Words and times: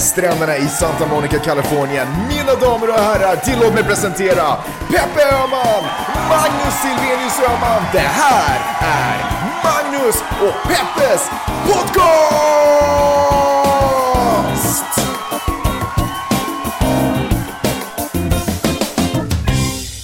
stränderna 0.00 0.56
i 0.56 0.68
Santa 0.68 1.06
Monica, 1.06 1.38
Kalifornien. 1.38 2.08
Mina 2.28 2.54
damer 2.54 2.88
och 2.88 2.94
herrar, 3.00 3.36
tillåt 3.36 3.74
mig 3.74 3.84
presentera 3.84 4.56
Peppe 4.88 5.22
Öhman, 5.34 5.84
Magnus 6.28 6.74
Silvenius 6.82 7.40
Öhman. 7.48 7.82
Det 7.92 7.98
här 7.98 8.60
är 8.80 9.16
Magnus 9.64 10.16
och 10.40 10.54
Peppes 10.68 11.30
podcast! 11.66 12.20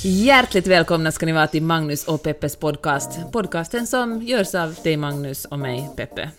Hjärtligt 0.03 0.67
välkomna 0.67 1.13
ska 1.13 1.27
ni 1.27 1.33
vara 1.33 1.47
till 1.47 1.63
Magnus 1.63 2.05
och 2.05 2.23
Peppes 2.23 2.57
podcast. 2.57 3.11
Podcasten 3.33 3.87
som 3.87 4.23
görs 4.23 4.55
av 4.55 4.75
dig 4.83 4.97
Magnus 4.97 5.45
och 5.45 5.59
mig 5.59 5.91
Peppe. 5.97 6.31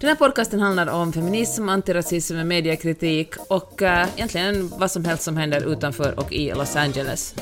Den 0.00 0.08
här 0.08 0.16
podcasten 0.16 0.60
handlar 0.60 0.86
om 0.86 1.12
feminism, 1.12 1.68
antirasism, 1.68 2.48
mediekritik 2.48 3.34
och 3.48 3.82
uh, 3.82 3.88
egentligen 4.16 4.72
vad 4.78 4.90
som 4.90 5.04
helst 5.04 5.22
som 5.22 5.36
händer 5.36 5.72
utanför 5.72 6.18
och 6.18 6.32
i 6.32 6.52
Los 6.54 6.76
Angeles. 6.76 7.34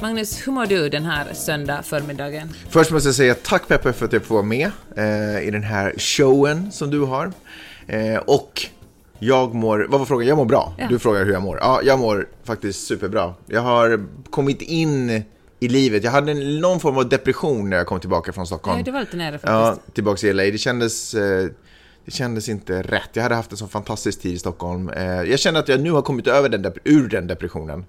Magnus, 0.00 0.46
hur 0.46 0.52
mår 0.52 0.66
du 0.66 0.88
den 0.88 1.04
här 1.04 1.34
söndag 1.34 1.82
förmiddagen? 1.82 2.48
Först 2.68 2.90
måste 2.90 3.08
jag 3.08 3.14
säga 3.14 3.34
tack 3.34 3.68
Peppe 3.68 3.92
för 3.92 4.06
att 4.06 4.12
jag 4.12 4.22
får 4.22 4.34
vara 4.34 4.44
med 4.44 4.70
eh, 4.96 5.48
i 5.48 5.50
den 5.50 5.62
här 5.62 5.94
showen 5.98 6.72
som 6.72 6.90
du 6.90 7.00
har. 7.00 7.32
Eh, 7.86 8.16
och 8.16 8.62
jag 9.18 9.54
mår, 9.54 9.86
vad 9.88 10.00
var 10.00 10.06
frågan? 10.06 10.28
Jag 10.28 10.36
mår 10.36 10.44
bra. 10.44 10.74
Ja. 10.78 10.86
Du 10.88 10.98
frågar 10.98 11.24
hur 11.24 11.32
jag 11.32 11.42
mår. 11.42 11.58
Ja, 11.60 11.80
jag 11.82 11.98
mår 11.98 12.28
faktiskt 12.44 12.86
superbra. 12.86 13.34
Jag 13.46 13.60
har 13.60 14.06
kommit 14.30 14.62
in 14.62 15.22
i 15.60 15.68
livet. 15.68 16.04
Jag 16.04 16.10
hade 16.10 16.34
någon 16.34 16.80
form 16.80 16.98
av 16.98 17.08
depression 17.08 17.70
när 17.70 17.76
jag 17.76 17.86
kom 17.86 18.00
tillbaka 18.00 18.32
från 18.32 18.46
Stockholm. 18.46 18.78
Ja, 18.78 18.84
det 18.84 18.90
var 18.90 19.00
lite 19.00 19.16
nära 19.16 19.32
faktiskt. 19.32 19.50
Ja, 19.52 19.76
tillbaka 19.94 20.16
till 20.16 20.36
LA. 20.36 20.42
Det 20.42 20.58
kändes, 20.58 21.14
eh, 21.14 21.48
det 22.04 22.10
kändes 22.10 22.48
inte 22.48 22.82
rätt. 22.82 23.10
Jag 23.12 23.22
hade 23.22 23.34
haft 23.34 23.52
en 23.52 23.58
sån 23.58 23.68
fantastisk 23.68 24.20
tid 24.20 24.34
i 24.34 24.38
Stockholm. 24.38 24.88
Eh, 24.88 25.04
jag 25.04 25.38
känner 25.38 25.60
att 25.60 25.68
jag 25.68 25.80
nu 25.80 25.90
har 25.90 26.02
kommit 26.02 26.26
över 26.26 26.48
den, 26.48 26.72
ur 26.84 27.08
den 27.08 27.26
depressionen. 27.26 27.84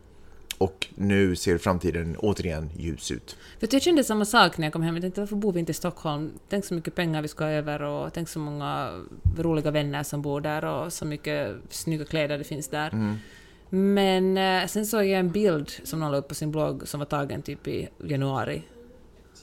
Och 0.58 0.88
nu 0.96 1.36
ser 1.36 1.58
framtiden 1.58 2.16
återigen 2.20 2.70
ljus 2.78 3.12
ut. 3.12 3.38
För 3.60 3.68
jag 3.72 3.82
kände 3.82 4.04
samma 4.04 4.26
sak 4.26 4.58
när 4.58 4.66
jag 4.66 4.74
kom 4.74 4.82
hem. 4.82 4.96
Jag 4.96 5.02
tänkte 5.02 5.22
varför 5.22 5.36
bor 5.36 5.54
vi 5.54 5.60
inte 5.60 5.72
i 5.72 5.76
Stockholm? 5.76 6.32
Tänk 6.50 6.66
så 6.66 6.74
mycket 6.74 6.96
pengar 6.96 7.22
vi 7.22 7.28
ska 7.28 7.44
ha 7.44 7.52
över 7.52 7.82
och 7.82 8.14
tänk 8.14 8.30
så 8.30 8.40
många 8.40 8.92
roliga 9.38 9.72
vänner 9.72 10.04
som 10.04 10.22
bor 10.22 10.42
där 10.42 10.66
och 10.66 10.94
så 10.94 11.06
mycket 11.06 11.56
snygga 11.70 12.06
kläder 12.06 12.38
det 12.38 12.44
finns 12.44 12.68
där. 12.68 12.90
Mm. 12.94 13.16
Men 13.70 14.38
eh, 14.38 14.68
sen 14.68 14.86
såg 14.86 15.06
jag 15.06 15.20
en 15.20 15.32
bild 15.32 15.72
som 15.84 16.00
någon 16.00 16.12
la 16.12 16.18
upp 16.18 16.28
på 16.28 16.36
sin 16.36 16.52
blogg 16.52 16.88
som 16.88 17.00
var 17.00 17.06
tagen 17.06 17.42
typ 17.42 17.68
i 17.68 17.90
januari. 18.04 18.64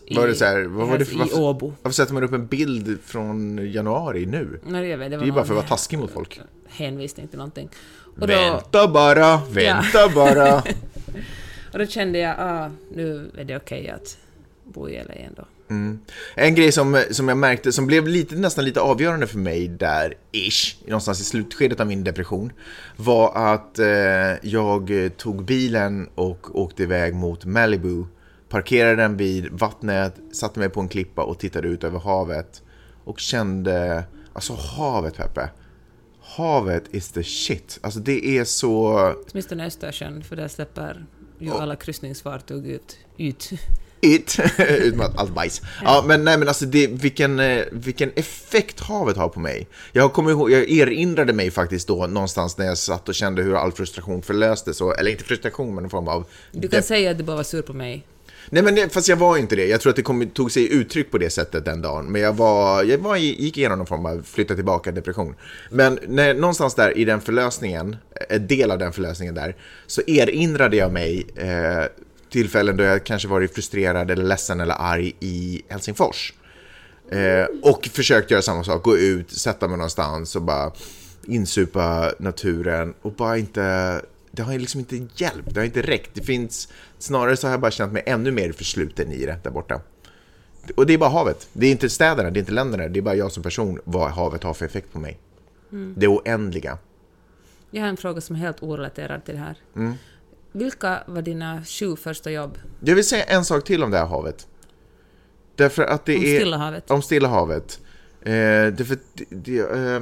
I, 0.06 0.16
var 0.16 0.26
det 0.26 0.34
så 0.34 0.44
här, 0.44 0.62
vad 0.62 0.88
var 0.88 0.98
det 0.98 1.04
för, 1.04 1.18
varför, 1.18 1.38
I 1.38 1.40
Åbo. 1.40 1.72
Varför 1.82 1.94
sätter 1.94 2.14
man 2.14 2.24
upp 2.24 2.32
en 2.32 2.46
bild 2.46 2.98
från 3.04 3.70
januari 3.72 4.26
nu? 4.26 4.60
Nej, 4.66 4.88
jag 4.88 4.98
vet, 4.98 5.10
det, 5.10 5.16
det 5.16 5.22
är 5.22 5.26
ju 5.26 5.32
bara 5.32 5.44
för 5.44 5.52
att 5.52 5.56
vara 5.56 5.68
taskig 5.68 5.98
mot 5.98 6.10
folk. 6.10 6.40
Hänvisning 6.68 7.28
till 7.28 7.38
någonting. 7.38 7.68
Och 8.20 8.30
vänta 8.30 8.88
bara, 8.88 9.36
vänta 9.50 9.98
ja. 9.98 10.10
bara. 10.14 10.58
och 11.72 11.78
då 11.78 11.86
kände 11.86 12.18
jag, 12.18 12.36
ah, 12.38 12.70
nu 12.94 13.30
är 13.38 13.44
det 13.44 13.56
okej 13.56 13.80
okay 13.80 13.88
att 13.88 14.16
bo 14.64 14.88
i 14.88 15.04
LA 15.04 15.14
ändå. 15.14 15.44
Mm. 15.70 15.98
En 16.34 16.54
grej 16.54 16.72
som, 16.72 17.02
som 17.10 17.28
jag 17.28 17.38
märkte, 17.38 17.72
som 17.72 17.86
blev 17.86 18.08
lite, 18.08 18.34
nästan 18.34 18.64
lite 18.64 18.80
avgörande 18.80 19.26
för 19.26 19.38
mig 19.38 19.68
där, 19.68 20.14
ish, 20.32 20.76
någonstans 20.86 21.20
i 21.20 21.24
slutskedet 21.24 21.80
av 21.80 21.86
min 21.86 22.04
depression, 22.04 22.52
var 22.96 23.52
att 23.54 23.78
eh, 23.78 23.86
jag 24.42 25.10
tog 25.16 25.44
bilen 25.44 26.08
och 26.14 26.60
åkte 26.60 26.82
iväg 26.82 27.14
mot 27.14 27.44
Malibu, 27.44 28.04
parkerade 28.52 28.96
den 28.96 29.16
vid 29.16 29.52
vattnet, 29.52 30.14
satte 30.32 30.58
mig 30.58 30.68
på 30.68 30.80
en 30.80 30.88
klippa 30.88 31.22
och 31.22 31.38
tittade 31.38 31.68
ut 31.68 31.84
över 31.84 31.98
havet 31.98 32.62
och 33.04 33.20
kände, 33.20 34.04
alltså 34.32 34.52
havet 34.54 35.16
Peppe, 35.16 35.50
havet 36.20 36.94
is 36.94 37.12
the 37.12 37.24
shit. 37.24 37.78
Alltså 37.82 38.00
det 38.00 38.38
är 38.38 38.44
så... 38.44 39.14
Åtminstone 39.30 39.66
Östersjön, 39.66 40.22
för 40.22 40.36
där 40.36 40.48
släpper 40.48 41.06
ju 41.38 41.50
alla 41.50 41.76
kryssningsfartyg 41.76 42.66
ut. 42.66 42.98
ut. 43.16 43.50
Ut, 44.00 44.38
ut 44.58 44.96
med 44.96 45.10
allt 45.16 45.34
bajs. 45.34 45.62
Ja. 45.84 46.04
men 46.06 46.24
nej 46.24 46.38
men 46.38 46.48
alltså 46.48 46.66
det, 46.66 46.86
vilken, 46.86 47.40
eh, 47.40 47.64
vilken 47.72 48.10
effekt 48.14 48.80
havet 48.80 49.16
har 49.16 49.28
på 49.28 49.40
mig. 49.40 49.68
Jag 49.92 50.12
kommer 50.12 50.30
ihåg, 50.30 50.50
jag 50.50 50.70
erinrade 50.70 51.32
mig 51.32 51.50
faktiskt 51.50 51.88
då 51.88 52.06
någonstans 52.06 52.58
när 52.58 52.66
jag 52.66 52.78
satt 52.78 53.08
och 53.08 53.14
kände 53.14 53.42
hur 53.42 53.54
all 53.54 53.72
frustration 53.72 54.22
förlöstes, 54.22 54.80
eller 54.80 55.10
inte 55.10 55.24
frustration 55.24 55.74
men 55.74 55.84
en 55.84 55.90
form 55.90 56.08
av... 56.08 56.24
Du 56.52 56.68
kan 56.68 56.82
säga 56.82 57.10
att 57.10 57.18
du 57.18 57.24
bara 57.24 57.36
var 57.36 57.42
sur 57.42 57.62
på 57.62 57.72
mig. 57.72 58.06
Nej 58.50 58.62
men 58.62 58.90
fast 58.90 59.08
jag 59.08 59.16
var 59.16 59.36
inte 59.36 59.56
det. 59.56 59.66
Jag 59.66 59.80
tror 59.80 59.90
att 59.90 59.96
det 59.96 60.02
kom, 60.02 60.30
tog 60.30 60.52
sig 60.52 60.72
uttryck 60.72 61.10
på 61.10 61.18
det 61.18 61.30
sättet 61.30 61.64
den 61.64 61.82
dagen. 61.82 62.06
Men 62.06 62.20
jag 62.20 62.32
var, 62.32 62.82
jag 62.84 62.98
var, 62.98 63.16
gick 63.16 63.58
igenom 63.58 63.78
någon 63.78 63.86
form 63.86 64.06
av 64.06 64.22
flytta 64.22 64.54
tillbaka 64.54 64.92
depression. 64.92 65.34
Men 65.70 65.98
när, 66.08 66.34
någonstans 66.34 66.74
där 66.74 66.98
i 66.98 67.04
den 67.04 67.20
förlösningen, 67.20 67.96
eh, 68.14 68.36
en 68.36 68.46
del 68.46 68.70
av 68.70 68.78
den 68.78 68.92
förlösningen 68.92 69.34
där, 69.34 69.56
så 69.86 70.02
erinrade 70.06 70.76
jag 70.76 70.92
mig 70.92 71.26
eh, 71.36 71.84
tillfällen 72.30 72.76
då 72.76 72.84
jag 72.84 73.04
kanske 73.04 73.28
varit 73.28 73.54
frustrerad 73.54 74.10
eller 74.10 74.24
ledsen 74.24 74.60
eller 74.60 74.74
arg 74.78 75.12
i 75.20 75.62
Helsingfors. 75.68 76.32
Eh, 77.10 77.46
och 77.62 77.88
försökt 77.92 78.30
göra 78.30 78.42
samma 78.42 78.64
sak, 78.64 78.82
gå 78.82 78.96
ut, 78.96 79.30
sätta 79.30 79.68
mig 79.68 79.76
någonstans 79.76 80.36
och 80.36 80.42
bara 80.42 80.72
insupa 81.26 82.12
naturen 82.18 82.94
och 83.02 83.12
bara 83.12 83.38
inte 83.38 84.00
det 84.32 84.42
har 84.42 84.58
liksom 84.58 84.80
inte 84.80 84.96
hjälpt, 84.96 85.54
det 85.54 85.60
har 85.60 85.64
inte 85.64 85.82
räckt. 85.82 86.10
Det 86.14 86.22
finns, 86.22 86.68
snarare 86.98 87.36
så 87.36 87.46
har 87.46 87.52
jag 87.52 87.60
bara 87.60 87.70
känt 87.70 87.92
mig 87.92 88.02
ännu 88.06 88.30
mer 88.30 88.52
försluten 88.52 89.12
i 89.12 89.26
det 89.26 89.38
där 89.42 89.50
borta. 89.50 89.80
Och 90.74 90.86
det 90.86 90.94
är 90.94 90.98
bara 90.98 91.10
havet. 91.10 91.48
Det 91.52 91.66
är 91.66 91.70
inte 91.70 91.90
städerna, 91.90 92.30
det 92.30 92.38
är 92.38 92.40
inte 92.40 92.52
länderna, 92.52 92.88
det 92.88 93.00
är 93.00 93.02
bara 93.02 93.14
jag 93.14 93.32
som 93.32 93.42
person, 93.42 93.80
vad 93.84 94.10
havet 94.10 94.42
har 94.42 94.54
för 94.54 94.66
effekt 94.66 94.92
på 94.92 94.98
mig. 94.98 95.18
Mm. 95.72 95.94
Det 95.96 96.08
oändliga. 96.08 96.78
Jag 97.70 97.82
har 97.82 97.88
en 97.88 97.96
fråga 97.96 98.20
som 98.20 98.36
är 98.36 98.40
helt 98.40 98.62
orelaterad 98.62 99.24
till 99.24 99.34
det 99.34 99.40
här. 99.40 99.56
Mm. 99.76 99.94
Vilka 100.52 101.02
var 101.06 101.22
dina 101.22 101.64
sju 101.64 101.96
första 101.96 102.30
jobb? 102.30 102.58
Jag 102.80 102.94
vill 102.94 103.08
säga 103.08 103.24
en 103.24 103.44
sak 103.44 103.64
till 103.64 103.84
om 103.84 103.90
det 103.90 103.98
här 103.98 104.06
havet. 104.06 104.48
Därför 105.56 105.82
att 105.82 106.04
det 106.04 106.16
om 106.16 106.24
är... 106.24 106.36
Stilla 106.38 106.56
havet. 106.56 106.90
Om 106.90 107.02
Stilla 107.02 107.28
havet. 107.28 107.80
Eh, 108.20 108.32
därför, 108.32 108.98
det, 109.14 109.24
det, 109.30 109.58
eh, 109.58 110.00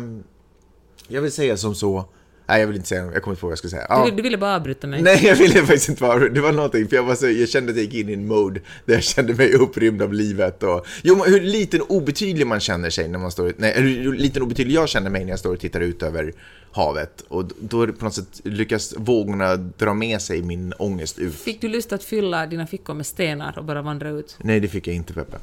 jag 1.08 1.22
vill 1.22 1.32
säga 1.32 1.56
som 1.56 1.74
så 1.74 2.04
Nej, 2.50 2.60
jag 2.60 2.66
vill 2.66 2.76
inte 2.76 2.88
säga 2.88 3.10
Jag 3.12 3.22
kommer 3.22 3.32
inte 3.32 3.40
på 3.40 3.46
vad 3.46 3.52
jag 3.52 3.58
ska 3.58 3.68
säga. 3.68 3.86
Ja. 3.88 4.04
Du, 4.04 4.10
du, 4.16 4.22
ville 4.22 4.38
bara 4.38 4.56
avbryta 4.56 4.86
mig. 4.86 5.02
Nej, 5.02 5.26
jag 5.26 5.36
ville 5.36 5.54
faktiskt 5.54 5.88
inte 5.88 6.00
bara 6.00 6.28
Det 6.28 6.40
var 6.40 6.52
någonting, 6.52 6.88
för 6.88 6.96
jag, 6.96 7.02
var 7.02 7.14
så, 7.14 7.30
jag 7.30 7.48
kände 7.48 7.70
att 7.70 7.76
jag 7.76 7.84
gick 7.84 7.94
in 7.94 8.08
i 8.08 8.12
en 8.12 8.26
mode 8.26 8.60
där 8.84 8.94
jag 8.94 9.02
kände 9.02 9.34
mig 9.34 9.54
upprymd 9.54 10.02
av 10.02 10.14
livet. 10.14 10.62
Och, 10.62 10.86
jo, 11.02 11.24
hur 11.26 11.40
liten 11.40 11.80
obetydlig 11.82 12.46
man 12.46 12.60
känner 12.60 12.90
sig 12.90 13.08
när 13.08 13.18
man 13.18 13.30
står... 13.30 13.52
Nej, 13.56 13.74
hur 13.76 14.12
liten 14.12 14.42
obetydlig 14.42 14.74
jag 14.74 14.88
känner 14.88 15.10
mig 15.10 15.24
när 15.24 15.30
jag 15.30 15.38
står 15.38 15.52
och 15.54 15.60
tittar 15.60 15.80
ut 15.80 16.02
över 16.02 16.32
havet. 16.72 17.24
Och 17.28 17.44
då 17.60 17.86
på 17.86 18.04
något 18.04 18.14
sätt 18.14 18.40
lyckas 18.44 18.94
vågorna 18.96 19.56
dra 19.56 19.94
med 19.94 20.22
sig 20.22 20.42
min 20.42 20.72
ångest 20.78 21.18
ut. 21.18 21.34
Fick 21.34 21.60
du 21.60 21.68
lust 21.68 21.92
att 21.92 22.04
fylla 22.04 22.46
dina 22.46 22.66
fickor 22.66 22.94
med 22.94 23.06
stenar 23.06 23.58
och 23.58 23.64
bara 23.64 23.82
vandra 23.82 24.08
ut? 24.08 24.36
Nej, 24.38 24.60
det 24.60 24.68
fick 24.68 24.86
jag 24.86 24.96
inte, 24.96 25.12
Peppe. 25.12 25.36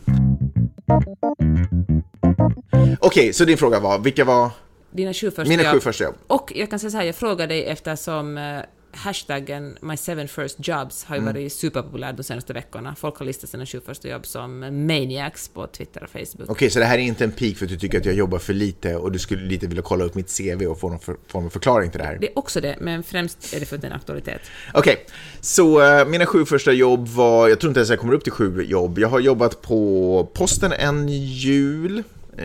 Okej, 2.72 2.98
okay, 3.02 3.34
så 3.34 3.46
din 3.46 3.58
fråga 3.58 3.80
var, 3.80 4.00
vilka 4.00 4.26
var... 4.26 4.52
Dina 4.98 5.14
sju 5.14 5.32
första 5.32 5.50
Mina 5.50 5.64
jobb. 5.64 5.74
sju 5.74 5.80
första 5.80 6.04
jobb. 6.04 6.16
Och 6.28 6.54
jag 6.56 6.70
kan 6.70 6.80
säga 6.80 6.92
så 6.92 6.98
här, 6.98 7.06
jag 7.06 7.16
frågar 7.16 7.48
dig 7.48 7.66
eftersom 7.66 8.38
uh, 8.38 8.62
hashtaggen 8.92 9.78
My 9.82 9.98
Seven 9.98 10.28
First 10.28 10.68
Jobs 10.68 11.04
har 11.04 11.16
ju 11.16 11.22
mm. 11.22 11.34
varit 11.34 11.54
superpopulär 11.54 12.14
de 12.14 12.24
senaste 12.24 12.54
veckorna. 12.54 12.96
Folk 12.96 13.18
har 13.18 13.26
listat 13.26 13.50
sina 13.50 13.66
sju 13.66 13.82
första 13.86 14.08
jobb 14.08 14.26
som 14.26 14.60
maniacs 14.88 15.50
på 15.50 15.68
Twitter 15.68 16.04
och 16.04 16.10
Facebook. 16.10 16.28
Okej, 16.34 16.52
okay, 16.52 16.70
så 16.70 16.80
det 16.80 16.86
här 16.86 16.98
är 16.98 17.02
inte 17.02 17.24
en 17.24 17.32
peak 17.32 17.58
för 17.58 17.66
att 17.66 17.70
du 17.70 17.78
tycker 17.78 17.98
att 17.98 18.06
jag 18.06 18.16
jobbar 18.16 18.40
för 18.40 18.54
lite 18.54 18.96
och 18.96 19.12
du 19.12 19.20
skulle 19.20 19.44
lite 19.44 19.68
vilja 19.68 19.84
kolla 19.84 20.06
upp 20.06 20.16
mitt 20.16 20.38
CV 20.38 20.66
och 20.66 20.80
få 20.80 20.90
någon 20.90 21.00
för, 21.00 21.16
form 21.28 21.46
av 21.46 21.50
förklaring 21.50 21.92
till 21.92 22.00
det 22.00 22.06
här? 22.06 22.18
Det 22.22 22.28
är 22.28 22.40
också 22.40 22.62
det, 22.62 22.76
men 22.80 23.04
främst 23.04 23.54
är 23.54 23.60
det 23.60 23.66
för 23.66 23.76
att 23.76 23.82
det 23.82 23.88
är 23.88 23.92
en 23.92 23.98
aktualitet. 23.98 24.42
Okej, 24.74 24.94
okay, 24.94 25.06
så 25.42 26.00
uh, 26.00 26.08
mina 26.08 26.26
sju 26.26 26.46
första 26.46 26.72
jobb 26.72 27.08
var, 27.08 27.50
jag 27.50 27.60
tror 27.60 27.70
inte 27.70 27.80
ens 27.80 27.90
jag 27.90 28.00
kommer 28.00 28.14
upp 28.14 28.24
till 28.24 28.34
sju 28.34 28.64
jobb. 28.64 29.00
Jag 29.00 29.08
har 29.08 29.20
jobbat 29.20 29.62
på 29.62 30.30
posten 30.34 30.72
en 30.72 31.10
jul. 31.10 31.98
Uh, 31.98 32.44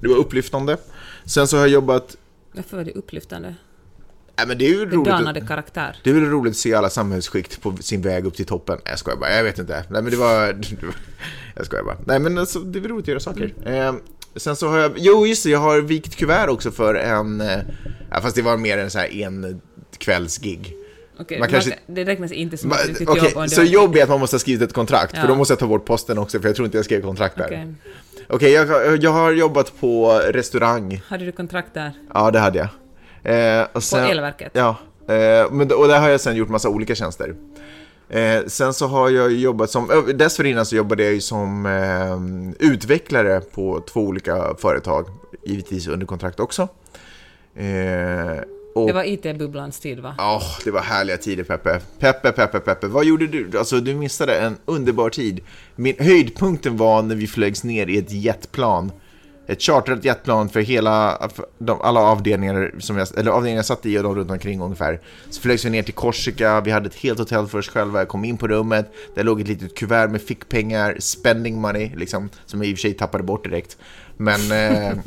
det 0.00 0.08
var 0.08 0.16
upplyftande. 0.16 0.76
Sen 1.24 1.48
så 1.48 1.56
har 1.56 1.62
jag 1.62 1.72
jobbat... 1.72 2.16
Varför 2.52 2.76
var 2.76 2.84
det 2.84 2.92
upplyftande? 2.92 3.54
Ja, 4.36 4.46
men 4.46 4.58
det 4.58 4.64
är 4.64 4.68
ju 4.68 4.86
det 4.86 4.96
roligt. 4.96 5.48
karaktär. 5.48 5.96
Det 6.04 6.10
är 6.10 6.14
väl 6.14 6.24
roligt 6.24 6.50
att 6.50 6.56
se 6.56 6.74
alla 6.74 6.90
samhällsskikt 6.90 7.62
på 7.62 7.76
sin 7.80 8.02
väg 8.02 8.26
upp 8.26 8.34
till 8.34 8.46
toppen. 8.46 8.78
Jag 8.84 8.98
skojar 8.98 9.18
bara, 9.18 9.36
jag 9.36 9.44
vet 9.44 9.58
inte. 9.58 9.84
Nej 9.90 10.02
men 10.02 10.10
det 10.10 10.16
var... 10.16 10.46
Jag 11.56 11.66
skojar 11.66 11.84
bara. 11.84 11.96
Nej 12.06 12.18
men 12.18 12.38
alltså, 12.38 12.58
det 12.58 12.78
är 12.78 12.80
väl 12.80 12.90
roligt 12.90 13.04
att 13.04 13.08
göra 13.08 13.20
saker. 13.20 13.54
Mm. 13.66 13.96
Eh, 13.96 14.02
sen 14.36 14.56
så 14.56 14.68
har 14.68 14.78
jag... 14.78 14.92
Jo 14.96 15.26
just 15.26 15.44
det, 15.44 15.50
jag 15.50 15.58
har 15.58 15.80
vikt 15.80 16.16
kuvert 16.16 16.48
också 16.48 16.70
för 16.70 16.94
en... 16.94 17.40
Eh, 17.40 17.60
fast 18.22 18.36
det 18.36 18.42
var 18.42 18.56
mer 18.56 18.78
en 18.78 18.90
så 18.90 18.98
här 18.98 19.22
en 19.22 19.60
kvällsgig. 19.98 20.76
Okej, 21.18 21.38
man 21.38 21.48
kanske... 21.48 21.78
det 21.86 22.04
räknas 22.04 22.32
inte 22.32 22.56
som 22.56 22.72
ett 22.72 22.86
riktigt 22.88 23.08
okay, 23.08 23.30
jobb. 23.30 23.50
Så 23.50 23.62
jobb 23.62 23.96
är 23.96 24.02
att 24.02 24.08
man 24.08 24.20
måste 24.20 24.34
ha 24.34 24.40
skrivit 24.40 24.62
ett 24.62 24.72
kontrakt, 24.72 25.12
ja. 25.14 25.20
för 25.20 25.28
då 25.28 25.34
måste 25.34 25.52
jag 25.52 25.58
ta 25.58 25.66
bort 25.66 25.84
posten 25.84 26.18
också, 26.18 26.40
för 26.40 26.48
jag 26.48 26.56
tror 26.56 26.66
inte 26.66 26.78
jag 26.78 26.84
skrev 26.84 27.02
kontrakt 27.02 27.36
där. 27.36 27.46
Okay. 27.46 27.66
Okej, 28.28 28.60
okay, 28.60 28.76
jag, 28.76 29.02
jag 29.02 29.10
har 29.10 29.32
jobbat 29.32 29.80
på 29.80 30.20
restaurang. 30.24 31.02
Hade 31.06 31.24
du 31.24 31.32
kontrakt 31.32 31.74
där? 31.74 31.92
Ja, 32.14 32.30
det 32.30 32.38
hade 32.38 32.58
jag. 32.58 32.68
Eh, 33.60 33.66
och 33.72 33.82
sen, 33.82 34.04
på 34.04 34.10
Elverket? 34.10 34.50
Ja, 34.54 34.76
eh, 35.08 35.50
men, 35.50 35.72
och 35.72 35.88
där 35.88 36.00
har 36.00 36.08
jag 36.08 36.20
sen 36.20 36.36
gjort 36.36 36.48
massa 36.48 36.68
olika 36.68 36.94
tjänster. 36.94 37.34
Eh, 38.08 38.46
sen 38.46 38.74
så 38.74 38.86
har 38.86 39.10
jag 39.10 39.32
jobbat 39.32 39.70
som, 39.70 40.12
dessförinnan 40.14 40.66
så 40.66 40.76
jobbade 40.76 41.02
jag 41.02 41.12
ju 41.12 41.20
som 41.20 41.66
eh, 41.66 42.66
utvecklare 42.68 43.40
på 43.40 43.80
två 43.80 44.00
olika 44.00 44.54
företag, 44.58 45.06
givetvis 45.44 45.88
under 45.88 46.06
kontrakt 46.06 46.40
också. 46.40 46.68
Eh, 47.56 48.42
och, 48.74 48.86
Det 48.86 48.92
var 48.92 49.04
IT-bubblans 49.04 49.80
tid, 49.80 50.00
va? 50.00 50.14
Åh, 50.18 50.58
det 50.64 50.70
var 50.70 50.80
härliga 50.80 51.16
tider 51.16 51.44
Peppe. 51.44 51.80
Peppe, 51.98 52.32
Peppe, 52.32 52.60
Peppe. 52.60 52.86
Vad 52.86 53.04
gjorde 53.04 53.26
du? 53.26 53.58
Alltså, 53.58 53.80
du 53.80 53.94
missade 53.94 54.38
en 54.38 54.56
underbar 54.64 55.10
tid. 55.10 55.40
Min 55.76 55.94
höjdpunkten 55.98 56.76
var 56.76 57.02
när 57.02 57.14
vi 57.14 57.26
flögs 57.26 57.64
ner 57.64 57.86
i 57.86 57.98
ett 57.98 58.12
jetplan. 58.12 58.92
Ett 59.46 59.62
chartrat 59.62 60.04
jetplan 60.04 60.48
för 60.48 60.60
hela, 60.60 61.28
för 61.34 61.46
de, 61.58 61.80
alla 61.80 62.00
avdelningar 62.00 62.74
som 62.78 62.98
jag, 62.98 63.18
eller 63.18 63.30
avdelningar 63.30 63.58
jag 63.58 63.66
satt 63.66 63.86
i 63.86 63.98
och 63.98 64.02
de 64.02 64.14
runt 64.14 64.30
omkring 64.30 64.60
ungefär. 64.60 65.00
Så 65.30 65.40
flögs 65.40 65.64
vi 65.64 65.70
ner 65.70 65.82
till 65.82 65.94
Korsika, 65.94 66.60
vi 66.60 66.70
hade 66.70 66.86
ett 66.86 66.94
helt 66.94 67.18
hotell 67.18 67.46
för 67.46 67.58
oss 67.58 67.68
själva, 67.68 67.98
jag 67.98 68.08
kom 68.08 68.24
in 68.24 68.36
på 68.36 68.48
rummet, 68.48 68.92
där 69.14 69.24
låg 69.24 69.40
ett 69.40 69.48
litet 69.48 69.76
kuvert 69.76 70.08
med 70.08 70.22
fickpengar, 70.22 70.96
spending 70.98 71.60
money, 71.60 71.90
liksom, 71.96 72.30
som 72.46 72.62
jag 72.62 72.70
i 72.70 72.74
och 72.74 72.78
för 72.78 72.82
sig 72.82 72.94
tappade 72.94 73.24
bort 73.24 73.44
direkt. 73.44 73.76
Men, 74.16 74.52
eh, 74.52 74.98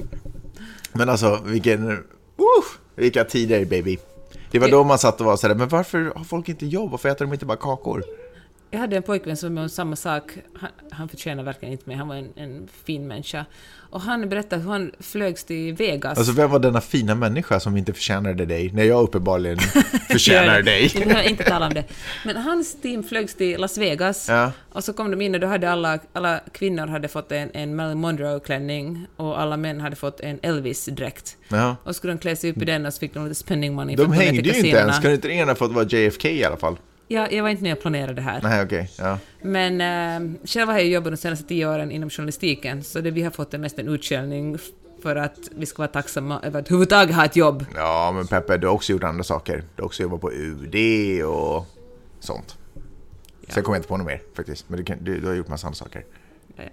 men 0.94 1.10
alltså, 1.10 1.42
vilken, 1.46 1.90
uh, 1.90 1.98
vilka 2.96 3.24
tider 3.24 3.66
baby. 3.66 3.98
Det 4.52 4.60
var 4.60 4.68
då 4.68 4.84
man 4.84 5.00
satt 5.00 5.20
och 5.20 5.26
var 5.26 5.38
sådär, 5.38 5.56
men 5.56 5.68
varför 5.68 6.14
har 6.16 6.24
folk 6.24 6.50
inte 6.50 6.66
jobb? 6.66 6.92
Varför 6.92 7.10
äter 7.10 7.26
de 7.26 7.34
inte 7.34 7.46
bara 7.46 7.58
kakor? 7.58 8.04
Jag 8.76 8.80
hade 8.80 8.96
en 8.96 9.04
pojkvän 9.04 9.38
som 9.38 9.50
var 9.50 9.54
med 9.54 9.64
om 9.64 9.70
samma 9.70 9.96
sak. 9.96 10.32
Han, 10.60 10.70
han 10.92 11.10
förtjänar 11.10 11.44
verkligen 11.44 11.72
inte 11.72 11.90
mig, 11.90 11.98
han 11.98 12.08
var 12.08 12.16
en, 12.16 12.30
en 12.36 12.68
fin 12.86 13.08
människa. 13.08 13.46
Och 13.90 14.02
han 14.02 14.30
berättade 14.30 14.62
hur 14.62 14.72
han 14.72 14.92
flögs 15.00 15.44
till 15.44 15.74
Vegas. 15.74 16.18
Alltså 16.18 16.34
vem 16.34 16.50
var 16.50 16.60
denna 16.60 16.82
fina 16.82 17.16
människa 17.16 17.60
som 17.60 17.78
inte 17.78 17.94
förtjänade 17.94 18.46
dig, 18.46 18.72
när 18.74 18.84
jag 18.84 19.04
uppenbarligen 19.04 19.60
förtjänar 20.10 20.62
dig? 20.62 20.92
Vi 20.96 21.06
behöver 21.06 21.30
inte 21.30 21.44
tala 21.44 21.68
om 21.68 21.74
det. 21.74 21.84
Men 22.26 22.38
hans 22.38 22.82
team 22.82 23.04
flögs 23.04 23.36
till 23.36 23.62
Las 23.62 23.78
Vegas. 23.78 24.30
Ja. 24.30 24.52
Och 24.72 24.84
så 24.84 24.94
kom 24.94 25.12
de 25.12 25.22
in 25.22 25.36
och 25.36 25.42
då 25.42 25.48
hade 25.48 25.72
alla, 25.72 26.00
alla 26.14 26.40
kvinnor 26.52 26.88
hade 26.88 27.08
fått 27.08 27.32
en, 27.32 27.50
en 27.54 27.76
Marilyn 27.76 28.00
Monroe-klänning 28.00 29.08
och 29.16 29.42
alla 29.42 29.58
män 29.58 29.80
hade 29.80 29.96
fått 29.96 30.20
en 30.20 30.40
Elvis-dräkt. 30.42 31.38
Ja. 31.48 31.76
Och 31.84 31.96
skulle 31.96 32.14
de 32.14 32.20
klä 32.20 32.36
sig 32.36 32.52
upp 32.52 32.62
i 32.62 32.66
den 32.66 32.86
och 32.86 32.94
så 32.94 33.00
fick 33.00 33.14
de 33.14 33.24
lite 33.24 33.36
spending 33.36 33.74
money. 33.74 33.96
De 33.96 34.12
hängde 34.12 34.50
ju 34.50 34.56
inte 34.56 34.78
ens, 34.78 35.00
kan 35.00 35.12
inte 35.12 35.28
den 35.28 35.38
ena 35.38 35.56
fått 35.56 35.72
vara 35.72 35.86
JFK 35.86 36.30
i 36.30 36.44
alla 36.44 36.58
fall? 36.58 36.78
Ja, 37.08 37.28
jag 37.32 37.44
var 37.44 37.50
inte 37.50 37.64
med 37.64 37.74
och 37.74 37.80
planerade 37.82 38.14
det 38.14 38.22
här. 38.22 38.40
Nej, 38.44 38.64
okej. 38.64 38.90
Ja. 38.98 39.18
Men 39.42 39.82
äh, 39.82 40.32
själv 40.46 40.68
har 40.70 40.78
jag 40.78 40.88
jobbat 40.88 41.14
de 41.14 41.18
senaste 41.18 41.48
tio 41.48 41.68
åren 41.70 41.92
inom 41.92 42.10
journalistiken, 42.10 42.84
så 42.84 43.02
det 43.02 43.12
vi 43.12 43.22
har 43.24 43.32
fått 43.32 43.54
är 43.54 43.58
mest 43.58 43.80
en 43.80 43.88
utskällning 43.88 44.58
för 45.04 45.16
att 45.16 45.40
vi 45.56 45.66
ska 45.66 45.78
vara 45.82 45.88
tacksamma 45.88 46.40
över 46.44 46.60
att 46.60 46.66
överhuvudtaget 46.66 47.16
ha 47.16 47.26
ett 47.26 47.36
jobb. 47.36 47.66
ja, 47.76 48.12
men 48.16 48.28
Peppe, 48.28 48.58
du 48.58 48.68
har 48.68 48.74
också 48.74 48.92
gjort 48.92 49.04
andra 49.04 49.24
saker. 49.24 49.64
Du 49.76 49.82
har 49.82 49.86
också 49.86 50.04
jobbat 50.04 50.22
på 50.22 50.32
UD 50.34 50.76
och 51.24 51.66
sånt. 52.20 52.58
Sen 53.50 53.64
kommer 53.64 53.76
jag 53.76 53.80
inte 53.80 53.88
på 53.88 53.98
något 53.98 54.08
mer 54.08 54.22
faktiskt, 54.36 54.70
men 54.70 54.78
du, 54.78 54.84
kan, 54.86 54.98
du, 55.02 55.20
du 55.20 55.28
har 55.28 55.34
gjort 55.34 55.48
massa 55.48 55.68
andra 55.68 55.76
saker. 55.76 56.06
Ja, 56.58 56.64
ja. 56.64 56.70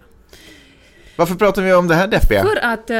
Varför 1.17 1.34
pratar 1.34 1.62
vi 1.62 1.73
om 1.73 1.88
det 1.88 1.94
här 1.94 2.06
deppiga? 2.08 2.43
För 2.43 2.56
att, 2.64 2.90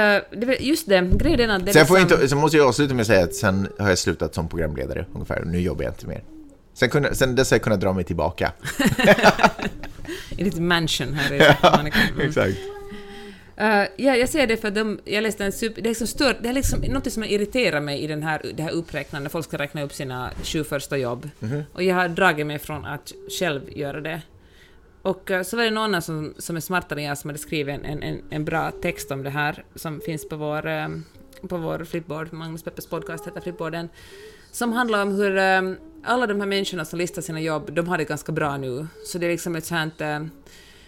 var- 0.47 0.61
just 0.63 0.89
det, 0.89 1.11
grejen 1.19 1.51
är 1.51 1.57
att 1.57 1.67
det 1.67 1.73
Sen, 1.73 1.87
får 1.87 1.99
liksom- 1.99 2.17
inte, 2.19 2.29
sen 2.29 2.39
måste 2.39 2.57
jag 2.57 2.67
avsluta 2.69 2.95
med 2.95 3.01
att 3.01 3.07
säga 3.07 3.25
att 3.25 3.35
sen 3.35 3.69
har 3.79 3.89
jag 3.89 3.99
slutat 3.99 4.35
som 4.35 4.49
programledare 4.49 5.07
ungefär, 5.15 5.41
och 5.41 5.47
nu 5.47 5.61
jobbar 5.61 5.85
jag 5.85 5.93
inte 5.93 6.07
mer. 6.07 6.23
Sen, 6.75 6.91
kunde, 6.91 7.15
sen 7.15 7.35
dess 7.35 7.51
har 7.51 7.57
jag 7.57 7.63
kunnat 7.63 7.81
dra 7.81 7.93
mig 7.93 8.05
tillbaka. 8.05 8.53
i 10.37 10.45
ditt 10.45 10.59
mansion 10.59 11.15
här 11.15 11.35
i 11.35 11.57
Monica. 11.77 11.99
Mm. 11.99 12.21
Exakt. 12.29 12.59
Uh, 13.61 13.67
ja, 13.97 14.17
jag 14.17 14.29
säger 14.29 14.47
det 14.47 14.57
för 14.57 14.71
de, 14.71 15.01
jag 15.05 15.23
läste 15.23 15.45
en 15.45 15.53
super, 15.53 15.83
det 15.83 15.89
är 15.89 15.91
liksom 15.91 16.07
stör, 16.07 16.39
det 16.43 16.49
är 16.49 16.53
liksom 16.53 16.81
något 16.81 17.13
som 17.13 17.25
irriterar 17.25 17.81
mig 17.81 18.01
i 18.01 18.07
den 18.07 18.23
här, 18.23 18.53
det 18.55 18.63
här 18.63 18.71
uppräknandet, 18.71 19.23
när 19.23 19.31
folk 19.31 19.45
ska 19.45 19.59
räkna 19.59 19.83
upp 19.83 19.93
sina 19.93 20.31
sju 20.43 20.65
första 20.65 20.97
jobb. 20.97 21.29
Och 21.73 21.83
jag 21.83 21.95
har 21.95 22.09
dragit 22.09 22.47
mig 22.47 22.59
från 22.59 22.85
att 22.85 23.13
själv 23.39 23.63
göra 23.79 24.01
det. 24.01 24.23
Och 25.03 25.31
eh, 25.31 25.43
så 25.43 25.57
var 25.57 25.65
det 25.65 25.71
någon 25.71 25.85
annan 25.85 26.03
som, 26.03 26.35
som 26.39 26.57
är 26.57 26.61
smartare 26.61 27.01
än 27.01 27.07
jag 27.07 27.19
som 27.19 27.31
hade 27.31 27.39
skrivit 27.39 27.81
en, 27.85 28.03
en, 28.03 28.23
en, 28.31 28.45
bra 28.45 28.71
text 28.71 29.11
om 29.11 29.23
det 29.23 29.31
här, 29.31 29.65
som 29.75 30.01
finns 30.01 30.29
på 30.29 30.37
vår, 30.37 30.67
eh, 30.67 30.89
på 31.49 31.57
vår 31.57 31.85
flipboard, 31.85 32.33
Magnus 32.33 32.63
Peppes 32.63 32.87
podcast 32.87 33.27
heter 33.27 33.41
flipboarden, 33.41 33.89
som 34.51 34.73
handlar 34.73 35.03
om 35.03 35.13
hur 35.13 35.37
eh, 35.37 35.63
alla 36.05 36.27
de 36.27 36.41
här 36.41 36.47
människorna 36.47 36.85
som 36.85 36.99
listar 36.99 37.23
sina 37.23 37.41
jobb, 37.41 37.73
de 37.73 37.89
har 37.89 37.99
det 37.99 38.05
ganska 38.05 38.33
bra 38.33 38.57
nu. 38.57 38.87
Så 39.07 39.19
det 39.19 39.27
är 39.27 39.31
liksom 39.31 39.57
ett 39.57 39.65
sånt 39.67 39.95
här... 40.01 40.15
eh, 40.21 40.27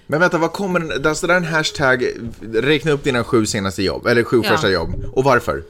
Men 0.06 0.20
vänta, 0.20 0.38
vad 0.38 0.52
kommer 0.52 0.80
den, 0.80 1.06
alltså 1.06 1.26
där 1.26 1.34
är 1.34 1.38
en 1.38 1.44
hashtag, 1.44 2.06
räkna 2.52 2.90
upp 2.92 3.04
dina 3.04 3.24
sju 3.24 3.46
senaste 3.46 3.82
jobb, 3.82 4.06
eller 4.06 4.22
sju 4.22 4.40
Ja. 4.44 4.50
första 4.50 4.70
jobb. 4.70 5.04
Och 5.12 5.24
varför? 5.24 5.62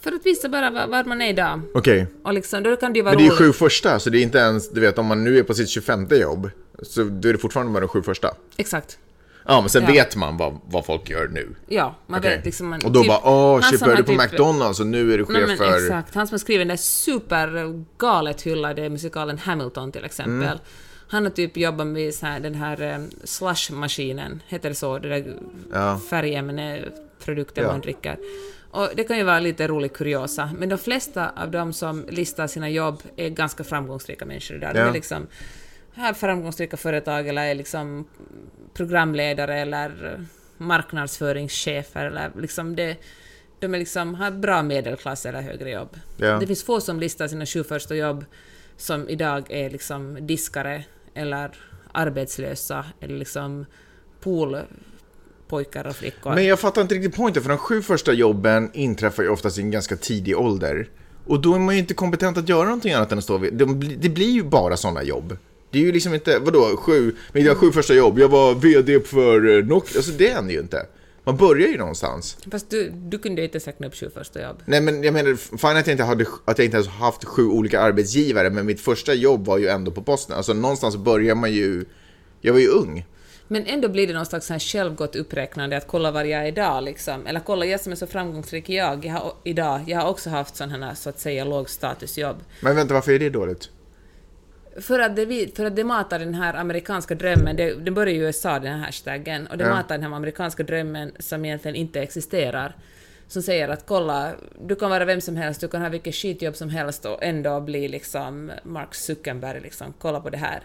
För 0.00 0.12
att 0.12 0.26
visa 0.26 0.48
bara 0.48 0.70
var, 0.70 0.86
var 0.86 1.04
man 1.04 1.20
är 1.22 1.28
idag. 1.30 1.60
Okej. 1.74 2.06
Och 2.24 2.32
liksom, 2.34 2.62
då 2.62 2.76
kan 2.76 2.92
det 2.92 2.98
ju 2.98 3.02
vara 3.02 3.14
Men 3.14 3.22
det 3.24 3.28
är 3.28 3.32
ju 3.32 3.36
sju 3.38 3.52
första, 3.52 3.98
så 3.98 4.10
det 4.10 4.18
är 4.18 4.22
inte 4.22 4.38
ens, 4.38 4.70
du 4.70 4.80
vet 4.80 4.98
om 4.98 5.06
man 5.06 5.24
nu 5.24 5.38
är 5.38 5.42
på 5.42 5.54
sitt 5.54 5.68
25 5.68 6.06
jobb, 6.10 6.50
så 6.82 7.02
då 7.04 7.28
är 7.28 7.32
det 7.32 7.38
fortfarande 7.38 7.72
bara 7.72 7.80
de 7.80 7.88
sju 7.88 8.02
första. 8.02 8.34
Exakt. 8.56 8.98
Ja, 9.50 9.60
men 9.60 9.70
sen 9.70 9.82
Ja. 9.82 9.92
vet 9.92 10.16
man 10.16 10.36
vad, 10.36 10.60
vad 10.66 10.86
folk 10.86 11.10
gör 11.10 11.28
nu. 11.28 11.54
Ja, 11.68 11.94
man 12.06 12.20
Okej. 12.20 12.36
vet 12.36 12.44
liksom... 12.44 12.68
Man, 12.68 12.80
och 12.84 12.92
då 12.92 13.00
typ- 13.00 13.08
bara, 13.08 13.20
åh, 13.30 13.60
shit, 13.60 13.80
började 13.80 14.02
på 14.02 14.12
typ- 14.12 14.20
McDonalds 14.22 14.80
och 14.80 14.86
nu 14.86 15.12
är 15.14 15.18
du 15.18 15.24
chef 15.24 15.32
Nej, 15.36 15.46
men 15.46 15.56
för... 15.56 15.76
exakt. 15.84 16.14
Han 16.14 16.26
som 16.26 16.34
har 16.34 16.38
skrivit 16.38 16.60
den 16.60 16.68
där 16.68 16.76
supergalet 16.76 18.42
hyllade 18.42 18.88
musikalen 18.90 19.38
Hamilton 19.38 19.92
till 19.92 20.04
exempel. 20.04 20.48
Mm. 20.48 20.58
Han 21.08 21.24
har 21.24 21.30
typ 21.30 21.56
jobbat 21.56 21.86
med 21.86 22.14
så 22.14 22.26
här, 22.26 22.40
den 22.40 22.54
här 22.54 22.82
eh, 22.82 22.98
slush-maskinen, 23.24 24.42
heter 24.46 24.68
det 24.68 24.74
så? 24.74 24.98
Det 24.98 25.08
där 25.08 25.34
Ja. 25.72 26.00
färgämneprodukten 26.10 27.64
Ja. 27.64 27.70
man 27.72 27.80
dricker. 27.80 28.16
Och 28.70 28.88
det 28.96 29.04
kan 29.04 29.16
ju 29.18 29.24
vara 29.24 29.40
lite 29.40 29.68
rolig 29.68 29.92
kuriosa, 29.92 30.50
men 30.58 30.68
de 30.68 30.78
flesta 30.78 31.30
av 31.36 31.50
de 31.50 31.72
som 31.72 32.04
listar 32.08 32.46
sina 32.46 32.70
jobb 32.70 33.02
är 33.16 33.28
ganska 33.28 33.64
framgångsrika 33.64 34.24
människor 34.26 34.56
idag. 34.56 34.74
De 34.74 34.80
Ja. 34.80 34.86
är 34.86 34.92
liksom 34.92 35.26
har 35.94 36.12
framgångsrika 36.12 36.76
företag 36.76 37.28
eller 37.28 37.42
är 37.46 37.54
liksom 37.54 38.06
programledare 38.78 39.60
eller 39.60 40.20
marknadsföringschefer 40.56 42.04
eller 42.06 42.30
liksom 42.40 42.76
det, 42.76 42.96
de 43.58 43.74
är 43.74 43.78
liksom, 43.78 44.14
har 44.14 44.30
bra 44.30 44.62
medelklass 44.62 45.26
eller 45.26 45.40
högre 45.42 45.70
jobb. 45.70 45.98
Ja. 46.16 46.38
Det 46.38 46.46
finns 46.46 46.64
få 46.64 46.80
som 46.80 47.00
listar 47.00 47.28
sina 47.28 47.46
sju 47.46 47.64
första 47.64 47.94
jobb 47.94 48.24
som 48.76 49.08
idag 49.08 49.50
är 49.50 49.70
liksom 49.70 50.26
diskare 50.26 50.84
eller 51.14 51.50
arbetslösa 51.92 52.84
eller 53.00 53.18
liksom 53.18 53.66
poolpojkar 54.20 55.86
och 55.86 55.96
flickor. 55.96 56.34
Men 56.34 56.44
jag 56.44 56.60
fattar 56.60 56.82
inte 56.82 56.94
riktigt 56.94 57.16
poängen, 57.16 57.42
för 57.42 57.48
de 57.48 57.58
sju 57.58 57.82
första 57.82 58.12
jobben 58.12 58.70
inträffar 58.74 59.22
ju 59.22 59.28
oftast 59.28 59.58
i 59.58 59.60
en 59.60 59.70
ganska 59.70 59.96
tidig 59.96 60.38
ålder. 60.38 60.88
Och 61.26 61.40
då 61.40 61.54
är 61.54 61.58
man 61.58 61.74
ju 61.74 61.80
inte 61.80 61.94
kompetent 61.94 62.38
att 62.38 62.48
göra 62.48 62.64
någonting 62.64 62.92
annat 62.92 63.12
än 63.12 63.18
att 63.18 63.24
stå 63.24 63.38
vid... 63.38 63.54
Det 63.54 63.66
blir, 63.66 63.96
det 63.96 64.08
blir 64.08 64.30
ju 64.30 64.42
bara 64.42 64.76
sådana 64.76 65.02
jobb. 65.02 65.36
Det 65.70 65.78
är 65.78 65.82
ju 65.82 65.92
liksom 65.92 66.14
inte, 66.14 66.38
vadå, 66.38 66.76
sju, 66.76 67.16
men 67.32 67.44
jag 67.44 67.56
sju 67.56 67.72
första 67.72 67.94
jobb, 67.94 68.18
jag 68.18 68.28
var 68.28 68.54
VD 68.54 69.00
för 69.00 69.58
eh, 69.58 69.64
Nokia, 69.64 69.98
alltså 69.98 70.12
det 70.12 70.28
händer 70.28 70.54
ju 70.54 70.60
inte. 70.60 70.86
Man 71.24 71.36
börjar 71.36 71.68
ju 71.68 71.78
någonstans. 71.78 72.36
Fast 72.50 72.70
du, 72.70 72.90
du 72.90 73.18
kunde 73.18 73.40
ju 73.40 73.44
inte 73.46 73.58
räkna 73.58 73.86
upp 73.86 73.94
sju 73.94 74.10
första 74.14 74.42
jobb. 74.42 74.62
Nej 74.64 74.80
men 74.80 75.02
jag 75.02 75.14
menar, 75.14 75.56
fan 75.58 75.76
att 75.76 75.86
jag 75.86 75.94
inte 75.94 76.04
hade, 76.04 76.26
att 76.44 76.58
jag 76.58 76.64
inte 76.64 76.76
ens 76.76 76.88
haft 76.88 77.24
sju 77.24 77.46
olika 77.46 77.80
arbetsgivare, 77.80 78.50
men 78.50 78.66
mitt 78.66 78.80
första 78.80 79.14
jobb 79.14 79.46
var 79.46 79.58
ju 79.58 79.68
ändå 79.68 79.90
på 79.90 80.02
posten. 80.02 80.36
Alltså 80.36 80.52
någonstans 80.52 80.96
börjar 80.96 81.34
man 81.34 81.52
ju, 81.52 81.84
jag 82.40 82.52
var 82.52 82.60
ju 82.60 82.68
ung. 82.68 83.06
Men 83.48 83.66
ändå 83.66 83.88
blir 83.88 84.06
det 84.06 84.12
någon 84.12 84.26
slags 84.26 84.50
här 84.50 84.58
självgott 84.58 85.16
uppräknande 85.16 85.76
att 85.76 85.86
kolla 85.86 86.10
var 86.10 86.24
jag 86.24 86.42
är 86.42 86.46
idag 86.46 86.84
liksom. 86.84 87.26
Eller 87.26 87.40
kolla, 87.40 87.66
jag 87.66 87.80
som 87.80 87.92
är 87.92 87.96
så 87.96 88.06
framgångsrik 88.06 88.68
jag, 88.68 89.04
jag 89.04 89.12
har, 89.12 89.32
idag, 89.44 89.80
jag 89.86 90.00
har 90.00 90.08
också 90.10 90.30
haft 90.30 90.56
sådana 90.56 90.86
här 90.86 90.94
så 90.94 91.08
att 91.08 91.20
säga 91.20 91.44
lågstatusjobb. 91.44 92.36
Men 92.60 92.76
vänta, 92.76 92.94
varför 92.94 93.12
är 93.12 93.18
det 93.18 93.30
dåligt? 93.30 93.70
För 94.80 94.98
att, 94.98 95.16
det, 95.16 95.56
för 95.56 95.64
att 95.64 95.76
det 95.76 95.84
matar 95.84 96.18
den 96.18 96.34
här 96.34 96.54
amerikanska 96.54 97.14
drömmen, 97.14 97.56
det, 97.56 97.74
det 97.74 97.90
börjar 97.90 98.14
i 98.14 98.16
USA 98.18 98.58
den 98.58 98.72
här 98.78 98.86
hashtaggen, 98.86 99.46
och 99.46 99.58
det 99.58 99.64
Ja. 99.64 99.70
matar 99.74 99.94
den 99.98 100.02
här 100.10 100.16
amerikanska 100.16 100.62
drömmen 100.62 101.12
som 101.18 101.44
egentligen 101.44 101.74
inte 101.74 102.00
existerar. 102.00 102.76
Som 103.30 103.42
säger 103.42 103.68
att 103.68 103.86
kolla, 103.86 104.32
du 104.66 104.74
kan 104.76 104.90
vara 104.90 105.04
vem 105.04 105.20
som 105.20 105.36
helst, 105.36 105.60
du 105.60 105.68
kan 105.68 105.82
ha 105.82 105.88
vilket 105.88 106.14
skitjobb 106.14 106.56
som 106.56 106.68
helst 106.68 107.04
och 107.04 107.22
ändå 107.22 107.60
bli 107.60 107.88
liksom 107.88 108.52
Mark 108.62 108.94
Zuckerberg, 108.94 109.60
liksom, 109.60 109.94
kolla 109.98 110.20
på 110.20 110.30
det 110.30 110.38
här. 110.38 110.60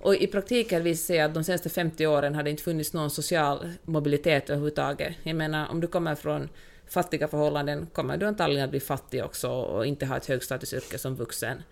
Och 0.00 0.14
i 0.14 0.26
praktiken 0.26 0.82
visar 0.84 1.06
sig 1.06 1.20
att 1.20 1.34
de 1.34 1.44
senaste 1.44 1.68
50 1.68 2.06
åren 2.06 2.34
har 2.34 2.42
det 2.42 2.50
inte 2.50 2.62
funnits 2.62 2.92
någon 2.92 3.10
social 3.10 3.68
mobilitet 3.84 4.50
överhuvudtaget. 4.50 5.14
Jag 5.22 5.36
menar, 5.36 5.68
om 5.70 5.80
du 5.80 5.86
kommer 5.86 6.14
från 6.14 6.48
fattiga 6.92 7.28
förhållanden 7.28 7.86
kommer 7.92 8.16
du 8.16 8.26
antagligen 8.26 8.64
att 8.64 8.70
bli 8.70 8.80
fattig 8.80 9.24
också 9.24 9.48
och 9.48 9.86
inte 9.86 10.06
ha 10.06 10.16
ett 10.16 10.26
högstatusyrke 10.26 10.98
som 10.98 11.14
vuxen. 11.14 11.62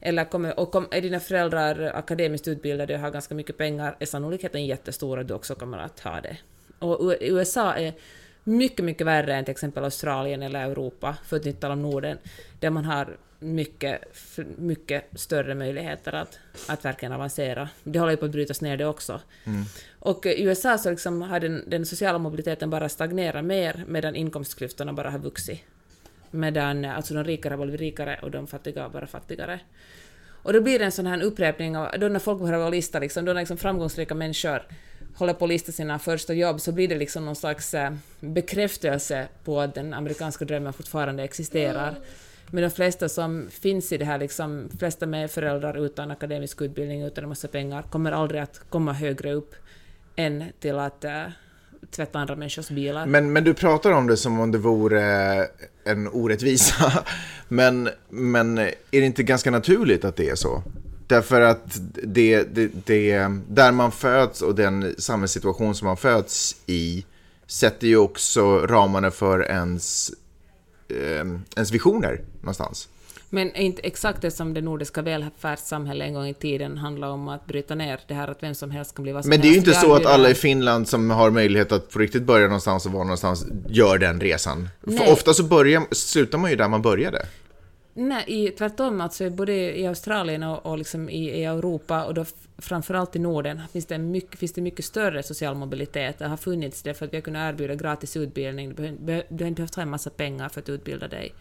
Eller 0.00 0.24
kommer, 0.24 0.60
och 0.60 0.70
kom, 0.70 0.88
är 0.90 1.00
dina 1.00 1.20
föräldrar 1.20 1.92
akademiskt 1.94 2.48
utbildade 2.48 2.94
och 2.94 3.00
har 3.00 3.10
ganska 3.10 3.34
mycket 3.34 3.58
pengar 3.58 3.96
är 3.98 4.06
sannolikheten 4.06 4.66
jättestor 4.66 5.20
att 5.20 5.28
du 5.28 5.34
också 5.34 5.54
kommer 5.54 5.78
att 5.78 6.00
ha 6.00 6.20
det. 6.20 6.36
Och 6.78 7.14
USA 7.20 7.74
är 7.74 7.94
mycket, 8.44 8.84
mycket 8.84 9.06
värre 9.06 9.34
än 9.34 9.44
till 9.44 9.52
exempel 9.52 9.84
Australien 9.84 10.42
eller 10.42 10.60
Europa, 10.60 11.16
för 11.24 11.36
att 11.36 11.46
inte 11.46 11.60
tala 11.60 11.74
om 11.74 11.82
Norden, 11.82 12.18
där 12.60 12.70
man 12.70 12.84
har 12.84 13.16
mycket, 13.44 14.00
mycket 14.56 15.04
större 15.14 15.54
möjligheter 15.54 16.12
att, 16.12 16.38
att 16.68 16.84
verkligen 16.84 17.12
avancera. 17.12 17.68
Det 17.84 17.98
håller 17.98 18.12
ju 18.12 18.16
på 18.16 18.24
att 18.24 18.30
brytas 18.30 18.60
ner 18.60 18.76
det 18.76 18.86
också. 18.86 19.20
Och 19.98 20.26
i 20.26 20.42
USA 20.42 20.78
så 20.78 20.90
liksom 20.90 21.22
har 21.22 21.40
den, 21.40 21.64
den 21.66 21.86
sociala 21.86 22.18
mobiliteten 22.18 22.70
bara 22.70 22.88
stagnerat 22.88 23.44
mer, 23.44 23.84
medan 23.88 24.16
inkomstklyftorna 24.16 24.92
bara 24.92 25.10
har 25.10 25.18
vuxit. 25.18 25.60
Medan 26.30 26.84
alltså 26.84 27.14
de 27.14 27.24
rikare 27.24 27.52
har 27.52 27.58
blivit 27.58 27.80
rikare 27.80 28.18
och 28.22 28.30
de 28.30 28.46
fattiga 28.46 28.82
har 28.82 28.90
bara 28.90 29.06
fattigare. 29.06 29.60
Och 30.44 30.52
då 30.52 30.60
blir 30.60 30.78
det 30.78 30.84
en 30.84 30.92
sån 30.92 31.06
här 31.06 31.22
upprepning, 31.22 31.76
och 31.76 31.98
då 31.98 32.08
när 32.08 32.18
folk 32.18 32.40
börjar 32.40 32.70
lista, 32.70 32.98
liksom, 32.98 33.24
då 33.24 33.32
när 33.32 33.40
liksom 33.40 33.56
framgångsrika 33.56 34.14
människor 34.14 34.62
håller 35.14 35.34
på 35.34 35.44
att 35.44 35.48
lista 35.48 35.72
sina 35.72 35.98
första 35.98 36.34
jobb 36.34 36.60
så 36.60 36.72
blir 36.72 36.88
det 36.88 36.94
liksom 36.94 37.24
någon 37.24 37.36
slags 37.36 37.74
eh, 37.74 37.92
bekräftelse 38.20 39.28
på 39.44 39.60
att 39.60 39.74
den 39.74 39.94
amerikanska 39.94 40.44
drömmen 40.44 40.72
fortfarande 40.72 41.22
existerar. 41.22 41.94
Men 42.50 42.62
de 42.62 42.70
flesta 42.70 43.08
som 43.08 43.48
finns 43.50 43.92
i 43.92 43.98
det 43.98 44.04
här, 44.04 44.18
liksom, 44.18 44.68
flesta 44.78 45.06
med 45.06 45.30
föräldrar 45.30 45.84
utan 45.84 46.10
akademisk 46.10 46.62
utbildning, 46.62 47.02
utan 47.02 47.24
en 47.24 47.28
massa 47.28 47.48
pengar, 47.48 47.82
kommer 47.82 48.12
aldrig 48.12 48.40
att 48.40 48.60
komma 48.68 48.92
högre 48.92 49.32
upp 49.32 49.54
än 50.16 50.44
till 50.60 50.78
att 50.78 51.04
äh, 51.04 51.22
tvätta 51.90 52.18
andra 52.18 52.36
människors 52.36 52.68
bilar. 52.68 53.06
Men, 53.06 53.32
men 53.32 53.44
du 53.44 53.54
pratar 53.54 53.90
om 53.90 54.06
det 54.06 54.16
som 54.16 54.40
om 54.40 54.50
det 54.50 54.58
vore 54.58 55.34
eh, 55.42 55.46
en 55.84 56.08
orättvisa. 56.08 57.04
Men, 57.48 57.88
men 58.08 58.58
är 58.58 58.74
det 58.90 59.00
inte 59.00 59.22
ganska 59.22 59.50
naturligt 59.50 60.04
att 60.04 60.16
det 60.16 60.30
är 60.30 60.34
så? 60.34 60.62
Därför 61.06 61.40
att 61.40 61.78
det, 62.02 62.42
det, 62.42 62.70
det, 62.86 63.28
där 63.48 63.72
man 63.72 63.92
föds 63.92 64.42
och 64.42 64.54
den 64.54 64.94
samhällssituation 64.98 65.74
som 65.74 65.86
man 65.86 65.96
föds 65.96 66.56
i 66.66 67.04
sätter 67.46 67.86
ju 67.86 67.96
också 67.96 68.66
ramarna 68.66 69.10
för 69.10 69.50
ens, 69.50 70.10
eh, 70.88 71.26
ens 71.56 71.70
visioner 71.72 72.20
någonstans. 72.40 72.88
Men 73.34 73.48
är 73.56 73.62
inte 73.62 73.82
exakt 73.82 74.22
det 74.22 74.30
som 74.30 74.54
det 74.54 74.60
nordiska 74.60 75.02
välfärdssamhället 75.02 76.06
en 76.08 76.14
gång 76.14 76.26
i 76.26 76.34
tiden 76.34 76.78
handlade 76.78 77.12
om 77.12 77.28
att 77.28 77.46
bryta 77.46 77.74
ner 77.74 78.00
det 78.08 78.14
här 78.14 78.28
att 78.28 78.42
vem 78.42 78.54
som 78.54 78.70
helst 78.70 78.94
kan 78.94 79.02
bli 79.02 79.12
vad 79.12 79.24
som 79.24 79.30
Men 79.30 79.40
det 79.40 79.48
är 79.48 79.50
ju 79.50 79.58
inte 79.58 79.74
så 79.74 79.94
att 79.94 80.06
alla 80.06 80.30
i 80.30 80.34
Finland 80.34 80.88
som 80.88 81.10
har 81.10 81.30
möjlighet 81.30 81.72
att 81.72 81.90
på 81.90 81.98
riktigt 81.98 82.22
börja 82.22 82.46
någonstans 82.46 82.86
och 82.86 82.92
vara 82.92 83.04
någonstans 83.04 83.46
gör 83.68 83.98
den 83.98 84.20
resan. 84.20 84.68
Nej. 84.80 84.98
För 84.98 85.12
ofta 85.12 85.34
så 85.34 85.44
börjar, 85.44 85.82
slutar 85.90 86.38
man 86.38 86.50
ju 86.50 86.56
där 86.56 86.68
man 86.68 86.82
började. 86.82 87.26
Nej, 87.96 88.24
i, 88.26 88.48
tvärtom. 88.50 89.00
Alltså, 89.00 89.30
både 89.30 89.78
i 89.78 89.86
Australien 89.86 90.42
och, 90.42 90.66
och 90.66 90.78
liksom 90.78 91.10
i, 91.10 91.30
i 91.30 91.44
Europa 91.44 92.04
och 92.04 92.14
då 92.14 92.24
framförallt 92.58 93.16
i 93.16 93.18
Norden 93.18 93.60
finns 93.72 93.86
det, 93.86 93.98
mycket, 93.98 94.38
finns 94.38 94.52
det 94.52 94.60
mycket 94.60 94.84
större 94.84 95.22
social 95.22 95.54
mobilitet. 95.54 96.18
Det 96.18 96.26
har 96.26 96.36
funnits 96.36 96.82
det 96.82 96.94
för 96.94 97.06
att 97.06 97.12
vi 97.12 97.16
har 97.16 97.22
kunnat 97.22 97.52
erbjuda 97.54 97.74
gratis 97.74 98.16
utbildning. 98.16 98.68
Du, 98.68 98.74
behöver- 98.74 99.26
du 99.28 99.44
har 99.44 99.48
inte 99.48 99.60
behövt 99.60 99.74
ha 99.74 99.82
en 99.82 99.90
massa 99.90 100.10
pengar 100.10 100.48
för 100.48 100.60
att 100.60 100.68
utbilda 100.68 101.08
dig. 101.08 101.34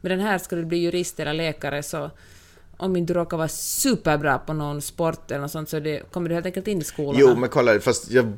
Men 0.00 0.10
den 0.10 0.20
här, 0.20 0.38
ska 0.38 0.56
du 0.56 0.64
bli 0.64 0.78
jurist 0.78 1.20
eller 1.20 1.32
läkare 1.34 1.82
så 1.82 2.10
om 2.76 2.96
inte 2.96 3.12
du 3.12 3.18
råkar 3.20 3.36
vara 3.36 3.48
superbra 3.48 4.38
på 4.38 4.52
någon 4.52 4.82
sport 4.82 5.30
eller 5.30 5.40
något 5.40 5.50
sånt 5.50 5.68
så 5.68 5.80
det, 5.80 6.12
kommer 6.12 6.28
du 6.28 6.34
helt 6.34 6.46
enkelt 6.46 6.68
in 6.68 6.80
i 6.80 6.84
skolan. 6.84 7.20
Jo, 7.20 7.34
men 7.36 7.48
kolla, 7.48 7.80
fast 7.80 8.10
jag 8.10 8.32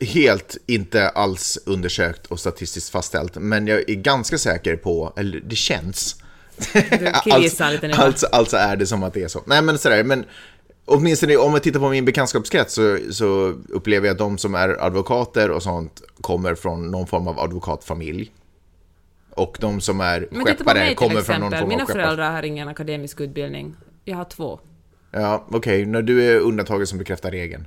helt 0.00 0.56
inte 0.66 1.08
alls 1.08 1.58
undersökt 1.66 2.26
och 2.26 2.40
statistiskt 2.40 2.90
fastställt, 2.90 3.34
men 3.36 3.66
jag 3.66 3.90
är 3.90 3.94
ganska 3.94 4.38
säker 4.38 4.76
på, 4.76 5.12
eller 5.16 5.40
det 5.40 5.56
känns. 5.56 6.16
killgissar 7.24 7.70
lite 7.72 7.88
nu, 7.88 7.94
alltså, 7.94 8.26
alltså 8.26 8.56
är 8.56 8.76
det 8.76 8.86
som 8.86 9.02
att 9.02 9.14
det 9.14 9.22
är 9.22 9.28
så. 9.28 9.42
Nej, 9.46 9.62
men 9.62 9.78
sådär, 9.78 10.04
men 10.04 10.24
åtminstone 10.84 11.36
om 11.36 11.52
jag 11.52 11.62
tittar 11.62 11.80
på 11.80 11.88
min 11.88 12.04
bekantskapskrets 12.04 12.74
så, 12.74 12.98
så 13.10 13.26
upplever 13.68 14.06
jag 14.06 14.14
att 14.14 14.18
de 14.18 14.38
som 14.38 14.54
är 14.54 14.84
advokater 14.84 15.50
och 15.50 15.62
sånt 15.62 16.02
kommer 16.20 16.54
från 16.54 16.90
någon 16.90 17.06
form 17.06 17.28
av 17.28 17.40
advokatfamilj. 17.40 18.32
Och 19.30 19.56
de 19.60 19.80
som 19.80 20.00
är 20.00 20.28
Men 20.30 20.44
skeppare 20.44 20.78
mig 20.78 20.94
kommer 20.94 21.20
från 21.20 21.40
någon 21.40 21.50
form 21.52 21.68
Mina 21.68 21.82
av 21.82 21.86
skeppar. 21.88 22.00
föräldrar 22.02 22.32
har 22.32 22.42
ingen 22.42 22.68
akademisk 22.68 23.20
utbildning. 23.20 23.76
Jag 24.04 24.16
har 24.16 24.24
två. 24.24 24.60
Ja, 25.10 25.46
okej, 25.50 25.86
när 25.86 26.02
du 26.02 26.22
är 26.30 26.40
undantaget 26.40 26.88
som 26.88 26.98
bekräftar 26.98 27.30
regeln. 27.30 27.66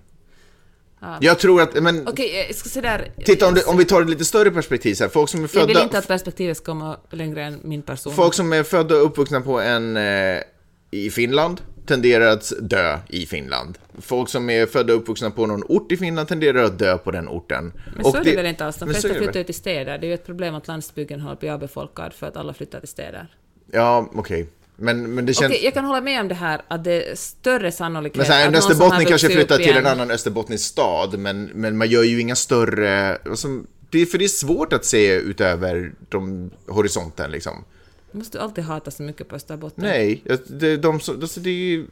Ja. 1.00 1.18
Jag 1.22 1.39
tror 1.39 1.62
att, 1.62 1.84
men 1.84 2.08
Okej, 2.08 2.46
jag 2.48 2.56
ska 2.56 2.70
se 2.70 2.82
där. 2.82 3.12
titta 3.25 3.48
om, 3.48 3.54
det, 3.54 3.63
om 3.63 3.77
vi 3.77 3.86
tar 3.86 4.01
ett 4.01 4.10
lite 4.10 4.25
större 4.25 4.51
perspektiv 4.51 4.94
så 4.96 5.04
här, 5.04 5.10
folk 5.10 5.30
som 5.30 5.39
är 5.44 5.50
Jag 5.54 5.68
vill 5.68 5.75
födda... 5.75 5.84
inte 5.84 5.98
att 5.98 6.08
perspektivet 6.08 6.58
ska 6.58 6.66
komma 6.66 6.98
längre 7.10 7.44
än 7.44 7.60
min 7.63 7.82
person. 7.82 8.13
Folk 8.13 8.34
som 8.34 8.54
är 8.54 8.63
födda 8.63 8.96
och 8.96 9.06
uppvuxna 9.06 9.42
på 9.42 9.60
en, 9.60 9.98
eh, 9.98 10.42
i 10.92 11.10
Finland 11.10 11.62
tenderar 11.86 12.27
att 12.27 12.51
dö 12.62 13.00
i 13.10 13.25
Finland. 13.25 13.77
Folk 14.01 14.30
som 14.30 14.50
är 14.50 14.66
födda 14.66 14.94
och 14.94 15.00
uppvuxna 15.00 15.32
på 15.32 15.46
någon 15.46 15.63
ort 15.63 15.92
i 15.92 15.98
Finland 15.98 16.27
tenderar 16.27 16.63
att 16.63 16.80
dö 16.80 16.98
på 16.98 17.12
den 17.12 17.27
orten. 17.27 17.74
Men 17.96 18.06
Och 18.06 18.12
så 18.12 18.18
är 18.18 18.24
det 18.24 18.36
väl 18.36 18.46
inte 18.46 18.66
alls? 18.66 18.77
De 18.77 18.89
flesta 18.89 19.08
det 19.08 19.13
flyttar 19.13 19.39
ju 19.39 19.44
till 19.44 19.56
städer. 19.56 19.98
Det 19.98 20.06
är 20.06 20.08
ju 20.08 20.13
ett 20.13 20.25
problem 20.25 20.56
att 20.56 20.68
landsbygden 20.68 21.20
håller 21.20 21.30
på 21.30 21.38
att 21.38 21.39
bli 21.39 21.50
avbefolkad 21.50 22.13
för 22.13 22.27
att 22.27 22.38
alla 22.38 22.54
flyttar 22.54 22.80
till 22.80 22.89
städer. 22.89 23.27
Ja, 23.72 24.10
okej. 24.16 24.48
Men, 24.77 25.15
men 25.15 25.25
det 25.25 25.34
känns... 25.34 25.51
Okej, 25.51 25.65
jag 25.65 25.74
kan 25.74 25.86
hålla 25.86 26.01
med 26.01 26.22
om 26.22 26.27
det 26.27 26.36
här 26.36 26.62
att 26.67 26.84
det 26.84 27.10
är 27.12 27.15
större 27.15 27.72
sannolikhet 27.72 28.17
Men 28.17 28.25
så 28.25 28.31
här, 28.31 28.41
att 28.41 28.48
en 28.48 28.55
österbottning 28.55 29.07
kanske 29.07 29.29
flyttar 29.29 29.57
till 29.57 29.77
en 29.77 29.86
annan 29.86 30.12
österbottnisk 30.12 30.65
stad, 30.65 31.19
men, 31.19 31.43
men 31.46 31.77
man 31.77 31.89
gör 31.89 32.03
ju 32.03 32.19
inga 32.22 32.36
större... 32.36 33.15
Alltså, 33.15 33.48
det 33.89 34.01
är, 34.01 34.05
för 34.05 34.17
det 34.17 34.25
är 34.25 34.29
svårt 34.29 34.74
att 34.74 34.86
se 34.86 35.13
utöver 35.13 35.93
de, 36.10 36.51
horisonten 36.67 37.31
liksom. 37.31 37.63
Måste 38.12 38.38
du 38.38 38.41
alltid 38.41 38.63
hata 38.63 38.91
så 38.91 39.03
mycket 39.03 39.27
på 39.27 39.36
Österbotten? 39.36 39.84
Nej, 39.84 40.24
det, 40.48 40.77
de, 40.77 41.00
så- 41.00 41.13
alltså, 41.13 41.39
ju... 41.39 41.86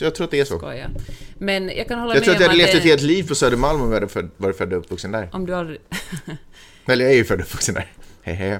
Jag 0.00 0.14
tror 0.14 0.24
att 0.24 0.30
det 0.30 0.40
är 0.40 0.44
så. 0.44 0.58
Skojar. 0.58 0.90
Men 1.38 1.68
jag 1.68 1.88
kan 1.88 1.98
hålla 1.98 2.14
Jag 2.14 2.20
med 2.20 2.24
tror 2.24 2.34
att 2.34 2.40
jag 2.40 2.48
hade 2.48 2.58
levt 2.58 2.74
ett 2.74 2.82
helt 2.82 3.02
liv 3.02 3.28
på 3.28 3.34
Södermalm 3.34 3.80
om 3.80 3.86
jag 3.86 3.94
hade 3.94 4.08
född, 4.08 4.30
varit 4.36 4.58
född 4.58 4.72
och 4.72 4.78
uppvuxen 4.78 5.12
där. 5.12 5.30
Om 5.32 5.46
du 5.46 5.54
aldrig... 5.54 5.80
Eller 6.86 7.04
jag 7.04 7.12
är 7.12 7.16
ju 7.16 7.24
född 7.24 7.40
och 7.40 7.46
uppvuxen 7.46 7.74
där. 7.74 7.92
Hej. 8.22 8.58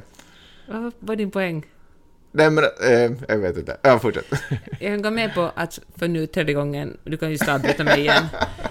Vad 0.69 0.93
var 1.01 1.17
din 1.17 1.31
poäng? 1.31 1.67
Nej 2.35 2.51
men, 2.51 2.65
eh, 2.65 3.13
jag 3.29 3.39
vet 3.39 3.57
inte. 3.57 3.77
Ja, 3.83 3.99
fortsätt. 3.99 4.27
Jag 4.81 4.93
kan 4.93 5.03
gå 5.03 5.11
med 5.11 5.35
på 5.35 5.51
att, 5.55 5.79
för 5.97 6.09
nu 6.09 6.27
tredje 6.27 6.55
gången, 6.55 6.97
du 7.05 7.17
kan 7.17 7.31
ju 7.33 7.39
avbryta 7.51 7.85
mig 7.85 8.01
igen. 8.01 8.25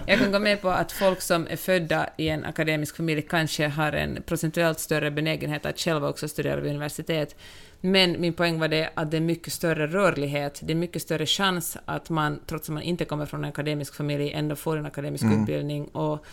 Jag 0.06 0.20
kan 0.20 0.32
gå 0.32 0.40
med 0.40 0.62
på 0.62 0.70
att 0.70 0.92
folk 0.92 1.22
som 1.22 1.48
är 1.50 1.56
födda 1.56 2.10
i 2.18 2.30
en 2.30 2.46
akademisk 2.46 2.96
familj 2.96 3.22
kanske 3.22 3.68
har 3.68 3.92
en 3.92 4.24
procentuellt 4.26 4.80
större 4.80 5.12
benägenhet 5.12 5.66
att 5.66 5.80
själva 5.80 6.10
också 6.10 6.28
studera 6.28 6.62
vid 6.62 6.72
universitet. 6.72 7.36
Men 7.82 8.22
min 8.22 8.34
poäng 8.34 8.60
var 8.60 8.68
det 8.68 8.90
att 8.94 9.12
det 9.12 9.18
är 9.18 9.22
mycket 9.22 9.54
större 9.54 9.88
rörlighet, 9.88 10.60
det 10.64 10.74
är 10.74 10.76
mycket 10.76 11.02
större 11.02 11.26
chans 11.26 11.78
att 11.86 12.10
man, 12.10 12.40
trots 12.48 12.70
att 12.70 12.74
man 12.74 12.84
inte 12.84 13.06
kommer 13.06 13.26
från 13.26 13.44
en 13.44 13.50
akademisk 13.50 13.96
familj, 13.96 14.32
ändå 14.32 14.56
får 14.56 14.78
en 14.78 14.86
akademisk 14.86 15.24
utbildning 15.24 15.86
och 15.86 16.26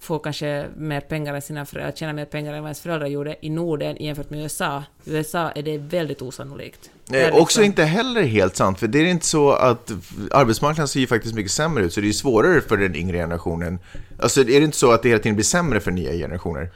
får 0.00 0.18
kanske 0.18 0.66
mer 0.76 1.00
pengar 1.00 1.34
än 1.34 1.42
sina 1.42 1.66
föräldrar, 1.66 1.92
tjäna 1.92 2.12
mer 2.12 2.24
pengar 2.24 2.52
än 2.52 2.62
vad 2.62 2.68
ens 2.68 2.80
föräldrar 2.80 3.06
gjorde 3.06 3.36
i 3.40 3.50
Norden 3.50 3.96
jämfört 4.00 4.30
med 4.30 4.42
USA. 4.42 4.84
I 5.04 5.10
USA 5.14 5.50
är 5.50 5.62
det 5.62 5.78
väldigt 5.78 6.22
osannolikt. 6.22 6.90
Det 7.06 7.22
är 7.22 7.28
Eh, 7.28 7.34
också 7.34 7.40
liksom- 7.40 7.64
inte 7.64 7.84
heller 7.84 8.22
helt 8.22 8.56
sant, 8.56 8.78
för 8.78 8.86
det 8.86 8.98
är 8.98 9.04
inte 9.04 9.26
så 9.26 9.50
att 9.52 9.90
arbetsmarknaden 10.30 10.88
ser 10.88 11.00
ju 11.00 11.06
faktiskt 11.06 11.34
mycket 11.34 11.52
sämre 11.52 11.84
ut, 11.84 11.92
så 11.92 12.00
det 12.00 12.08
är 12.08 12.12
svårare 12.12 12.60
för 12.60 12.76
den 12.76 12.96
yngre 12.96 13.16
generationen. 13.16 13.78
Alltså 14.18 14.40
är 14.40 14.44
det 14.44 14.64
inte 14.64 14.76
så 14.76 14.92
att 14.92 15.02
det 15.02 15.08
hela 15.08 15.22
tiden 15.22 15.36
blir 15.36 15.44
sämre 15.44 15.80
för 15.80 15.90
nya 15.90 16.12
generationer? 16.12 16.70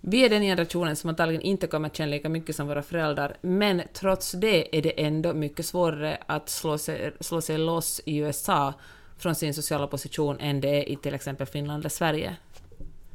Vi 0.00 0.24
är 0.24 0.28
den 0.28 0.42
generationen 0.42 0.96
som 0.96 1.10
antagligen 1.10 1.42
inte 1.42 1.66
kommer 1.66 1.88
att 1.88 1.96
tjäna 1.96 2.10
lika 2.10 2.28
mycket 2.28 2.56
som 2.56 2.66
våra 2.66 2.82
föräldrar, 2.82 3.36
men 3.40 3.82
trots 3.94 4.32
det 4.32 4.76
är 4.78 4.82
det 4.82 5.02
ändå 5.04 5.34
mycket 5.34 5.66
svårare 5.66 6.18
att 6.26 6.48
slå 6.48 6.78
sig, 6.78 7.12
slå 7.20 7.40
sig 7.40 7.58
loss 7.58 8.00
i 8.04 8.16
USA 8.16 8.74
från 9.18 9.34
sin 9.34 9.54
sociala 9.54 9.86
position 9.86 10.36
än 10.40 10.60
det 10.60 10.68
är 10.68 10.88
i 10.88 10.96
till 10.96 11.14
exempel 11.14 11.46
Finland 11.46 11.82
eller 11.82 11.88
Sverige. 11.90 12.36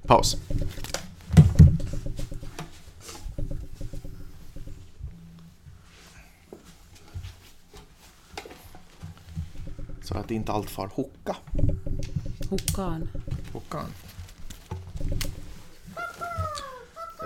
Paus. 0.07 0.37
Så 10.03 10.13
att 10.15 10.31
inte 10.31 10.51
allt 10.51 10.69
far 10.69 10.87
hocka. 10.93 11.35
Hokan. 12.49 13.09
Hockan. 13.53 13.85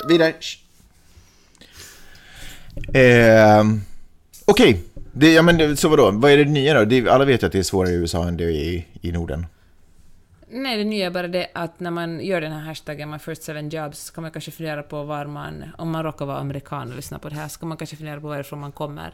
Vidare. 0.07 0.33
Ehm, 2.93 3.81
Okej, 4.45 4.83
det, 5.13 5.33
ja, 5.33 5.41
men 5.41 5.77
så 5.77 5.89
vadå? 5.89 6.12
Vad 6.12 6.31
är 6.31 6.38
det 6.38 6.45
nya 6.45 6.74
då? 6.74 6.86
Det, 6.86 7.09
alla 7.09 7.25
vet 7.25 7.43
ju 7.43 7.48
att 7.48 7.51
det 7.51 7.59
är 7.59 7.63
svårare 7.63 7.91
i 7.91 7.95
USA 7.95 8.27
än 8.27 8.38
det 8.38 8.43
är 8.43 8.50
i, 8.50 8.86
i 9.01 9.12
Norden. 9.12 9.45
Nej, 10.51 10.77
det 10.77 10.84
nya 10.84 11.06
är 11.06 11.12
bara 11.12 11.27
det 11.27 11.48
att 11.53 11.79
när 11.79 11.91
man 11.91 12.20
gör 12.20 12.41
den 12.41 12.51
här 12.51 12.60
hashtaggen 12.60 13.10
My 13.10 13.20
First 13.20 13.44
Seven 13.44 13.70
Jobs 13.70 14.00
så 14.00 14.13
kan 14.13 14.22
man 14.22 14.32
kanske 14.32 14.51
fundera 14.51 14.84
på 14.84 15.03
var 15.03 15.25
man, 15.25 15.65
om 15.77 15.91
man 15.91 16.03
råkar 16.03 16.25
vara 16.25 16.38
amerikan 16.38 16.89
och 16.89 16.96
lyssna 16.96 17.20
på 17.20 17.29
det 17.29 17.36
här, 17.36 17.48
så 17.48 17.60
kan 17.60 17.70
man 17.70 17.77
kanske 17.77 17.96
fundera 17.96 18.22
på 18.22 18.27
varifrån 18.27 18.60
man 18.60 18.72
kommer 18.72 19.13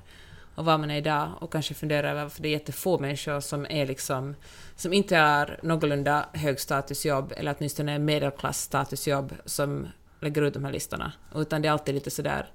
och 0.55 0.65
var 0.65 0.77
man 0.77 0.91
är 0.91 0.97
idag 0.97 1.29
och 1.39 1.51
kanske 1.51 1.73
fundera 1.73 2.11
över 2.11 2.23
varför 2.23 2.41
det 2.41 2.47
är 2.47 2.51
jättefå 2.51 2.99
människor 2.99 3.39
som 3.39 3.65
är 3.69 3.85
liksom, 3.85 4.35
som 4.75 4.93
inte 4.93 5.17
har 5.17 5.59
någorlunda 5.63 6.25
högstatusjobb 6.33 7.33
eller 7.37 7.55
åtminstone 7.57 7.99
medelklassstatusjobb 7.99 9.33
som 9.45 9.87
lägger 10.19 10.41
ut 10.41 10.53
de 10.53 10.65
här 10.65 10.71
listorna, 10.71 11.11
utan 11.35 11.61
det 11.61 11.67
är 11.67 11.71
alltid 11.71 11.95
lite 11.95 12.11
sådär 12.11 12.47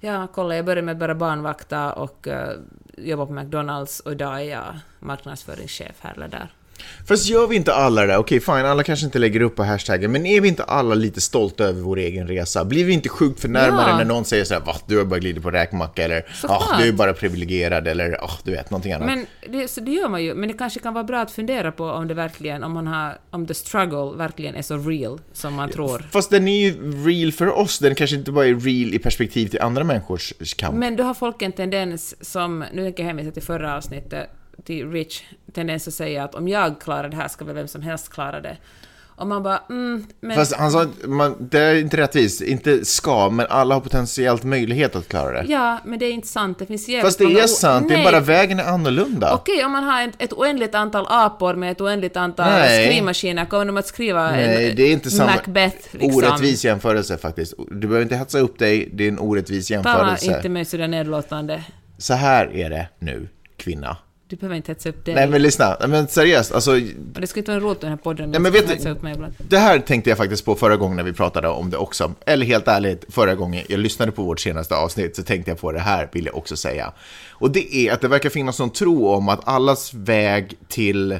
Ja, 0.00 0.26
kolla, 0.34 0.56
jag 0.56 0.64
började 0.64 0.82
med 0.82 0.92
att 0.92 0.98
bara 0.98 1.14
barnvakta 1.14 1.92
och 1.92 2.28
eh, 2.28 2.48
uh, 2.48 2.56
jobba 2.96 3.26
på 3.26 3.32
McDonalds 3.32 4.00
och 4.00 4.12
idag 4.12 4.40
är 4.40 4.44
jag 4.44 4.78
marknadsföringschef 5.00 5.96
här 6.00 6.14
eller 6.14 6.28
där. 6.28 6.50
Fast 7.08 7.28
gör 7.28 7.46
vi 7.46 7.56
inte 7.56 7.74
alla 7.74 8.00
det 8.00 8.06
där? 8.06 8.16
Okej, 8.18 8.40
fine, 8.40 8.54
alla 8.54 8.82
kanske 8.82 9.06
inte 9.06 9.18
lägger 9.18 9.40
upp 9.40 9.56
på 9.56 9.64
hashtaggen, 9.64 10.12
men 10.12 10.26
är 10.26 10.40
vi 10.40 10.48
inte 10.48 10.64
alla 10.64 10.94
lite 10.94 11.20
stolta 11.20 11.64
över 11.64 11.80
vår 11.80 11.98
egen 11.98 12.28
resa? 12.28 12.64
Blir 12.64 12.84
vi 12.84 12.92
inte 12.92 13.08
sjukt 13.08 13.40
förnärmade 13.40 13.90
Ja. 13.90 13.96
när 13.96 14.04
någon 14.04 14.24
säger 14.24 14.44
så 14.44 14.54
här, 14.54 14.60
va, 14.60 14.76
du 14.86 14.98
har 14.98 15.04
bara 15.04 15.20
glidit 15.20 15.42
på 15.42 15.50
räkmacka, 15.50 16.04
eller 16.04 16.24
ah, 16.42 16.78
du 16.78 16.88
är 16.88 16.92
bara 16.92 17.12
privilegierad, 17.12 17.88
eller 17.88 18.24
ah, 18.24 18.30
du 18.44 18.50
vet, 18.50 18.70
någonting 18.70 18.92
annat. 18.92 19.06
Men 19.06 19.26
det, 19.52 19.68
så 19.68 19.80
det 19.80 19.90
gör 19.90 20.08
man 20.08 20.24
ju, 20.24 20.34
men 20.34 20.48
det 20.48 20.54
kanske 20.54 20.80
kan 20.80 20.94
vara 20.94 21.04
bra 21.04 21.20
att 21.20 21.30
fundera 21.30 21.72
på 21.72 21.84
om 21.84 22.08
det 22.08 22.14
verkligen, 22.14 22.64
om 22.64 22.72
man 22.72 22.86
har, 22.86 23.18
om 23.30 23.46
the 23.46 23.54
struggle 23.54 24.16
verkligen 24.16 24.54
är 24.54 24.62
så 24.62 24.76
real 24.76 25.20
som 25.32 25.54
man 25.54 25.70
tror. 25.70 26.06
Fast 26.12 26.30
den 26.30 26.48
är 26.48 26.60
ju 26.60 26.92
real 27.06 27.32
för 27.32 27.58
oss, 27.58 27.78
den 27.78 27.94
kanske 27.94 28.16
inte 28.16 28.32
bara 28.32 28.46
är 28.46 28.54
real 28.54 28.94
i 28.94 28.98
perspektiv 28.98 29.48
till 29.48 29.60
andra 29.60 29.84
människors 29.84 30.54
kamp. 30.56 30.76
Men 30.78 30.96
då 30.96 31.04
har 31.04 31.14
folk 31.14 31.42
en 31.42 31.52
tendens 31.52 32.30
som, 32.30 32.64
nu 32.72 32.84
tänker 32.84 33.02
jag 33.02 33.08
hänvisa 33.08 33.30
till 33.30 33.42
förra 33.42 33.76
avsnittet, 33.76 34.30
till 34.64 34.90
Rich, 34.90 35.22
tendens 35.52 35.88
att 35.88 35.94
säga 35.94 36.24
att 36.24 36.34
om 36.34 36.48
jag 36.48 36.80
klarar 36.80 37.08
det 37.08 37.16
här 37.16 37.28
ska 37.28 37.44
väl 37.44 37.54
vem 37.54 37.68
som 37.68 37.82
helst 37.82 38.12
klara 38.12 38.40
det. 38.40 38.56
Och 39.16 39.26
man 39.26 39.42
bara, 39.42 39.62
mm, 39.68 40.06
men... 40.20 40.36
Fast 40.36 40.56
han 40.56 40.70
sa 40.70 40.82
att 40.82 41.06
man, 41.06 41.48
det 41.50 41.60
är 41.60 41.74
inte 41.74 41.96
rättvist, 41.96 42.40
inte 42.40 42.84
ska, 42.84 43.30
men 43.30 43.46
alla 43.50 43.74
har 43.74 43.80
potentiellt 43.80 44.44
möjlighet 44.44 44.96
att 44.96 45.08
klara 45.08 45.42
det. 45.42 45.52
Ja, 45.52 45.78
men 45.84 45.98
det 45.98 46.06
är 46.06 46.12
inte 46.12 46.28
sant. 46.28 46.58
Det 46.58 46.66
finns 46.66 46.88
jävligt 46.88 47.04
Fast 47.04 47.18
det 47.18 47.24
många 47.24 47.42
är 47.42 47.46
sant, 47.46 47.88
det 47.88 47.94
är 47.94 47.98
Nej. 47.98 48.12
bara 48.12 48.20
vägen 48.20 48.60
är 48.60 48.64
annorlunda. 48.64 49.34
Okej, 49.34 49.64
om 49.64 49.72
man 49.72 49.84
har 49.84 50.02
ett, 50.02 50.14
ett 50.18 50.32
oändligt 50.32 50.74
antal 50.74 51.06
apor 51.08 51.54
med 51.54 51.72
ett 51.72 51.80
oändligt 51.80 52.16
antal 52.16 52.50
Nej. 52.50 52.86
skrivmaskiner, 52.86 53.44
kommer 53.44 53.64
de 53.64 53.76
att 53.76 53.86
skriva 53.86 54.30
Nej, 54.30 54.70
en 54.70 54.76
det 54.76 54.82
är 54.82 54.92
inte 54.92 55.10
samma... 55.10 55.30
Macbeth 55.30 55.76
liksom? 55.90 56.16
Orättvis 56.16 56.64
jämförelse 56.64 57.18
faktiskt. 57.18 57.54
Du 57.70 57.86
behöver 57.86 58.02
inte 58.02 58.16
hetsa 58.16 58.38
upp 58.38 58.58
dig, 58.58 58.90
det 58.92 59.04
är 59.04 59.08
en 59.08 59.18
orättvis 59.18 59.68
Tala 59.68 59.76
jämförelse. 59.76 60.36
inte 60.36 60.48
med 60.48 60.68
sådär 60.68 60.88
nedlåtande. 60.88 61.64
Så 61.98 62.14
här 62.14 62.56
är 62.56 62.70
det 62.70 62.88
nu, 62.98 63.28
kvinna. 63.56 63.96
Du 64.28 64.36
behöver 64.36 64.56
inte 64.56 64.72
hetsa 64.72 64.88
upp 64.88 65.04
dig. 65.04 65.14
Nej 65.14 65.28
men 65.28 65.42
lyssna, 65.42 65.76
Nej, 65.80 65.88
men 65.88 66.08
seriöst, 66.08 66.52
alltså 66.52 66.72
Och 66.72 67.20
det 67.20 67.26
ska 67.26 67.40
inte 67.40 67.58
vara 67.58 67.72
i 67.72 67.76
den 67.80 67.90
här 67.90 67.96
podden. 67.96 68.30
Nej, 68.30 68.40
men 68.40 68.52
vet 68.52 68.82
du- 68.82 68.90
upp 68.90 69.02
mig 69.02 69.14
ibland. 69.14 69.34
Det 69.38 69.58
här 69.58 69.78
tänkte 69.78 70.10
jag 70.10 70.18
faktiskt 70.18 70.44
på 70.44 70.54
förra 70.54 70.76
gången 70.76 70.96
när 70.96 71.04
vi 71.04 71.12
pratade 71.12 71.48
om 71.48 71.70
det 71.70 71.76
också. 71.76 72.14
Eller 72.26 72.46
helt 72.46 72.68
ärligt, 72.68 73.04
förra 73.08 73.34
gången 73.34 73.64
jag 73.68 73.80
lyssnade 73.80 74.12
på 74.12 74.22
vårt 74.22 74.40
senaste 74.40 74.74
avsnitt 74.74 75.16
så 75.16 75.22
tänkte 75.22 75.50
jag 75.50 75.60
på 75.60 75.72
det 75.72 75.80
här, 75.80 76.08
vill 76.12 76.26
jag 76.26 76.36
också 76.36 76.56
säga. 76.56 76.92
Och 77.30 77.50
det 77.50 77.74
är 77.74 77.92
att 77.92 78.00
det 78.00 78.08
verkar 78.08 78.30
finnas 78.30 78.58
någon 78.58 78.70
tro 78.70 79.08
om 79.08 79.28
att 79.28 79.48
allas 79.48 79.94
väg 79.94 80.54
till 80.68 81.18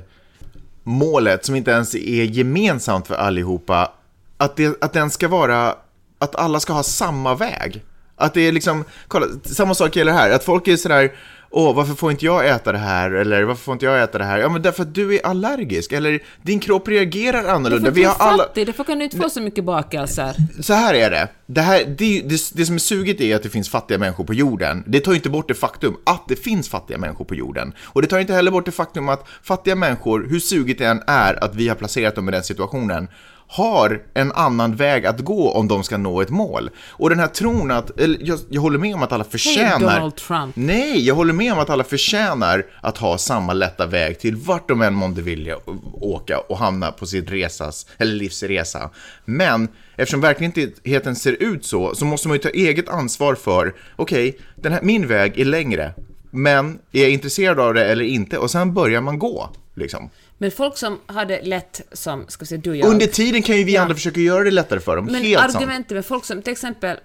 målet, 0.82 1.44
som 1.44 1.54
inte 1.54 1.70
ens 1.70 1.94
är 1.94 2.24
gemensamt 2.24 3.06
för 3.06 3.14
allihopa, 3.14 3.92
att, 4.36 4.56
det, 4.56 4.82
att 4.82 4.92
den 4.92 5.10
ska 5.10 5.28
vara, 5.28 5.74
att 6.18 6.36
alla 6.36 6.60
ska 6.60 6.72
ha 6.72 6.82
samma 6.82 7.34
väg. 7.34 7.84
Att 8.16 8.34
det 8.34 8.40
är 8.40 8.52
liksom, 8.52 8.84
kolla, 9.08 9.26
samma 9.44 9.74
sak 9.74 9.96
gäller 9.96 10.12
här, 10.12 10.30
att 10.30 10.44
folk 10.44 10.68
är 10.68 10.76
sådär, 10.76 11.12
åh, 11.56 11.74
varför 11.74 11.94
får 11.94 12.10
inte 12.10 12.24
jag 12.24 12.48
äta 12.48 12.72
det 12.72 12.78
här? 12.78 13.10
Eller 13.10 13.42
varför 13.42 13.62
får 13.62 13.72
inte 13.72 13.86
jag 13.86 14.02
äta 14.02 14.18
det 14.18 14.24
här? 14.24 14.38
Ja, 14.38 14.48
men 14.48 14.62
därför 14.62 14.82
att 14.82 14.94
du 14.94 15.14
är 15.14 15.26
allergisk, 15.26 15.92
eller 15.92 16.22
din 16.42 16.60
kropp 16.60 16.88
reagerar 16.88 17.44
annorlunda. 17.44 17.90
Vi 17.90 18.04
har 18.04 18.14
alla... 18.18 18.42
fattig, 18.42 18.66
därför 18.66 18.84
kan 18.84 18.98
du 18.98 19.04
inte 19.04 19.16
få 19.16 19.30
så 19.30 19.40
mycket 19.40 19.64
bakelser. 19.64 20.34
Så 20.60 20.74
här 20.74 20.94
är 20.94 21.10
det. 21.10 21.28
Det, 21.46 21.60
här, 21.60 21.84
det, 21.98 22.20
det, 22.20 22.50
det 22.54 22.66
som 22.66 22.74
är 22.74 22.78
suget 22.78 23.20
är 23.20 23.36
att 23.36 23.42
det 23.42 23.48
finns 23.48 23.70
fattiga 23.70 23.98
människor 23.98 24.24
på 24.24 24.34
jorden. 24.34 24.84
Det 24.86 25.00
tar 25.00 25.14
inte 25.14 25.30
bort 25.30 25.48
det 25.48 25.54
faktum 25.54 25.96
att 26.04 26.28
det 26.28 26.36
finns 26.36 26.68
fattiga 26.68 26.98
människor 26.98 27.24
på 27.24 27.34
jorden. 27.34 27.72
Och 27.82 28.02
det 28.02 28.08
tar 28.08 28.18
inte 28.18 28.34
heller 28.34 28.50
bort 28.50 28.64
det 28.64 28.72
faktum 28.72 29.08
att 29.08 29.28
fattiga 29.42 29.74
människor, 29.74 30.26
hur 30.30 30.40
suget 30.40 30.78
det 30.78 30.86
än 30.86 31.02
är 31.06 31.44
att 31.44 31.54
vi 31.54 31.68
har 31.68 31.76
placerat 31.76 32.14
dem 32.14 32.28
i 32.28 32.32
den 32.32 32.42
situationen, 32.42 33.08
har 33.48 34.02
en 34.14 34.32
annan 34.32 34.76
väg 34.76 35.06
att 35.06 35.20
gå 35.20 35.50
om 35.50 35.68
de 35.68 35.84
ska 35.84 35.96
nå 35.96 36.20
ett 36.20 36.30
mål. 36.30 36.70
Och 36.88 37.10
den 37.10 37.18
här 37.18 37.26
tron 37.26 37.70
att, 37.70 38.00
eller 38.00 38.18
jag, 38.22 38.38
jag 38.48 38.60
håller 38.60 38.78
med 38.78 38.94
om 38.94 39.02
att 39.02 39.12
alla 39.12 39.24
förtjänar... 39.24 39.94
Donald 39.94 40.16
Trump. 40.16 40.56
Nej, 40.56 41.06
jag 41.06 41.14
håller 41.14 41.32
med 41.32 41.52
om 41.52 41.58
att 41.58 41.70
alla 41.70 41.84
förtjänar 41.84 42.66
att 42.80 42.98
ha 42.98 43.18
samma 43.18 43.52
lätta 43.52 43.86
väg 43.86 44.18
till 44.18 44.36
vart 44.36 44.68
de 44.68 44.82
än 44.82 44.94
månde 44.94 45.22
vilja 45.22 45.56
åka 45.92 46.38
och 46.38 46.58
hamna 46.58 46.92
på 46.92 47.06
sin 47.06 47.26
resas, 47.26 47.86
eller 47.98 48.12
livsresa. 48.12 48.90
Men 49.24 49.68
eftersom 49.96 50.20
verkligheten 50.20 51.16
ser 51.16 51.42
ut 51.42 51.64
så, 51.64 51.94
så 51.94 52.04
måste 52.04 52.28
man 52.28 52.34
ju 52.34 52.42
ta 52.42 52.48
eget 52.48 52.88
ansvar 52.88 53.34
för, 53.34 53.74
okej, 53.96 54.38
den 54.54 54.72
här, 54.72 54.82
min 54.82 55.06
väg 55.06 55.38
är 55.38 55.44
längre, 55.44 55.94
men 56.30 56.78
är 56.92 57.02
jag 57.02 57.10
intresserad 57.10 57.60
av 57.60 57.74
det 57.74 57.84
eller 57.84 58.04
inte? 58.04 58.38
Och 58.38 58.50
sen 58.50 58.74
börjar 58.74 59.00
man 59.00 59.18
gå, 59.18 59.50
liksom. 59.74 60.10
Men 60.38 60.50
folk 60.50 60.78
som 60.78 61.00
hade 61.06 61.42
lätt 61.42 61.80
som, 61.92 62.24
ska 62.28 62.42
vi 62.42 62.46
säga 62.46 62.60
du 62.60 62.70
och 62.70 62.76
jag. 62.76 62.88
Under 62.88 63.06
tiden 63.06 63.42
kan 63.42 63.56
ju 63.56 63.64
vi 63.64 63.76
andra 63.76 63.94
försöka 63.94 64.20
göra 64.20 64.44
det 64.44 64.50
lättare 64.50 64.80
för 64.80 64.96
dem, 64.96 65.04
Men 65.04 65.22
helt 65.22 65.54
argumentet 65.54 65.90
med 65.90 66.06
folk 66.06 66.24
som, 66.24 66.42
till 66.42 66.52
exempel, 66.52 66.96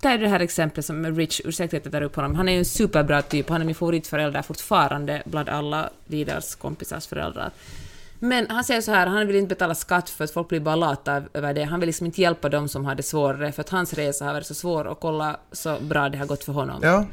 ta 0.00 0.16
det 0.16 0.28
här 0.28 0.40
exemplet 0.40 0.86
som 0.86 1.00
med 1.00 1.16
Rich, 1.16 1.40
ursäkta 1.44 1.76
att 1.76 1.84
jag 1.84 1.92
tar 1.92 2.02
upp 2.02 2.16
honom, 2.16 2.34
han 2.34 2.48
är 2.48 2.52
ju 2.52 2.58
en 2.58 2.64
superbra 2.64 3.22
typ, 3.22 3.48
han 3.48 3.60
är 3.60 3.64
min 3.64 3.74
favoritförälder 3.74 4.42
fortfarande 4.42 5.22
bland 5.24 5.48
alla 5.48 5.90
Lidars 6.06 6.54
kompisars 6.54 7.06
föräldrar. 7.06 7.50
Men 8.22 8.46
han 8.50 8.64
säger 8.64 8.80
så 8.80 8.92
här, 8.92 9.06
han 9.06 9.26
vill 9.26 9.36
inte 9.36 9.48
betala 9.54 9.74
skatt 9.74 10.10
för 10.10 10.24
att 10.24 10.30
folk 10.30 10.48
blir 10.48 10.60
bara 10.60 10.76
lata 10.76 11.22
över 11.34 11.54
det. 11.54 11.64
Han 11.64 11.80
vill 11.80 11.86
liksom 11.86 12.06
inte 12.06 12.20
hjälpa 12.20 12.48
dem 12.48 12.68
som 12.68 12.84
har 12.84 12.94
det 12.94 13.02
svårare, 13.02 13.52
för 13.52 13.60
att 13.60 13.68
hans 13.68 13.94
resa 13.94 14.24
har 14.24 14.32
varit 14.32 14.46
så 14.46 14.54
svår 14.54 14.84
och 14.84 15.00
kolla 15.00 15.36
så 15.52 15.76
bra 15.80 16.08
det 16.08 16.18
har 16.18 16.26
gått 16.26 16.44
för 16.44 16.52
honom. 16.52 16.80
Ja. 16.82 17.06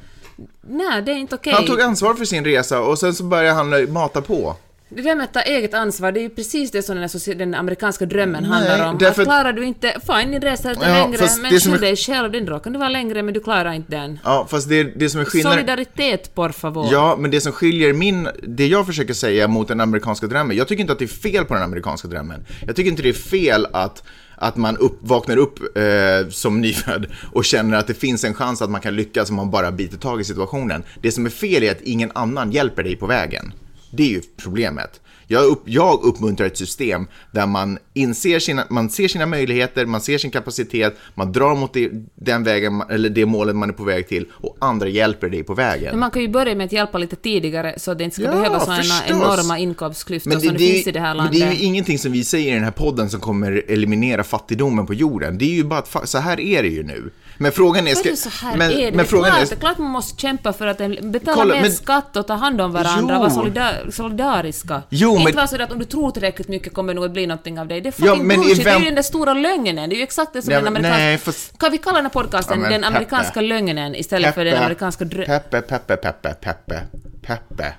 Nej, 0.61 1.01
det 1.01 1.11
är 1.11 1.15
inte 1.15 1.35
okej. 1.35 1.53
Han 1.53 1.65
tog 1.65 1.81
ansvar 1.81 2.13
för 2.13 2.25
sin 2.25 2.45
resa 2.45 2.81
och 2.81 2.99
sen 2.99 3.13
så 3.13 3.23
började 3.23 3.55
han 3.55 3.93
mata 3.93 4.21
på. 4.21 4.55
Det 4.89 5.01
där 5.01 5.15
med 5.15 5.23
att 5.23 5.33
ta 5.33 5.39
eget 5.41 5.73
ansvar, 5.73 6.11
det 6.11 6.19
är 6.19 6.21
ju 6.21 6.29
precis 6.29 6.71
det 6.71 6.81
som 6.81 6.95
den, 6.95 7.03
här 7.09 7.35
den 7.35 7.53
amerikanska 7.55 8.05
drömmen 8.05 8.43
Nej, 8.43 8.51
handlar 8.51 8.89
om. 8.89 8.97
därför- 8.97 9.21
Att 9.21 9.27
klarar 9.27 9.53
du 9.53 9.65
inte, 9.65 9.95
fine 10.07 10.31
din 10.31 10.41
resa 10.41 10.69
är 10.69 10.73
lite 10.73 10.85
Ja, 10.89 10.93
längre, 10.93 11.27
men 11.41 11.51
skyll 11.59 11.73
är- 11.73 11.77
dig 11.79 11.95
själv, 11.95 12.31
din 12.31 12.45
då 12.45 12.59
kan 12.59 12.73
du 12.73 12.79
vara 12.79 12.89
längre, 12.89 13.23
men 13.23 13.33
du 13.33 13.39
klarar 13.39 13.71
inte 13.73 13.91
den. 13.91 14.19
Ja, 14.23 14.47
fast 14.49 14.69
det, 14.69 14.83
det 14.83 15.09
som 15.09 15.21
är 15.21 15.25
skillnaden... 15.25 15.57
Solidaritet, 15.59 16.35
por 16.35 16.49
favor. 16.49 16.87
Ja, 16.91 17.15
men 17.19 17.31
det 17.31 17.41
som 17.41 17.51
skiljer 17.51 17.93
min, 17.93 18.29
det 18.43 18.67
jag 18.67 18.85
försöker 18.85 19.13
säga 19.13 19.47
mot 19.47 19.67
den 19.67 19.81
amerikanska 19.81 20.27
drömmen, 20.27 20.57
jag 20.57 20.67
tycker 20.67 20.81
inte 20.81 20.93
att 20.93 20.99
det 20.99 21.05
är 21.05 21.31
fel 21.31 21.45
på 21.45 21.53
den 21.53 21.63
amerikanska 21.63 22.07
drömmen. 22.07 22.45
Jag 22.67 22.75
tycker 22.75 22.89
inte 22.91 23.01
det 23.03 23.09
är 23.09 23.13
fel 23.13 23.67
att, 23.73 24.03
att 24.35 24.55
man 24.55 24.77
upp, 24.77 24.97
vaknar 25.01 25.37
upp 25.37 25.77
eh, 25.77 26.29
som 26.29 26.61
nyfödd 26.61 27.05
och 27.31 27.45
känner 27.45 27.77
att 27.77 27.87
det 27.87 27.93
finns 27.93 28.23
en 28.23 28.33
chans 28.33 28.61
att 28.61 28.69
man 28.69 28.81
kan 28.81 28.95
lyckas 28.95 29.29
om 29.29 29.35
man 29.35 29.51
bara 29.51 29.71
biter 29.71 29.97
tag 29.97 30.21
i 30.21 30.23
situationen. 30.23 30.83
Det 31.01 31.11
som 31.11 31.25
är 31.25 31.29
fel 31.29 31.63
är 31.63 31.71
att 31.71 31.81
ingen 31.81 32.11
annan 32.15 32.51
hjälper 32.51 32.83
dig 32.83 32.95
på 32.95 33.05
vägen. 33.05 33.53
Det 33.91 34.03
är 34.03 34.07
ju 34.07 34.21
problemet. 34.37 35.01
Jag, 35.29 35.45
upp, 35.45 35.61
jag 35.65 35.99
uppmuntrar 36.03 36.47
ett 36.47 36.57
system 36.57 37.07
där 37.31 37.45
man, 37.47 37.77
inser 37.93 38.39
sina, 38.39 38.65
man 38.69 38.89
ser 38.89 39.07
sina 39.07 39.25
möjligheter, 39.25 39.85
man 39.85 40.01
ser 40.01 40.17
sin 40.17 40.31
kapacitet, 40.31 40.97
man 41.15 41.31
drar 41.31 41.55
mot 41.55 41.73
det, 41.73 41.91
den 42.15 42.43
vägen, 42.43 42.83
eller 42.89 43.09
det 43.09 43.25
målet 43.25 43.55
man 43.55 43.69
är 43.69 43.73
på 43.73 43.83
väg 43.83 44.07
till 44.07 44.25
och 44.31 44.57
andra 44.61 44.87
hjälper 44.87 45.29
dig 45.29 45.43
på 45.43 45.53
vägen. 45.53 45.89
Men 45.91 45.99
man 45.99 46.11
kan 46.11 46.21
ju 46.21 46.27
börja 46.27 46.55
med 46.55 46.65
att 46.65 46.71
hjälpa 46.71 46.97
lite 46.97 47.15
tidigare 47.15 47.73
så 47.77 47.91
att 47.91 47.97
det 47.97 48.03
inte 48.03 48.13
ska 48.15 48.23
Ja, 48.25 48.31
behöva 48.31 48.59
sådana 48.59 48.83
enorma 49.07 49.59
inkomstklyftor 49.59 50.31
som 50.31 50.39
det, 50.41 50.47
är- 50.47 50.57
finns 50.57 50.87
i 50.87 50.91
det 50.91 50.99
här 50.99 51.07
men 51.07 51.17
landet. 51.17 51.39
det 51.41 51.45
är 51.47 51.51
ju 51.51 51.63
ingenting 51.63 51.99
som 51.99 52.11
vi 52.11 52.23
säger 52.23 52.51
i 52.51 52.53
den 52.55 52.63
här 52.63 52.71
podden 52.71 53.09
som 53.09 53.19
kommer 53.19 53.63
eliminera 53.67 54.23
fattigdomen 54.23 54.85
på 54.85 54.93
jorden. 54.93 55.37
Det 55.37 55.45
är 55.45 55.53
ju 55.55 55.63
bara 55.63 55.79
att 55.79 56.09
så 56.09 56.17
här 56.17 56.39
är 56.39 56.63
det 56.63 56.69
ju 56.69 56.83
nu. 56.83 57.11
Men 57.37 57.51
frågan 57.51 57.87
är... 57.87 57.95
Vadå 57.95 58.15
så 58.15 58.29
här 58.29 58.57
men, 58.57 58.71
är 58.71 58.75
det? 58.77 58.83
men 58.83 58.97
det, 58.97 59.03
är 59.03 59.05
frågan 59.05 59.31
klart, 59.35 59.51
är... 59.51 59.55
klart 59.55 59.77
man 59.77 59.91
måste 59.91 60.21
kämpa 60.21 60.53
för 60.53 60.67
att 60.67 60.77
betala 60.77 61.33
Kolla, 61.33 61.53
mer 61.53 61.61
men- 61.61 61.71
skatt 61.71 62.17
och 62.17 62.27
ta 62.27 62.33
hand 62.33 62.61
om 62.61 62.71
varandra, 62.71 63.13
Jo. 63.13 63.19
vara 63.19 63.29
solidar, 63.29 63.89
solidariska. 63.91 64.81
Jo, 64.89 65.11
inte 65.11 65.23
men- 65.23 65.35
vara 65.35 65.47
så 65.47 65.61
att 65.63 65.71
om 65.71 65.79
du 65.79 65.85
tror 65.85 66.11
tillräckligt 66.11 66.47
mycket 66.47 66.73
kommer 66.73 66.93
det 66.93 66.95
nog 66.95 67.05
att 67.05 67.11
bli 67.11 67.27
någonting 67.27 67.59
av 67.59 67.67
dig. 67.67 67.81
Det 67.81 67.89
är 67.89 67.93
Ja, 68.05 68.11
fucking 68.13 68.27
men 68.27 68.35
i 68.41 68.45
bullshit, 68.45 68.63
det 68.63 68.69
är 68.71 68.79
ju 68.79 68.85
den 68.85 68.95
där 68.95 69.01
stora 69.01 69.33
lögnen. 69.33 69.89
Det 69.89 69.95
är 69.95 69.97
ju 69.97 70.03
exakt 70.03 70.33
det 70.33 70.41
som 70.41 70.51
Ja, 70.53 70.57
den 70.61 70.73
men 70.73 70.75
amerikanska... 70.85 71.03
nej, 71.03 71.17
fast- 71.17 71.57
Kan 71.59 71.71
vi 71.71 71.77
kalla 71.77 71.95
den 71.95 72.05
här 72.05 72.11
podcasten 72.11 72.55
Ja, 72.57 72.61
men 72.61 72.71
den 72.71 72.81
Peppe. 72.81 72.95
amerikanska 72.95 73.41
lögnen 73.41 73.95
istället 73.95 74.35
för 74.35 74.45
den 74.45 74.57
amerikanska 74.63 75.05
drö... 75.05 75.25
Peppe, 75.25 75.61
Peppe, 75.61 75.95
Peppe, 75.97 76.33
Peppe, 76.33 76.81
Peppe. 77.21 77.73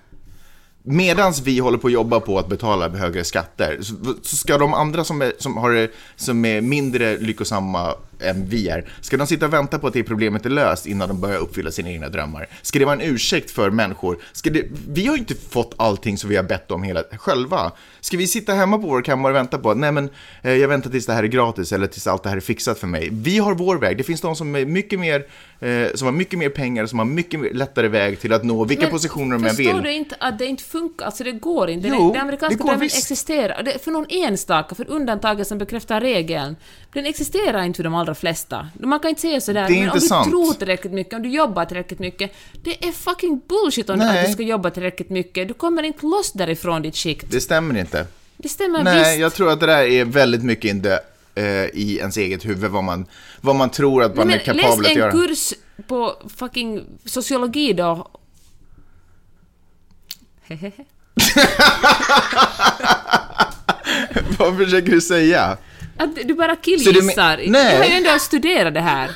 Medans 0.82 1.40
vi 1.40 1.58
håller 1.58 1.78
på 1.78 1.86
att 1.86 1.92
jobba 1.92 2.20
på 2.20 2.38
att 2.38 2.48
betala 2.48 2.88
högre 2.88 3.24
skatter, 3.24 3.78
så, 4.22 4.36
ska 4.36 4.58
de 4.58 4.74
andra 4.74 5.04
som 5.04 5.22
är, 5.22 5.32
som, 5.38 5.56
har, 5.56 5.88
som 6.16 6.44
är 6.44 6.60
mindre 6.60 7.18
lyckosamma 7.18 7.94
än 8.20 8.46
vi 8.46 8.68
är, 8.68 8.84
ska 9.00 9.16
de 9.16 9.26
sitta 9.26 9.46
och 9.46 9.52
vänta 9.52 9.78
på 9.78 9.86
att 9.86 9.92
det 9.92 10.02
problemet 10.02 10.46
är 10.46 10.50
löst 10.50 10.86
innan 10.86 11.08
de 11.08 11.20
börjar 11.20 11.38
uppfylla 11.38 11.70
sina 11.70 11.90
egna 11.90 12.08
drömmar? 12.08 12.46
Ska 12.62 12.78
det 12.78 12.84
vara 12.84 13.02
en 13.02 13.14
ursäkt 13.14 13.50
för 13.50 13.70
människor? 13.70 14.18
Ska 14.32 14.50
det, 14.50 14.64
vi 14.88 15.06
har 15.06 15.14
ju 15.14 15.18
inte 15.18 15.34
fått 15.34 15.74
allting 15.76 16.18
som 16.18 16.30
vi 16.30 16.36
har 16.36 16.42
bett 16.42 16.70
om 16.70 16.82
hela, 16.82 17.02
själva. 17.02 17.72
Ska 18.00 18.16
vi 18.16 18.26
sitta 18.26 18.52
hemma 18.52 18.78
på 18.78 18.86
vår 18.86 19.02
kammare 19.02 19.32
och 19.32 19.36
vänta 19.36 19.58
på 19.58 19.70
att 19.70 19.76
nej 19.76 19.92
men, 19.92 20.10
eh, 20.42 20.52
jag 20.52 20.68
väntar 20.68 20.90
tills 20.90 21.06
det 21.06 21.12
här 21.12 21.22
är 21.22 21.26
gratis 21.26 21.72
eller 21.72 21.86
tills 21.86 22.06
allt 22.06 22.22
det 22.22 22.28
här 22.28 22.36
är 22.36 22.40
fixat 22.40 22.78
för 22.78 22.86
mig. 22.86 23.08
Vi 23.12 23.38
har 23.38 23.54
vår 23.54 23.76
väg. 23.76 23.98
Det 23.98 24.04
finns 24.04 24.20
de 24.20 24.36
som 24.36 24.56
är 24.56 24.64
mycket 24.64 25.00
mer, 25.00 25.26
eh, 25.60 25.94
som 25.94 26.06
har 26.06 26.12
mycket 26.12 26.38
mer 26.38 26.48
pengar, 26.48 26.86
som 26.86 26.98
har 26.98 27.06
mycket 27.06 27.56
lättare 27.56 27.88
väg 27.88 28.20
till 28.20 28.32
att 28.32 28.44
nå 28.44 28.64
vilka 28.64 28.82
Men 28.82 28.90
positioner 28.90 29.38
de 29.38 29.44
än 29.44 29.54
Förstår 29.54 29.74
vill. 29.74 29.82
du 29.82 29.92
inte 29.92 30.16
att 30.20 30.38
det 30.38 30.46
inte 30.46 30.64
funkar? 30.64 31.06
Alltså 31.06 31.24
det 31.24 31.32
går 31.32 31.70
inte. 31.70 31.88
Jo, 31.88 32.12
den, 32.12 32.22
amerikanska 32.22 32.56
det 32.56 32.62
går 32.62 32.68
drömmen 32.68 32.86
existerar. 32.86 33.62
Det, 33.62 33.84
för 33.84 33.90
någon 33.90 34.06
enstaka, 34.08 34.74
för 34.74 34.90
undantaget 34.90 35.46
som 35.46 35.58
bekräftar 35.58 36.00
regeln. 36.00 36.56
Den 36.92 37.06
existerar 37.06 37.62
inte 37.62 37.76
för 37.76 37.84
de 37.84 37.94
allra 37.94 38.07
flesta. 38.14 38.68
Man 38.80 39.00
kan 39.00 39.08
inte 39.08 39.20
säga 39.20 39.40
sådär, 39.40 39.68
men 39.68 39.88
om 39.90 39.94
du 39.94 40.00
sant. 40.00 40.28
tror 40.30 40.52
tillräckligt 40.52 40.92
mycket, 40.92 41.14
om 41.14 41.22
du 41.22 41.28
jobbar 41.28 41.64
tillräckligt 41.64 41.98
mycket, 42.00 42.32
det 42.62 42.84
är 42.88 42.92
fucking 42.92 43.40
bullshit 43.48 43.90
om 43.90 43.98
Nej. 43.98 44.20
att 44.20 44.26
du 44.26 44.32
ska 44.32 44.42
jobba 44.42 44.70
tillräckligt 44.70 45.10
mycket. 45.10 45.48
Du 45.48 45.54
kommer 45.54 45.82
inte 45.82 46.06
loss 46.06 46.32
därifrån 46.32 46.82
ditt 46.82 46.96
skikt. 46.96 47.26
Det 47.30 47.40
stämmer 47.40 47.80
inte. 47.80 48.06
Det 48.36 48.48
stämmer 48.48 48.84
Nej, 48.84 49.10
visst. 49.10 49.20
jag 49.20 49.34
tror 49.34 49.50
att 49.50 49.60
det 49.60 49.66
där 49.66 49.82
är 49.82 50.04
väldigt 50.04 50.42
mycket 50.42 50.64
inte 50.64 51.00
eh, 51.34 51.44
i 51.64 51.96
ens 52.00 52.16
eget 52.16 52.44
huvud, 52.46 52.70
vad 52.70 52.84
man, 52.84 53.06
vad 53.40 53.56
man 53.56 53.70
tror 53.70 54.02
att 54.02 54.16
man 54.16 54.26
Nej, 54.26 54.36
är 54.36 54.44
kapabel 54.44 54.64
läs 54.64 54.78
att 54.78 54.86
en 54.86 54.98
göra. 54.98 55.12
kurs 55.12 55.52
på 55.86 56.14
fucking 56.36 56.84
sociologi 57.04 57.72
då. 57.72 58.08
Hehehe. 60.42 60.72
vad 64.38 64.56
försöker 64.58 64.92
du 64.92 65.00
säga? 65.00 65.56
Att 65.98 66.14
du 66.24 66.34
bara 66.34 66.56
killgissar. 66.56 67.36
men- 67.36 67.52
nej. 67.52 67.72
Du 67.76 67.78
har 67.82 67.84
ju 67.84 67.92
ändå 67.96 68.18
studerat 68.18 68.74
det 68.74 68.80
här. 68.80 69.10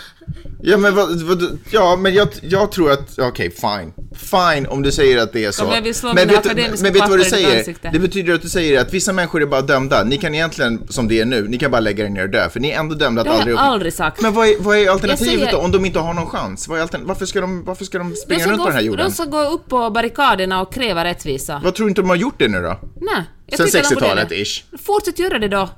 Ja, 0.64 0.76
men, 0.76 0.94
vad, 0.94 1.22
vad, 1.22 1.58
ja, 1.70 1.96
men 1.96 2.14
jag, 2.14 2.28
jag 2.42 2.72
tror 2.72 2.92
att, 2.92 3.18
okej, 3.18 3.50
fine. 3.50 3.92
Fine 4.16 4.66
om 4.66 4.82
du 4.82 4.92
säger 4.92 5.18
att 5.22 5.32
det 5.32 5.44
är 5.44 5.50
så. 5.50 5.64
Kom, 5.64 5.74
jag 5.74 5.82
vill 5.82 5.94
slå 5.94 6.14
men 6.14 6.28
vet, 6.28 6.38
akademiska 6.38 6.82
men 6.84 6.92
vet 6.92 7.02
du 7.02 7.08
vad 7.08 7.18
du 7.18 7.24
säger? 7.24 7.92
Det 7.92 7.98
betyder 7.98 8.34
att 8.34 8.42
du 8.42 8.48
säger 8.48 8.80
att 8.80 8.94
vissa 8.94 9.12
människor 9.12 9.42
är 9.42 9.46
bara 9.46 9.62
dömda. 9.62 10.04
Ni 10.04 10.16
kan 10.16 10.34
egentligen, 10.34 10.86
som 10.88 11.08
det 11.08 11.20
är 11.20 11.24
nu, 11.24 11.48
ni 11.48 11.58
kan 11.58 11.70
bara 11.70 11.80
lägga 11.80 12.04
er 12.04 12.08
ner 12.08 12.22
och 12.22 12.30
dö, 12.30 12.48
för 12.50 12.60
ni 12.60 12.70
är 12.70 12.78
ändå 12.78 12.94
dömda 12.94 13.20
att 13.20 13.26
Det 13.26 13.30
har 13.30 13.38
aldrig 13.38 13.56
jag 13.56 13.60
aldrig 13.62 13.92
sagt. 13.92 14.20
Men 14.22 14.32
vad 14.34 14.48
är, 14.48 14.54
vad 14.58 14.76
är 14.78 14.88
alternativet 14.90 15.32
säger- 15.40 15.52
då, 15.52 15.58
om 15.58 15.70
de 15.72 15.84
inte 15.84 15.98
har 15.98 16.14
någon 16.14 16.26
chans? 16.26 16.68
Vad 16.68 16.78
är 16.78 16.82
altern... 16.82 17.00
varför, 17.04 17.26
ska 17.26 17.40
de, 17.40 17.64
varför 17.64 17.84
ska 17.84 17.98
de 17.98 18.10
De 18.10 18.16
springa 18.16 18.40
ska, 18.40 18.50
runt 18.50 18.58
gå, 18.58 18.64
på 18.64 18.70
den 18.70 18.76
här 18.78 18.84
jorden? 18.84 19.06
de 19.06 19.12
ska 19.12 19.24
gå 19.24 19.42
upp 19.42 19.68
på 19.68 19.90
barrikaderna 19.90 20.60
och 20.62 20.72
kräva 20.74 21.04
rättvisa. 21.04 21.60
Vad 21.64 21.74
tror 21.74 21.86
du 21.86 21.90
inte 21.90 22.00
de 22.00 22.08
har 22.10 22.16
gjort 22.16 22.38
det 22.38 22.48
nu 22.48 22.62
då? 22.62 22.80
Nej. 23.00 23.22
Sen 23.56 23.66
tycker 23.66 23.82
de 23.82 23.94
borde 23.94 24.06
60-talet 24.06 24.28
det. 24.28 24.34
ish. 24.42 24.64
Fortsätt 24.84 25.18
göra 25.18 25.38
det 25.38 25.48
då. 25.48 25.68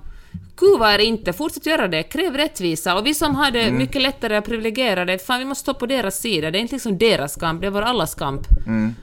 Kuva 0.56 0.94
er 0.94 0.98
inte, 0.98 1.32
fortsätt 1.32 1.66
göra 1.66 1.88
det, 1.88 2.02
kräv 2.02 2.36
rättvisa. 2.36 2.94
Och 2.96 3.06
vi 3.06 3.14
som 3.14 3.34
har 3.34 3.50
det 3.50 3.70
mycket 3.70 4.02
lättare 4.02 4.38
och 4.38 4.44
privilegierade, 4.44 5.18
fan 5.18 5.38
vi 5.38 5.44
måste 5.44 5.62
stå 5.62 5.74
på 5.74 5.86
deras 5.86 6.18
sida. 6.20 6.50
Det 6.50 6.58
är 6.58 6.60
inte 6.60 6.74
liksom 6.74 6.98
deras 6.98 7.36
kamp, 7.36 7.60
det 7.60 7.66
är 7.66 7.70
vår 7.70 7.82
allas 7.82 8.14
kamp. 8.14 8.40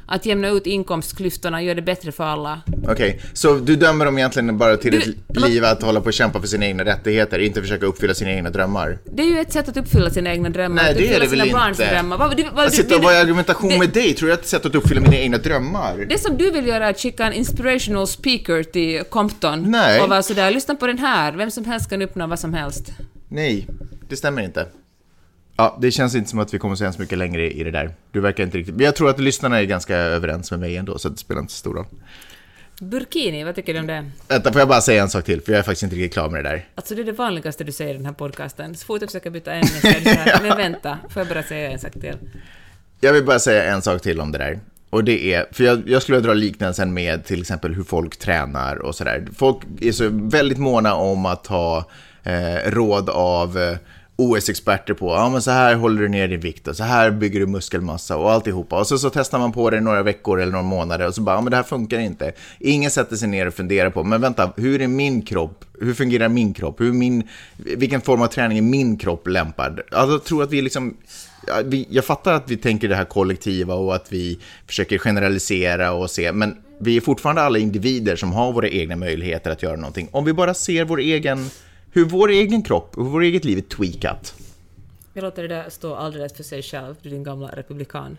Att 0.07 0.25
jämna 0.25 0.47
ut 0.49 0.67
inkomstklyftorna, 0.67 1.61
göra 1.61 1.75
det 1.75 1.81
bättre 1.81 2.11
för 2.11 2.23
alla. 2.23 2.61
Okej, 2.89 3.21
så 3.33 3.53
du 3.55 3.75
dömer 3.75 4.05
dem 4.05 4.17
egentligen 4.17 4.57
bara 4.57 4.77
till 4.77 4.91
Du- 4.91 4.97
ett 5.37 5.49
liv 5.49 5.65
att 5.65 5.81
hålla 5.83 5.99
på 6.01 6.05
och 6.05 6.13
kämpa 6.13 6.39
för 6.39 6.47
sina 6.47 6.65
egna 6.65 6.85
rättigheter, 6.85 7.39
inte 7.39 7.61
försöka 7.61 7.85
uppfylla 7.85 8.13
sina 8.13 8.31
egna 8.31 8.49
drömmar? 8.49 8.97
Det 9.13 9.23
är 9.23 9.27
ju 9.27 9.39
ett 9.39 9.53
sätt 9.53 9.69
att 9.69 9.77
uppfylla 9.77 10.09
sina 10.09 10.31
egna 10.31 10.49
drömmar, 10.49 10.81
Nej, 10.83 10.91
att 10.91 10.97
det 10.97 11.03
är 11.03 11.05
uppfylla 11.05 11.25
det 11.25 11.37
väl 11.37 11.47
sina 11.47 11.59
barns 11.59 11.79
inte? 11.79 11.93
drömmar. 11.93 12.17
Vad, 12.17 12.37
du, 12.37 12.45
vad, 12.53 12.67
du, 12.67 12.71
sitta 12.71 12.95
och 12.95 13.01
du- 13.01 13.07
argumentation 13.07 13.69
det- 13.69 13.79
med 13.79 13.89
dig, 13.89 14.13
tror 14.13 14.27
du 14.27 14.33
att 14.33 14.39
det 14.39 14.43
är 14.43 14.45
ett 14.45 14.49
sätt 14.49 14.65
att 14.65 14.75
uppfylla 14.75 15.01
mina 15.01 15.15
egna 15.17 15.37
drömmar? 15.37 16.05
Det 16.09 16.17
som 16.19 16.37
du 16.37 16.51
vill 16.51 16.67
göra 16.67 16.85
är 16.85 16.89
att 16.89 16.99
skicka 16.99 17.25
en 17.25 17.33
inspirational 17.33 18.07
speaker 18.07 18.63
till 18.63 19.03
Compton 19.09 19.71
Nej. 19.71 20.01
och 20.01 20.09
vara 20.09 20.23
sådär, 20.23 20.51
lyssna 20.51 20.75
på 20.75 20.87
den 20.87 20.97
här, 20.97 21.31
vem 21.41 21.51
som 21.51 21.65
helst 21.65 21.89
kan 21.89 22.01
uppnå 22.01 22.27
vad 22.27 22.39
som 22.39 22.53
helst. 22.53 22.93
Nej, 23.27 23.67
det 24.09 24.17
stämmer 24.17 24.41
inte. 24.41 24.67
Ja, 25.57 25.77
det 25.81 25.91
känns 25.91 26.15
inte 26.15 26.29
som 26.29 26.39
att 26.39 26.53
vi 26.53 26.59
kommer 26.59 26.75
så 26.75 26.83
hemskt 26.83 26.99
mycket 26.99 27.17
längre 27.17 27.51
i 27.51 27.63
det 27.63 27.71
där. 27.71 27.95
Du 28.11 28.19
verkar 28.19 28.43
inte 28.43 28.57
riktigt... 28.57 28.75
Men 28.75 28.85
jag 28.85 28.95
tror 28.95 29.09
att 29.09 29.19
lyssnarna 29.19 29.59
är 29.59 29.63
ganska 29.63 29.97
överens 29.97 30.51
med 30.51 30.59
mig 30.59 30.77
ändå, 30.77 30.97
så 30.97 31.09
det 31.09 31.17
spelar 31.17 31.41
inte 31.41 31.53
så 31.53 31.57
stor 31.57 31.73
roll. 31.73 31.85
Burkini, 32.81 33.43
vad 33.43 33.55
tycker 33.55 33.73
du 33.73 33.79
om 33.79 33.87
det? 33.87 34.11
Vänta, 34.27 34.51
får 34.51 34.61
jag 34.61 34.67
bara 34.67 34.81
säga 34.81 35.01
en 35.01 35.09
sak 35.09 35.25
till? 35.25 35.41
För 35.41 35.51
jag 35.51 35.59
är 35.59 35.63
faktiskt 35.63 35.83
inte 35.83 35.95
riktigt 35.95 36.13
klar 36.13 36.29
med 36.29 36.43
det 36.43 36.49
där. 36.49 36.67
Alltså 36.75 36.95
det 36.95 37.01
är 37.01 37.05
det 37.05 37.11
vanligaste 37.11 37.63
du 37.63 37.71
säger 37.71 37.93
i 37.93 37.97
den 37.97 38.05
här 38.05 38.13
podcasten. 38.13 38.75
Så 38.75 38.85
fort 38.85 39.01
jag 39.01 39.09
försöker 39.09 39.29
byta 39.29 39.53
ämne 39.53 39.67
så 39.67 39.87
är 39.87 39.93
det 39.93 40.03
så 40.03 40.09
här, 40.09 40.41
men 40.47 40.57
vänta, 40.57 40.99
får 41.09 41.19
jag 41.19 41.27
bara 41.27 41.43
säga 41.43 41.71
en 41.71 41.79
sak 41.79 41.93
till? 41.93 42.17
Jag 42.99 43.13
vill 43.13 43.25
bara 43.25 43.39
säga 43.39 43.63
en 43.63 43.81
sak 43.81 44.01
till 44.01 44.19
om 44.21 44.31
det 44.31 44.37
där. 44.37 44.59
Och 44.91 45.03
det 45.03 45.33
är, 45.33 45.45
för 45.51 45.63
jag, 45.63 45.89
jag 45.89 46.01
skulle 46.01 46.19
dra 46.19 46.33
liknelsen 46.33 46.93
med 46.93 47.25
till 47.25 47.41
exempel 47.41 47.73
hur 47.73 47.83
folk 47.83 48.17
tränar 48.17 48.75
och 48.75 48.95
sådär. 48.95 49.27
Folk 49.37 49.57
är 49.81 49.91
så 49.91 50.09
väldigt 50.11 50.57
måna 50.57 50.93
om 50.93 51.25
att 51.25 51.47
ha 51.47 51.89
eh, 52.23 52.71
råd 52.71 53.09
av 53.09 53.57
eh, 53.57 53.77
OS-experter 54.21 54.93
på, 54.93 55.07
ja 55.07 55.29
men 55.29 55.41
så 55.41 55.51
här 55.51 55.75
håller 55.75 56.01
du 56.01 56.07
ner 56.09 56.27
din 56.27 56.39
vikt 56.39 56.67
och 56.67 56.75
så 56.75 56.83
här 56.83 57.11
bygger 57.11 57.39
du 57.39 57.47
muskelmassa 57.47 58.17
och 58.17 58.31
alltihopa. 58.31 58.79
Och 58.79 58.87
så, 58.87 58.97
så 58.97 59.09
testar 59.09 59.39
man 59.39 59.51
på 59.51 59.69
det 59.69 59.77
i 59.77 59.81
några 59.81 60.03
veckor 60.03 60.41
eller 60.41 60.51
några 60.51 60.63
månader 60.63 61.07
och 61.07 61.15
så 61.15 61.21
bara, 61.21 61.35
ja 61.35 61.41
men 61.41 61.51
det 61.51 61.57
här 61.57 61.63
funkar 61.63 61.99
inte. 61.99 62.31
Ingen 62.59 62.91
sätter 62.91 63.15
sig 63.15 63.27
ner 63.27 63.47
och 63.47 63.53
funderar 63.53 63.89
på, 63.89 64.03
men 64.03 64.21
vänta, 64.21 64.53
hur 64.55 64.81
är 64.81 64.87
min 64.87 65.21
kropp? 65.21 65.65
Hur 65.79 65.93
fungerar 65.93 66.29
min 66.29 66.53
kropp? 66.53 66.81
Hur 66.81 66.93
min, 66.93 67.27
vilken 67.57 68.01
form 68.01 68.21
av 68.21 68.27
träning 68.27 68.57
är 68.57 68.61
min 68.61 68.97
kropp 68.97 69.27
lämpad? 69.27 69.79
Alltså, 69.91 70.11
jag 70.11 70.23
tror 70.23 70.43
att 70.43 70.51
vi 70.51 70.61
liksom 70.61 70.97
jag 71.89 72.05
fattar 72.05 72.33
att 72.33 72.51
vi 72.51 72.57
tänker 72.57 72.87
det 72.87 72.95
här 72.95 73.05
kollektiva 73.05 73.73
och 73.73 73.95
att 73.95 74.11
vi 74.13 74.39
försöker 74.67 74.97
generalisera 74.97 75.91
och 75.91 76.11
se, 76.11 76.31
men 76.31 76.57
vi 76.79 76.97
är 76.97 77.01
fortfarande 77.01 77.41
alla 77.41 77.59
individer 77.59 78.15
som 78.15 78.31
har 78.31 78.53
våra 78.53 78.69
egna 78.69 78.95
möjligheter 78.95 79.51
att 79.51 79.63
göra 79.63 79.75
någonting. 79.75 80.07
Om 80.11 80.25
vi 80.25 80.33
bara 80.33 80.53
ser 80.53 80.85
vår 80.85 80.99
egen, 80.99 81.49
hur 81.93 82.05
vår 82.05 82.29
egen 82.29 82.63
kropp, 82.63 82.97
och 82.97 83.05
vårt 83.05 83.23
eget 83.23 83.45
liv 83.45 83.57
är 83.57 83.61
tweakat. 83.61 84.35
Jag 85.13 85.23
låter 85.23 85.41
det 85.41 85.47
där 85.47 85.69
stå 85.69 85.95
alldeles 85.95 86.33
för 86.33 86.43
sig 86.43 86.61
själv, 86.61 86.95
du 87.01 87.09
din 87.09 87.23
gamla 87.23 87.47
republikan. 87.47 88.17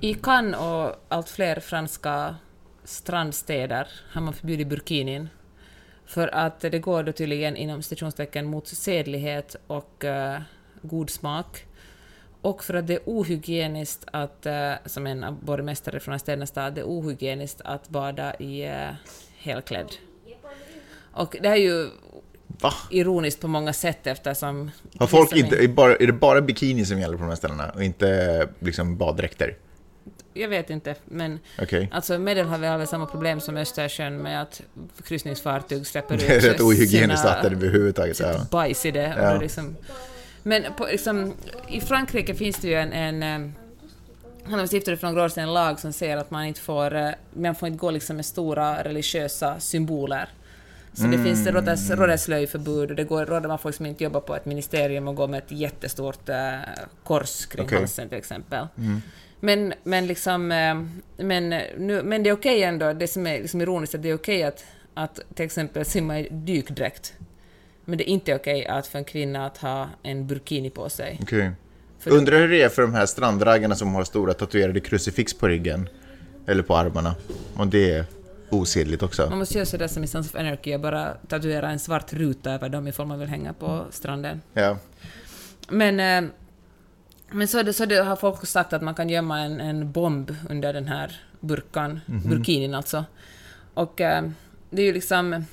I 0.00 0.14
Cannes 0.14 0.60
och 0.60 1.04
allt 1.08 1.28
fler 1.28 1.60
franska 1.60 2.36
strandstäder 2.84 3.88
har 4.12 4.20
man 4.20 4.34
förbjudit 4.34 4.68
burkinin 4.68 5.28
för 6.06 6.28
att 6.28 6.60
det 6.60 6.78
går 6.78 7.02
då 7.02 7.12
tydligen 7.12 7.56
inom 7.56 7.82
citationstecken 7.82 8.46
mot 8.46 8.68
sedlighet 8.68 9.56
och 9.66 10.04
uh, 10.04 10.40
god 10.82 11.10
smak 11.10 11.66
och 12.40 12.64
för 12.64 12.74
att 12.74 12.86
det 12.86 12.94
är 12.94 13.02
ohygieniskt 13.06 14.04
att, 14.12 14.46
uh, 14.46 14.72
som 14.86 15.06
en 15.06 15.24
borgmästare 15.42 16.00
från 16.00 16.12
en 16.12 16.20
städernas 16.20 16.48
stad, 16.48 16.74
det 16.74 16.80
är 16.80 16.84
ohygieniskt 16.84 17.60
att 17.64 17.88
bada 17.88 18.34
i 18.34 18.66
uh, 18.66 18.94
helklädd. 19.44 19.88
Och 21.12 21.36
det 21.42 21.48
här 21.48 21.56
är 21.56 21.60
ju 21.60 21.88
Va? 22.46 22.72
ironiskt 22.90 23.40
på 23.40 23.48
många 23.48 23.72
sätt 23.72 24.06
eftersom... 24.06 24.70
Har 24.98 25.06
folk 25.06 25.36
inte, 25.36 25.56
är, 25.56 25.68
bara, 25.68 25.96
är 25.96 26.06
det 26.06 26.12
bara 26.12 26.40
bikini 26.40 26.84
som 26.84 27.00
gäller 27.00 27.16
på 27.16 27.22
de 27.22 27.28
här 27.28 27.36
ställena 27.36 27.70
och 27.70 27.82
inte 27.82 28.48
liksom 28.58 28.96
baddräkter? 28.98 29.56
Jag 30.34 30.48
vet 30.48 30.70
inte, 30.70 30.94
men 31.04 31.38
Okej. 31.62 31.88
alltså 31.92 32.18
Medelhavet 32.18 32.70
har 32.70 32.78
väl 32.78 32.86
samma 32.86 33.06
problem 33.06 33.40
som 33.40 33.56
Östersjön 33.56 34.16
med 34.16 34.42
att 34.42 34.62
kryssningsfartyg 35.04 35.86
släpper 35.86 36.14
ut 36.14 36.20
Det 36.28 36.36
är 36.36 36.40
rätt 36.40 36.60
ohygieniskt 36.60 37.22
sina- 37.22 37.34
vatten 37.34 37.52
överhuvudtaget. 37.52 38.20
Ja. 38.20 38.46
bajs 38.50 38.86
i 38.86 38.90
det. 38.90 39.14
Ja. 39.18 39.32
det 39.32 39.38
liksom, 39.38 39.76
men 40.42 40.62
på, 40.78 40.86
liksom, 40.86 41.32
i 41.68 41.80
Frankrike 41.80 42.34
finns 42.34 42.56
det 42.56 42.68
ju 42.68 42.74
en... 42.74 42.92
en 42.92 43.22
eh, 43.22 43.50
han 44.46 44.58
har 44.58 44.66
stiftade 44.66 44.96
för 44.96 45.06
några 45.06 45.24
år 45.24 45.28
sedan 45.28 45.44
en 45.48 45.54
lag 45.54 45.80
som 45.80 45.92
säger 45.92 46.16
att 46.16 46.30
man 46.30 46.44
inte 46.44 46.60
får, 46.60 46.94
eh, 46.94 47.10
man 47.32 47.54
får 47.54 47.68
inte 47.68 47.78
gå 47.78 47.90
liksom 47.90 48.16
med 48.16 48.26
stora 48.26 48.84
religiösa 48.84 49.60
symboler. 49.60 50.28
Så 50.92 51.06
det 51.06 51.18
finns, 51.18 51.44
det 51.44 51.50
råder, 51.96 52.16
slöjförbud 52.16 52.90
och 52.90 52.96
det 52.96 53.04
går, 53.04 53.26
råder 53.26 53.48
man 53.48 53.58
får 53.58 53.68
liksom 53.68 53.86
inte 53.86 54.04
jobba 54.04 54.20
på 54.20 54.36
ett 54.36 54.44
ministerium 54.44 55.08
och 55.08 55.14
gå 55.14 55.26
med 55.26 55.38
ett 55.38 55.52
jättestort 55.52 56.28
eh, 56.28 56.58
kors 57.04 57.46
kring 57.46 57.64
Okej. 57.64 57.78
halsen 57.78 58.08
till 58.08 58.18
exempel. 58.18 58.66
Men, 59.40 59.74
men, 59.82 60.06
liksom, 60.06 60.52
eh, 60.52 60.74
men, 61.16 61.48
nu, 61.78 62.02
men 62.02 62.22
det 62.22 62.30
är 62.30 62.34
okej 62.34 62.62
ändå, 62.62 62.92
det 62.92 63.06
som 63.06 63.26
är 63.26 63.40
liksom 63.40 63.60
ironiskt 63.60 63.94
är 63.94 63.98
att 63.98 64.02
det 64.02 64.10
är 64.10 64.14
okej 64.14 64.42
att, 64.42 64.64
att 64.94 65.20
till 65.34 65.44
exempel 65.44 65.84
simma 65.84 66.20
i 66.20 66.28
dykdräkt. 66.30 67.14
Men 67.84 67.98
det 67.98 68.10
är 68.10 68.12
inte 68.12 68.34
okej 68.34 68.66
att 68.66 68.86
för 68.86 68.98
en 68.98 69.04
kvinna 69.04 69.46
att 69.46 69.58
ha 69.58 69.88
en 70.02 70.26
burkini 70.26 70.70
på 70.70 70.88
sig. 70.88 71.18
Okej. 71.22 71.50
Undrar 72.06 72.38
hur 72.38 72.48
det 72.48 72.62
är 72.62 72.68
för 72.68 72.82
de 72.82 72.94
här 72.94 73.06
strandraggarna 73.06 73.74
som 73.74 73.94
har 73.94 74.04
stora 74.04 74.34
tatuerade 74.34 74.80
krucifix 74.80 75.34
på 75.34 75.48
ryggen. 75.48 75.88
Eller 76.46 76.62
på 76.62 76.76
armarna. 76.76 77.14
Om 77.56 77.70
det 77.70 77.90
är 77.90 78.04
osedligt 78.50 79.02
också. 79.02 79.26
Man 79.30 79.38
måste 79.38 79.54
göra 79.54 79.66
sådär 79.66 79.88
som 79.88 80.04
i 80.04 80.06
Sons 80.06 80.28
of 80.28 80.40
Anarchy 80.40 80.74
och 80.74 80.80
bara 80.80 81.12
tatuera 81.28 81.70
en 81.70 81.78
svart 81.78 82.12
ruta 82.12 82.52
över 82.52 82.68
dem 82.68 82.88
ifall 82.88 83.06
man 83.06 83.18
vill 83.18 83.28
hänga 83.28 83.52
på 83.52 83.84
stranden. 83.90 84.42
Ja. 84.52 84.78
Men, 85.68 86.00
eh, 86.00 86.30
men 87.30 87.48
så, 87.48 87.62
det, 87.62 87.72
så 87.72 87.84
det 87.84 88.02
har 88.02 88.16
folk 88.16 88.46
sagt 88.46 88.72
att 88.72 88.82
man 88.82 88.94
kan 88.94 89.08
gömma 89.08 89.40
en, 89.40 89.60
en 89.60 89.92
bomb 89.92 90.34
under 90.50 90.72
den 90.72 90.88
här 90.88 91.20
burkan, 91.40 92.00
burkinin 92.06 92.74
alltså. 92.74 93.04
Och 93.74 94.00
eh, 94.00 94.24
det 94.70 94.82
är 94.82 94.86
ju 94.86 94.92
liksom... 94.92 95.44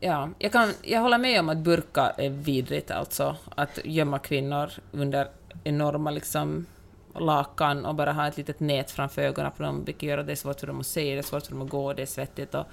Ja, 0.00 0.30
jag, 0.38 0.52
kan, 0.52 0.72
jag 0.82 1.00
håller 1.00 1.18
med 1.18 1.40
om 1.40 1.48
att 1.48 1.58
burka 1.58 2.12
är 2.16 2.30
vidrigt 2.30 2.90
alltså. 2.90 3.36
Att 3.54 3.78
gömma 3.84 4.18
kvinnor 4.18 4.70
under 4.92 5.28
enorma 5.64 6.10
liksom 6.10 6.66
lakan 7.14 7.86
och 7.86 7.94
bara 7.94 8.12
ha 8.12 8.28
ett 8.28 8.36
litet 8.36 8.60
nät 8.60 8.90
framför 8.90 9.22
ögonen 9.22 9.52
på 9.56 9.62
dem, 9.62 9.84
vilket 9.84 10.02
gör 10.02 10.18
att 10.18 10.26
det 10.26 10.32
är 10.32 10.36
svårt 10.36 10.60
för 10.60 10.66
dem 10.66 10.80
att 10.80 10.86
se, 10.86 11.12
det 11.12 11.18
är 11.18 11.22
svårt 11.22 11.46
för 11.46 11.52
dem 11.52 11.62
att 11.62 11.70
gå, 11.70 11.92
det 11.92 12.02
är 12.02 12.06
svettigt. 12.06 12.54
Och, 12.54 12.66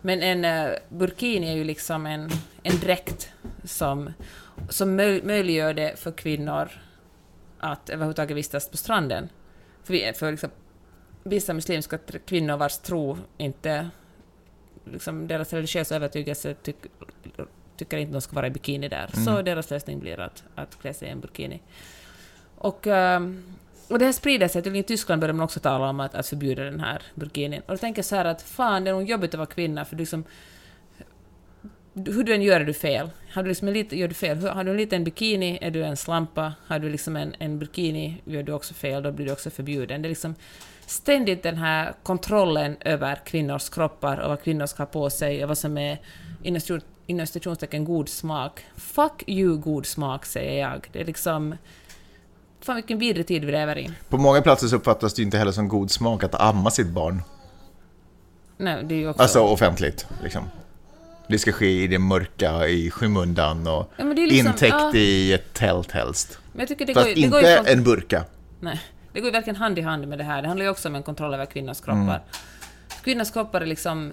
men 0.00 0.22
en 0.22 0.44
uh, 0.44 0.76
burkini 0.88 1.48
är 1.48 1.56
ju 1.56 1.64
liksom 1.64 2.06
en, 2.06 2.30
en 2.62 2.78
dräkt 2.80 3.32
som, 3.64 4.12
som 4.68 4.96
möj, 4.96 5.22
möjliggör 5.22 5.74
det 5.74 5.98
för 5.98 6.12
kvinnor 6.12 6.68
att 7.58 7.90
överhuvudtaget 7.90 8.36
vistas 8.36 8.68
på 8.68 8.76
stranden. 8.76 9.28
För, 9.84 9.92
vi, 9.92 10.12
för 10.12 10.30
liksom, 10.30 10.50
vissa 11.22 11.54
muslimska 11.54 11.98
kvinnor 12.26 12.56
vars 12.56 12.78
tro 12.78 13.18
inte... 13.38 13.90
Liksom, 14.84 15.26
deras 15.26 15.52
religiösa 15.52 15.96
övertygelse 15.96 16.54
tyck, 16.54 16.76
tycker 17.76 17.96
inte 17.96 18.12
de 18.12 18.20
ska 18.20 18.36
vara 18.36 18.46
i 18.46 18.50
bikini 18.50 18.88
där. 18.88 19.10
Så 19.24 19.42
deras 19.42 19.70
lösning 19.70 20.00
blir 20.00 20.20
att, 20.20 20.44
att 20.54 20.78
klä 20.80 20.94
sig 20.94 21.08
i 21.08 21.10
en 21.10 21.20
burkini. 21.20 21.60
Och, 22.56 22.86
ehm, 22.86 23.42
och 23.88 23.98
det 23.98 24.04
här 24.04 24.12
sprider 24.12 24.48
sig. 24.48 24.62
Till 24.62 24.76
I 24.76 24.82
Tyskland 24.82 25.20
börjar 25.20 25.32
man 25.32 25.44
också 25.44 25.60
tala 25.60 25.88
om 25.88 26.00
att, 26.00 26.14
att 26.14 26.26
förbjuda 26.26 26.64
den 26.64 26.80
här 26.80 27.02
burkinin. 27.14 27.60
Och 27.66 27.72
då 27.72 27.76
tänker 27.76 27.98
jag 27.98 28.06
så 28.06 28.16
här 28.16 28.24
att 28.24 28.42
fan, 28.42 28.84
det 28.84 28.90
är 28.90 28.94
nog 28.94 29.10
jobbigt 29.10 29.34
att 29.34 29.38
vara 29.38 29.46
kvinna 29.46 29.84
för 29.84 29.96
liksom... 29.96 30.24
Hur 31.94 32.24
du 32.24 32.34
än 32.34 32.42
gör 32.42 32.60
är 32.60 32.64
du 32.64 32.72
fel. 32.72 33.10
Har 33.32 33.42
du 33.42 33.48
liksom 33.48 33.68
en 33.68 33.74
liten, 33.74 33.98
gör 33.98 34.08
du 34.08 34.14
fel. 34.14 34.48
Har 34.48 34.64
du 34.64 34.70
en 34.70 34.76
liten 34.76 35.04
bikini 35.04 35.58
är 35.62 35.70
du 35.70 35.84
en 35.84 35.96
slampa. 35.96 36.54
Har 36.66 36.78
du 36.78 36.88
liksom 36.88 37.16
en, 37.16 37.34
en 37.38 37.58
burkini 37.58 38.22
gör 38.24 38.42
du 38.42 38.52
också 38.52 38.74
fel, 38.74 39.02
då 39.02 39.12
blir 39.12 39.26
du 39.26 39.32
också 39.32 39.50
förbjuden. 39.50 40.02
Det 40.02 40.06
är 40.06 40.10
liksom 40.10 40.34
ständigt 40.86 41.42
den 41.42 41.56
här 41.56 41.94
kontrollen 42.02 42.76
över 42.80 43.18
kvinnors 43.24 43.68
kroppar 43.68 44.16
och 44.16 44.28
vad 44.28 44.42
kvinnor 44.42 44.66
ska 44.66 44.82
ha 44.82 44.86
på 44.86 45.10
sig 45.10 45.42
och 45.42 45.48
vad 45.48 45.58
som 45.58 45.78
är 45.78 45.98
inom 47.06 47.26
citationstecken 47.26 47.84
god 47.84 48.08
smak. 48.08 48.60
Fuck 48.76 49.24
you 49.26 49.56
god 49.56 49.86
smak, 49.86 50.26
säger 50.26 50.60
jag. 50.60 50.88
Det 50.92 51.00
är 51.00 51.04
liksom... 51.04 51.56
Fan 52.60 52.76
vilken 52.76 52.98
vidrig 52.98 53.26
tid 53.26 53.44
vi 53.44 53.52
lever 53.52 53.78
i. 53.78 53.90
På 54.08 54.18
många 54.18 54.42
platser 54.42 54.66
så 54.66 54.76
uppfattas 54.76 55.14
det 55.14 55.22
inte 55.22 55.38
heller 55.38 55.52
som 55.52 55.68
god 55.68 55.90
smak 55.90 56.24
att 56.24 56.34
amma 56.34 56.70
sitt 56.70 56.86
barn. 56.88 57.22
Nej, 58.56 58.84
det 58.84 58.94
är 58.94 58.98
ju 58.98 59.08
också... 59.08 59.22
Alltså 59.22 59.40
offentligt, 59.40 60.06
liksom. 60.22 60.42
Det 61.26 61.38
ska 61.38 61.52
ske 61.52 61.82
i 61.82 61.86
det 61.86 61.98
mörka, 61.98 62.68
i 62.68 62.90
skymundan 62.90 63.66
och 63.66 63.92
Ja, 63.96 64.04
liksom- 64.04 64.48
intäckt 64.48 64.74
ja. 64.78 64.94
i 64.94 65.32
ett 65.32 65.54
tält 65.54 65.90
helst. 65.90 66.38
Men 66.52 66.60
jag 66.60 66.68
tycker 66.68 66.86
det 66.86 66.94
Fast 66.94 67.06
går, 67.06 67.14
det 67.14 67.20
inte 67.20 67.40
går 67.40 67.50
ju 67.50 67.56
från, 67.56 67.66
en 67.66 67.84
burka. 67.84 68.24
Nej, 68.60 68.80
det 69.12 69.20
går 69.20 69.26
ju 69.26 69.32
verkligen 69.32 69.56
hand 69.56 69.78
i 69.78 69.82
hand 69.82 70.08
med 70.08 70.18
det 70.18 70.24
här. 70.24 70.42
Det 70.42 70.48
handlar 70.48 70.64
ju 70.64 70.70
också 70.70 70.88
om 70.88 70.94
en 70.94 71.02
kontroll 71.02 71.34
över 71.34 71.46
kvinnors 71.46 71.80
kroppar. 71.80 72.22
Kvinnors 73.04 73.30
kroppar 73.30 73.60
är 73.60 73.66
liksom 73.66 74.12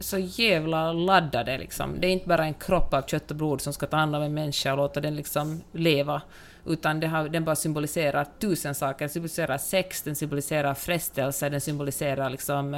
så 0.00 0.18
jävla 0.18 0.92
laddade 0.92 1.58
liksom. 1.58 2.00
Det 2.00 2.06
är 2.06 2.10
inte 2.10 2.28
bara 2.28 2.44
en 2.44 2.54
kropp 2.54 2.94
av 2.94 3.02
kött 3.02 3.30
och 3.30 3.36
blod 3.36 3.60
som 3.60 3.72
ska 3.72 3.86
ta 3.86 3.96
hand 3.96 4.16
om 4.16 4.22
en 4.22 4.34
människa 4.34 4.72
och 4.72 4.76
låta 4.76 5.00
den 5.00 5.16
liksom 5.16 5.62
leva, 5.72 6.22
utan 6.66 7.00
det 7.00 7.06
har, 7.06 7.28
den 7.28 7.44
bara 7.44 7.56
symboliserar 7.56 8.26
tusen 8.38 8.74
saker. 8.74 8.98
Den 8.98 9.08
symboliserar 9.08 9.58
sex, 9.58 10.02
den 10.02 10.16
symboliserar 10.16 10.74
frestelse, 10.74 11.48
den 11.48 11.60
symboliserar 11.60 12.30
liksom 12.30 12.74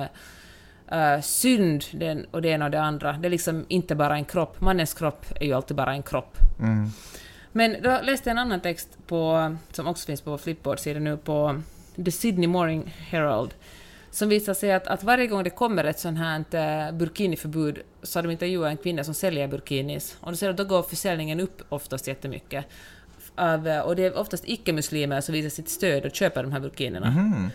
uh, 0.93 1.21
synd 1.23 1.85
den, 1.93 2.27
och 2.31 2.43
det 2.43 2.49
ena 2.49 2.65
och 2.65 2.71
det 2.71 2.83
andra. 2.83 3.13
Det 3.13 3.29
är 3.29 3.31
liksom 3.31 3.67
inte 3.69 3.95
bara 3.95 4.15
en 4.15 4.25
kropp. 4.25 4.61
Mannens 4.61 4.95
kropp 4.95 5.27
är 5.41 5.47
ju 5.47 5.53
alltid 5.53 5.77
bara 5.77 5.93
en 5.93 6.03
kropp. 6.03 6.39
Mm. 6.61 6.91
Men 7.53 7.83
då 7.83 8.01
läste 8.03 8.31
jag 8.31 8.35
en 8.35 8.39
annan 8.39 8.61
text 8.61 8.99
på, 9.07 9.57
som 9.73 9.87
också 9.87 10.07
finns 10.07 10.21
på 10.21 10.31
vår 10.31 10.39
flipboard-sida 10.39 11.01
nu 11.01 11.17
på 11.17 11.63
The 12.05 12.11
Sydney 12.11 12.49
Morning 12.49 12.95
Herald 13.09 13.55
som 14.13 14.29
visar 14.29 14.55
sig 14.55 14.73
att, 14.73 14.87
att 14.87 15.05
varje 15.05 15.27
gång 15.27 15.45
det 15.45 15.51
kommer 15.51 15.85
ett 15.85 15.99
sånt 15.99 16.19
här 16.19 16.39
uh, 16.39 16.95
burkiniförbud 16.99 17.79
så 18.03 18.19
har 18.19 18.23
de 18.23 18.33
intervjuat 18.33 18.71
en 18.71 18.77
kvinna 18.77 19.05
som 19.05 19.15
säljer 19.15 19.49
burkinis 19.49 20.17
och 20.21 20.31
då 20.31 20.37
ser 20.37 20.51
att 20.51 20.57
då 20.57 20.65
går 20.65 20.83
försäljningen 20.83 21.41
upp 21.41 21.63
oftast 21.69 22.07
jättemycket. 22.07 22.65
Av, 23.35 23.67
uh, 23.67 23.79
och 23.79 23.97
det 23.97 24.05
är 24.05 24.19
oftast 24.19 24.45
icke-muslimer 24.47 25.21
som 25.21 25.33
visar 25.33 25.49
sitt 25.49 25.69
stöd 25.69 26.05
och 26.05 26.15
köper 26.15 26.43
de 26.43 26.53
här 26.53 26.61
burkinerna. 26.61 27.07
Mm. 27.07 27.51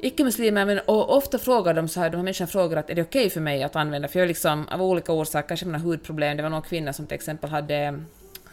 Icke-muslimer, 0.00 0.64
men 0.64 0.78
och 0.78 1.16
ofta 1.16 1.38
frågar 1.38 1.74
de 1.74 1.88
så 1.88 2.00
här, 2.00 2.10
de 2.10 2.16
här 2.16 2.24
människorna 2.24 2.46
frågar 2.46 2.76
att 2.76 2.90
är 2.90 2.94
det 2.94 3.02
okej 3.02 3.20
okay 3.20 3.30
för 3.30 3.40
mig 3.40 3.62
att 3.62 3.76
använda, 3.76 4.08
för 4.08 4.18
jag 4.18 4.24
är 4.24 4.28
liksom 4.28 4.68
av 4.68 4.82
olika 4.82 5.12
orsaker, 5.12 5.48
kanske 5.48 5.66
mina 5.66 5.78
hudproblem, 5.78 6.36
det 6.36 6.42
var 6.42 6.50
någon 6.50 6.62
kvinna 6.62 6.92
som 6.92 7.06
till 7.06 7.14
exempel 7.14 7.50
hade 7.50 8.00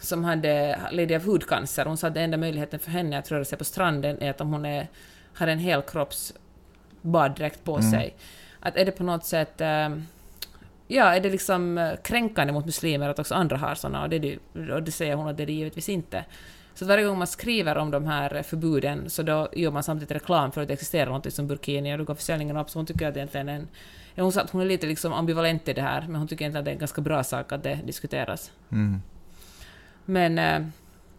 som 0.00 0.24
hade 0.24 0.80
led 0.90 1.12
av 1.12 1.24
hudcancer. 1.24 1.84
Hon 1.84 1.96
sa 1.96 2.06
att 2.06 2.14
den 2.14 2.22
enda 2.22 2.36
möjligheten 2.36 2.80
för 2.80 2.90
henne 2.90 3.18
att 3.18 3.30
röra 3.30 3.44
sig 3.44 3.58
på 3.58 3.64
stranden 3.64 4.22
är 4.22 4.30
att 4.30 4.40
om 4.40 4.52
hon 4.52 4.64
är, 4.64 4.88
har 5.34 5.46
en 5.46 5.58
helkropps 5.58 6.34
baddräkt 7.02 7.64
på 7.64 7.76
mm. 7.76 7.90
sig. 7.90 8.14
Att 8.60 8.76
är 8.76 8.84
det 8.84 8.92
på 8.92 9.04
något 9.04 9.24
sätt... 9.24 9.60
Äh, 9.60 9.88
ja, 10.86 11.14
är 11.14 11.20
det 11.20 11.30
liksom 11.30 11.78
eh, 11.78 11.92
kränkande 12.04 12.52
mot 12.52 12.66
muslimer 12.66 13.08
att 13.08 13.18
också 13.18 13.34
andra 13.34 13.56
har 13.56 13.74
såna? 13.74 14.02
Och 14.02 14.10
det, 14.10 14.38
och 14.72 14.82
det 14.82 14.92
säger 14.92 15.14
hon 15.14 15.28
att 15.28 15.36
det 15.36 15.42
är 15.42 15.46
det 15.46 15.52
givetvis 15.52 15.88
inte. 15.88 16.24
Så 16.74 16.86
varje 16.86 17.04
gång 17.04 17.18
man 17.18 17.26
skriver 17.26 17.78
om 17.78 17.90
de 17.90 18.04
här 18.04 18.42
förbuden 18.42 19.10
så 19.10 19.22
då 19.22 19.48
gör 19.52 19.70
man 19.70 19.82
samtidigt 19.82 20.10
reklam 20.10 20.52
för 20.52 20.62
att 20.62 20.68
det 20.68 20.74
existerar 20.74 21.10
något 21.10 21.32
som 21.32 21.46
burkini 21.46 21.94
och 21.94 21.98
då 21.98 22.04
går 22.04 22.14
försäljningen 22.14 22.56
upp. 22.56 22.70
Så 22.70 22.78
hon 22.78 22.86
tycker 22.86 23.08
att 23.08 23.16
egentligen 23.16 23.48
en... 23.48 23.68
Hon 24.16 24.32
sa 24.32 24.40
att 24.40 24.50
hon 24.50 24.60
är 24.60 24.66
lite 24.66 24.86
liksom 24.86 25.12
ambivalent 25.12 25.68
i 25.68 25.72
det 25.72 25.82
här, 25.82 26.00
men 26.08 26.16
hon 26.16 26.28
tycker 26.28 26.42
egentligen 26.44 26.60
att 26.60 26.64
det 26.64 26.70
är 26.70 26.72
en 26.72 26.78
ganska 26.78 27.00
bra 27.00 27.24
sak 27.24 27.52
att 27.52 27.62
det 27.62 27.78
diskuteras. 27.84 28.52
Mm. 28.72 29.02
Men... 30.04 30.38
Äh, 30.38 30.66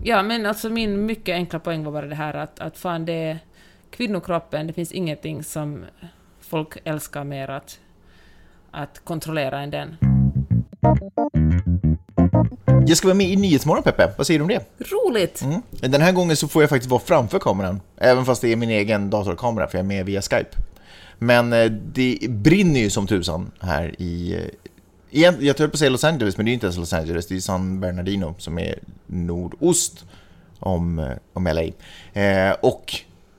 ja, 0.03 0.23
men 0.23 0.45
alltså 0.45 0.69
min 0.69 1.05
mycket 1.05 1.33
enkla 1.33 1.59
poäng 1.59 1.83
var 1.83 1.91
bara 1.91 2.05
det 2.05 2.15
här 2.15 2.33
att, 2.33 2.59
att 2.59 2.77
fan 2.77 3.05
det 3.05 3.13
är 3.13 3.39
kvinnokroppen, 3.89 4.67
det 4.67 4.73
finns 4.73 4.91
ingenting 4.91 5.43
som 5.43 5.85
folk 6.41 6.77
älskar 6.83 7.23
mer 7.23 7.49
att, 7.49 7.79
att 8.71 9.01
kontrollera 9.03 9.59
än 9.59 9.69
den. 9.69 9.97
Jag 12.87 12.97
ska 12.97 13.07
vara 13.07 13.17
med 13.17 13.27
i 13.27 13.35
Nyhetsmorgon, 13.35 13.83
Peppe. 13.83 14.13
Vad 14.17 14.27
säger 14.27 14.39
du 14.39 14.43
om 14.43 14.49
det? 14.49 14.65
Roligt! 14.79 15.41
Mm. 15.41 15.61
Den 15.71 16.01
här 16.01 16.11
gången 16.11 16.37
så 16.37 16.47
får 16.47 16.63
jag 16.63 16.69
faktiskt 16.69 16.91
vara 16.91 17.01
framför 17.01 17.39
kameran, 17.39 17.81
även 17.97 18.25
fast 18.25 18.41
det 18.41 18.51
är 18.51 18.55
min 18.55 18.69
egen 18.69 19.09
datorkamera, 19.09 19.67
för 19.67 19.77
jag 19.77 19.83
är 19.83 19.87
med 19.87 20.05
via 20.05 20.21
Skype. 20.21 20.49
Men 21.17 21.53
eh, 21.53 21.71
det 21.71 22.19
brinner 22.29 22.79
ju 22.79 22.89
som 22.89 23.07
tusan 23.07 23.51
här 23.59 24.01
i... 24.01 24.39
Jag 25.17 25.59
höll 25.59 25.69
på 25.69 25.73
att 25.73 25.79
säga 25.79 25.89
Los 25.89 26.03
Angeles, 26.03 26.37
men 26.37 26.45
det 26.45 26.51
är 26.51 26.53
inte 26.53 26.65
ens 26.65 26.77
Los 26.77 26.93
Angeles, 26.93 27.27
det 27.27 27.35
är 27.35 27.39
San 27.39 27.79
Bernardino 27.79 28.35
som 28.37 28.59
är 28.59 28.79
nordost 29.05 30.05
om, 30.59 30.99
eh, 30.99 31.11
om 31.33 31.47
LA. 31.47 31.63
Eh, 32.21 32.55
och 32.61 32.95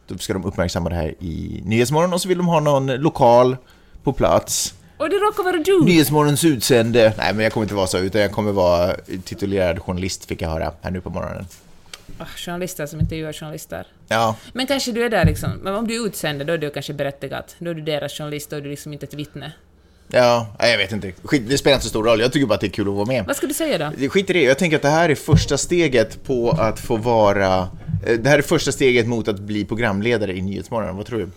då 0.06 0.18
ska 0.18 0.32
de 0.32 0.44
uppmärksamma 0.44 0.88
det 0.88 0.96
här 0.96 1.14
i 1.20 1.62
Nyhetsmorgon 1.64 2.12
och 2.12 2.20
så 2.20 2.28
vill 2.28 2.38
de 2.38 2.46
ha 2.46 2.60
någon 2.60 2.86
lokal 2.86 3.56
på 4.02 4.12
plats. 4.12 4.74
Och 4.98 5.10
det 5.10 5.16
råkar 5.16 5.42
vara 5.44 5.56
du! 5.56 5.84
Nyhetsmorgons 5.84 6.44
utsände. 6.44 7.14
Nej, 7.18 7.34
men 7.34 7.44
jag 7.44 7.52
kommer 7.52 7.64
inte 7.64 7.74
vara 7.74 7.86
så, 7.86 7.98
utan 7.98 8.20
jag 8.20 8.32
kommer 8.32 8.52
vara 8.52 8.96
titulerad 9.24 9.78
journalist, 9.82 10.24
fick 10.24 10.42
jag 10.42 10.48
höra 10.48 10.72
här 10.82 10.90
nu 10.90 11.00
på 11.00 11.10
morgonen. 11.10 11.46
Oh, 12.20 12.26
journalister 12.36 12.86
som 12.86 13.00
intervjuar 13.00 13.32
journalister. 13.32 13.86
Ja. 14.08 14.36
Men 14.52 14.66
kanske 14.66 14.92
du 14.92 15.04
är 15.04 15.10
där 15.10 15.24
liksom, 15.24 15.50
men 15.50 15.74
om 15.74 15.86
du 15.86 16.02
är 16.02 16.06
utsänd, 16.06 16.46
då 16.46 16.52
är 16.52 16.58
du 16.58 16.70
kanske 16.70 16.92
berättigat. 16.92 17.56
Då 17.58 17.70
är 17.70 17.74
du 17.74 17.82
deras 17.82 18.12
journalist, 18.12 18.50
då 18.50 18.56
är 18.56 18.60
du 18.60 18.70
liksom 18.70 18.92
inte 18.92 19.06
ett 19.06 19.14
vittne. 19.14 19.52
Ja, 20.08 20.46
jag 20.58 20.78
vet 20.78 20.92
inte. 20.92 21.12
Skit, 21.24 21.42
det 21.48 21.58
spelar 21.58 21.74
inte 21.74 21.84
så 21.84 21.90
stor 21.90 22.04
roll. 22.04 22.20
Jag 22.20 22.32
tycker 22.32 22.46
bara 22.46 22.54
att 22.54 22.60
det 22.60 22.66
är 22.66 22.70
kul 22.70 22.88
att 22.88 22.94
vara 22.94 23.06
med. 23.06 23.24
Vad 23.26 23.36
ska 23.36 23.46
du 23.46 23.54
säga 23.54 23.78
då? 23.78 24.08
Skit 24.08 24.30
i 24.30 24.32
det. 24.32 24.42
Jag 24.42 24.58
tänker 24.58 24.76
att 24.76 24.82
det 24.82 24.88
här 24.88 25.08
är 25.08 25.14
första 25.14 25.58
steget 25.58 26.24
på 26.24 26.50
att 26.50 26.80
få 26.80 26.96
vara... 26.96 27.68
Eh, 28.06 28.18
det 28.18 28.28
här 28.28 28.38
är 28.38 28.42
första 28.42 28.72
steget 28.72 29.06
mot 29.06 29.28
att 29.28 29.38
bli 29.38 29.64
programledare 29.64 30.36
i 30.36 30.42
Nyhetsmorgon. 30.42 30.96
Vad 30.96 31.06
tror 31.06 31.18
du? 31.18 31.28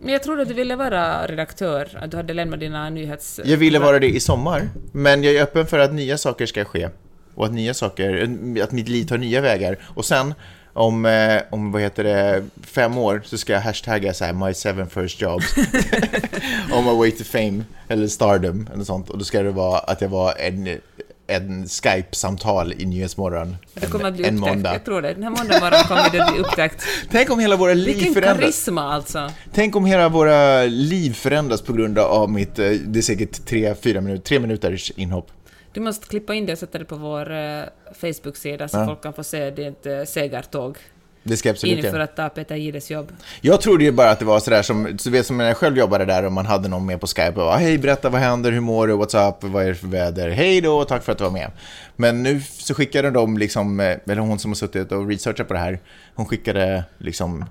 Men 0.00 0.12
jag 0.12 0.22
trodde 0.22 0.42
att 0.42 0.48
du 0.48 0.54
ville 0.54 0.76
vara 0.76 1.26
redaktör, 1.26 1.88
att 2.02 2.10
du 2.10 2.16
hade 2.16 2.34
lämnat 2.34 2.60
dina 2.60 2.90
nyhets... 2.90 3.40
Jag 3.44 3.56
ville 3.56 3.78
vara 3.78 3.98
det 3.98 4.08
i 4.08 4.20
sommar, 4.20 4.68
men 4.92 5.24
jag 5.24 5.34
är 5.34 5.42
öppen 5.42 5.66
för 5.66 5.78
att 5.78 5.94
nya 5.94 6.18
saker 6.18 6.46
ska 6.46 6.64
ske. 6.64 6.88
Och 7.34 7.46
att 7.46 7.52
nya 7.52 7.74
saker, 7.74 8.22
att 8.62 8.72
mitt 8.72 8.88
liv 8.88 9.04
tar 9.04 9.18
nya 9.18 9.40
vägar. 9.40 9.78
Och 9.82 10.04
sen 10.04 10.34
om, 10.72 11.06
eh, 11.06 11.42
om 11.50 11.72
vad 11.72 11.82
heter 11.82 12.04
det, 12.04 12.44
fem 12.66 12.98
år 12.98 13.22
så 13.24 13.38
ska 13.38 13.52
jag 13.52 13.60
hashtagga 13.60 14.14
så 14.14 14.24
här, 14.24 14.32
my 14.32 14.54
seven 14.54 14.90
first 14.90 15.20
jobs 15.20 15.56
on 16.72 16.84
my 16.84 16.92
way 16.92 17.10
to 17.10 17.24
fame 17.24 17.64
eller 17.88 18.08
stardom 18.08 18.68
eller 18.74 18.84
sånt 18.84 19.10
och 19.10 19.18
då 19.18 19.24
ska 19.24 19.42
det 19.42 19.50
vara 19.50 19.78
att 19.78 20.00
jag 20.00 20.08
var 20.08 20.34
en 20.38 20.78
en 21.26 21.68
Skype-samtal 21.68 22.72
i 22.78 22.86
Nyhetsmorgon 22.86 23.56
en, 23.74 23.90
kommer 23.90 24.04
att 24.04 24.14
bli 24.14 24.24
en 24.24 24.40
måndag. 24.40 24.72
Jag 24.72 24.84
tror 24.84 25.02
det. 25.02 25.14
Den 25.14 25.22
här 25.22 25.30
måndagmorgonen 25.30 25.84
kommer 25.84 26.10
det 26.10 26.32
bli 26.32 26.40
upptäckt. 26.42 26.84
Tänk 27.10 27.30
om 27.30 27.38
hela 27.38 27.56
våra 27.56 27.74
liv 27.74 27.86
Vilken 27.86 28.14
förändras. 28.14 28.40
Karisma 28.40 28.92
alltså. 28.92 29.30
Tänk 29.52 29.76
om 29.76 29.86
hela 29.86 30.08
våra 30.08 30.64
liv 30.64 31.12
förändras 31.12 31.62
på 31.62 31.72
grund 31.72 31.98
av 31.98 32.30
mitt, 32.30 32.58
eh, 32.58 32.70
det 32.70 32.98
är 32.98 33.02
säkert 33.02 33.46
tre, 33.46 33.74
fyra 33.74 34.00
minuter, 34.00 34.24
tre 34.24 34.38
minuters 34.38 34.92
inhopp. 34.96 35.30
Du 35.72 35.80
måste 35.80 36.06
klippa 36.06 36.34
in 36.34 36.46
det 36.46 36.52
och 36.52 36.58
sätta 36.58 36.78
det 36.78 36.84
på 36.84 36.96
vår 36.96 37.30
uh, 37.30 37.64
Facebook-sida 37.94 38.68
så 38.68 38.78
ja. 38.78 38.86
folk 38.86 39.02
kan 39.02 39.12
få 39.12 39.24
se 39.24 39.50
ditt 39.50 39.86
uh, 39.86 40.04
segertåg. 40.04 40.78
Det 41.22 41.36
ska 41.36 41.50
absolut 41.50 41.84
Inför 41.84 42.00
att 42.00 42.16
ta 42.16 42.28
Peter 42.28 42.56
Gides 42.56 42.90
jobb. 42.90 43.12
Jag 43.40 43.60
trodde 43.60 43.84
ju 43.84 43.92
bara 43.92 44.10
att 44.10 44.18
det 44.18 44.24
var 44.24 44.40
sådär 44.40 44.62
som, 44.62 44.98
så 44.98 45.10
vet 45.10 45.26
som 45.26 45.38
när 45.38 45.44
jag 45.44 45.56
själv 45.56 45.78
jobbade 45.78 46.04
där 46.04 46.24
och 46.24 46.32
man 46.32 46.46
hade 46.46 46.68
någon 46.68 46.86
med 46.86 47.00
på 47.00 47.06
Skype 47.06 47.28
och 47.28 47.34
bara 47.34 47.56
hej 47.56 47.78
berätta 47.78 48.08
vad 48.08 48.20
händer, 48.20 48.52
hur 48.52 48.60
mår 48.60 48.86
du, 48.86 48.94
what's 48.94 49.28
up, 49.28 49.36
vad 49.40 49.64
är 49.64 49.68
det 49.68 49.74
för 49.74 49.86
väder, 49.86 50.30
hej 50.30 50.60
då, 50.60 50.84
tack 50.84 51.02
för 51.02 51.12
att 51.12 51.18
du 51.18 51.24
var 51.24 51.30
med. 51.30 51.50
Men 51.96 52.22
nu 52.22 52.40
så 52.40 52.74
skickade 52.74 53.10
de 53.10 53.38
liksom, 53.38 53.80
eh, 53.80 53.96
eller 54.06 54.22
hon 54.22 54.38
som 54.38 54.50
har 54.50 54.56
suttit 54.56 54.92
och 54.92 55.08
researchat 55.08 55.48
på 55.48 55.54
det 55.54 55.60
här, 55.60 55.80
hon 56.14 56.26
skickade 56.26 56.84
liksom 56.98 57.44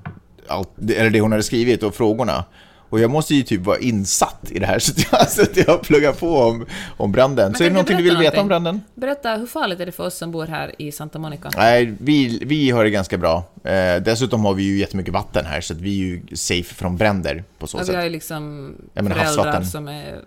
allt, 0.48 0.70
eller 0.96 1.10
det 1.10 1.22
hon 1.22 1.32
hade 1.32 1.44
skrivit 1.44 1.84
och 1.84 1.96
frågorna. 1.96 2.46
Och 2.92 3.00
jag 3.00 3.12
måste 3.12 3.36
ju 3.36 3.44
typ 3.44 3.62
vara 3.62 3.80
insatt 3.80 4.52
i 4.52 4.60
det 4.60 4.66
här 4.66 4.80
så 4.80 4.92
att 4.92 5.12
jag, 5.12 5.30
så 5.30 5.42
att 5.42 5.58
jag 5.58 5.82
pluggar 5.82 6.14
på 6.14 6.38
om, 6.38 6.66
om 6.98 7.12
branden. 7.12 7.52
Men 7.52 7.58
så 7.58 7.64
är 7.64 7.68
det 7.68 7.74
någonting 7.74 7.98
du 7.98 8.04
vill 8.04 8.14
någonting? 8.14 8.32
veta 8.32 8.42
om 8.42 8.48
branden? 8.48 8.82
Berätta, 8.96 9.36
hur 9.36 9.46
farligt 9.46 9.80
är 9.80 9.86
det 9.86 9.92
för 9.92 10.06
oss 10.06 10.18
som 10.18 10.32
bor 10.32 10.46
här 10.46 10.76
i 10.78 10.92
Santa 10.92 11.20
Monica? 11.20 11.50
Nej, 11.56 11.94
vi, 12.00 12.40
vi 12.46 12.70
har 12.70 12.84
det 12.84 12.90
ganska 12.90 13.18
bra. 13.18 13.44
Eh, 13.64 13.96
dessutom 14.02 14.46
har 14.46 14.54
vi 14.54 14.64
ju 14.64 14.78
jättemycket 14.78 15.14
vatten 15.14 15.46
här 15.46 15.62
så 15.62 15.74
att 15.74 15.82
vi 15.82 15.90
är 15.90 16.06
ju 16.06 16.22
safe 16.36 16.76
från 16.76 16.98
bränder 16.98 17.44
på 17.60 17.68
så 17.68 17.78
ja, 17.78 17.82
sätt. 17.82 17.94
Vi 17.94 17.98
har 17.98 18.04
ju 18.04 18.10
liksom 18.10 18.74
föräldrar 18.94 19.62
som 19.62 19.88
är... 19.88 20.20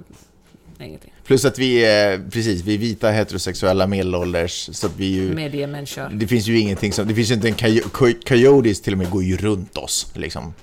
Ingenting. 0.80 1.12
Plus 1.26 1.44
att 1.44 1.58
vi 1.58 1.84
är, 1.84 2.30
precis, 2.30 2.62
vi 2.62 2.74
är 2.74 2.78
vita 2.78 3.10
heterosexuella 3.10 3.86
medelålders, 3.86 4.68
så 4.72 4.86
att 4.86 4.96
vi 4.96 5.06
ju... 5.06 5.34
Mediemänniskor. 5.34 6.08
Det 6.12 6.26
finns 6.26 6.46
ju 6.46 6.58
ingenting 6.58 6.92
som, 6.92 7.08
det 7.08 7.14
finns 7.14 7.30
ju 7.30 7.34
inte 7.34 7.48
en 7.48 7.80
coyotes 8.24 8.82
till 8.82 8.92
och 8.92 8.98
med 8.98 9.10
går 9.10 9.22
ju 9.22 9.36
runt 9.36 9.76
oss, 9.76 10.12
liksom. 10.14 10.54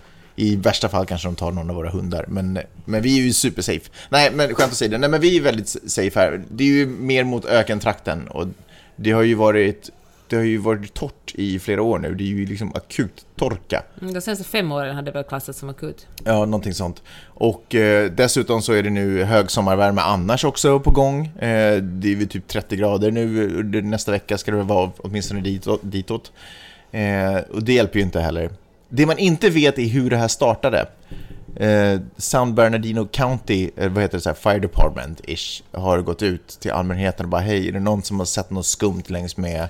I 0.42 0.56
värsta 0.56 0.90
fall 0.90 1.06
kanske 1.06 1.28
de 1.28 1.36
tar 1.36 1.52
någon 1.52 1.70
av 1.70 1.76
våra 1.76 1.90
hundar. 1.90 2.26
Men, 2.28 2.60
men 2.86 3.02
vi 3.02 3.20
är 3.20 3.24
ju 3.24 3.34
supersafe. 3.34 3.90
Nej, 4.10 4.32
men 4.34 4.56
skämt 4.56 4.80
det. 4.80 4.98
Nej, 4.98 5.10
men 5.10 5.22
vi 5.22 5.38
är 5.38 5.42
väldigt 5.42 5.76
safe 5.92 6.20
här. 6.20 6.44
Det 6.50 6.64
är 6.64 6.68
ju 6.68 6.86
mer 6.86 7.24
mot 7.24 7.46
ökentrakten. 7.46 8.28
Och 8.28 8.48
det 8.96 9.12
har 9.12 9.22
ju 9.22 9.36
varit 9.36 9.90
det 10.28 10.36
har 10.36 10.44
ju 10.44 10.58
varit 10.58 10.94
torrt 10.94 11.36
i 11.36 11.60
flera 11.60 11.82
år 11.82 12.00
nu. 12.00 12.16
Det 12.16 12.24
är 12.24 12.28
ju 12.28 12.46
liksom 12.46 12.72
akut 12.76 13.26
torka. 13.36 13.84
Mm, 14.02 14.14
de 14.14 14.22
senaste 14.22 14.44
fem 14.44 14.72
åren 14.72 14.96
hade 14.96 15.12
det 15.12 15.14
väl 15.14 15.24
klassats 15.24 15.60
som 15.60 15.70
akut? 15.70 16.08
Ja, 16.24 16.46
någonting 16.46 16.74
sånt. 16.74 17.04
Och 17.26 17.76
eh, 17.76 18.12
dessutom 18.12 18.62
så 18.62 18.74
är 18.74 18.84
det 18.84 18.90
nu 18.90 19.24
högsommarvärme 19.24 20.02
annars 20.02 20.46
också 20.46 20.80
på 20.80 20.92
gång. 20.92 21.26
Eh, 21.26 21.78
det 21.78 22.12
är 22.12 22.16
väl 22.16 22.28
typ 22.28 22.48
30 22.48 22.76
grader 22.76 23.12
nu. 23.12 23.64
Nästa 23.84 24.12
vecka 24.12 24.38
ska 24.38 24.52
det 24.52 24.64
vara 24.64 24.92
åtminstone 24.98 25.42
ditåt. 25.82 26.32
Eh, 26.92 27.36
och 27.54 27.64
det 27.64 27.74
hjälper 27.74 28.00
ju 28.00 28.06
inte 28.06 28.20
heller. 28.20 28.50
Det 28.94 29.06
man 29.06 29.18
inte 29.18 29.50
vet 29.50 29.80
är 29.80 29.88
hur 29.88 30.10
det 30.10 30.18
här 30.18 30.28
startade. 30.28 30.88
Eh, 31.56 32.00
San 32.18 32.56
Bernardino 32.56 33.08
County, 33.12 33.70
eh, 33.76 33.92
vad 33.92 34.04
heter 34.04 34.18
det, 34.18 34.22
så 34.22 34.30
här, 34.30 34.36
Fire 34.36 34.68
Department-ish, 34.68 35.64
har 35.72 36.02
gått 36.02 36.22
ut 36.22 36.48
till 36.48 36.72
allmänheten 36.72 37.26
och 37.26 37.30
bara 37.30 37.42
hej, 37.42 37.68
är 37.68 37.72
det 37.72 37.80
någon 37.80 38.04
som 38.04 38.20
har 38.20 38.26
sett 38.26 38.50
något 38.50 38.66
skumt 38.66 39.04
längs 39.08 39.38
med 39.38 39.68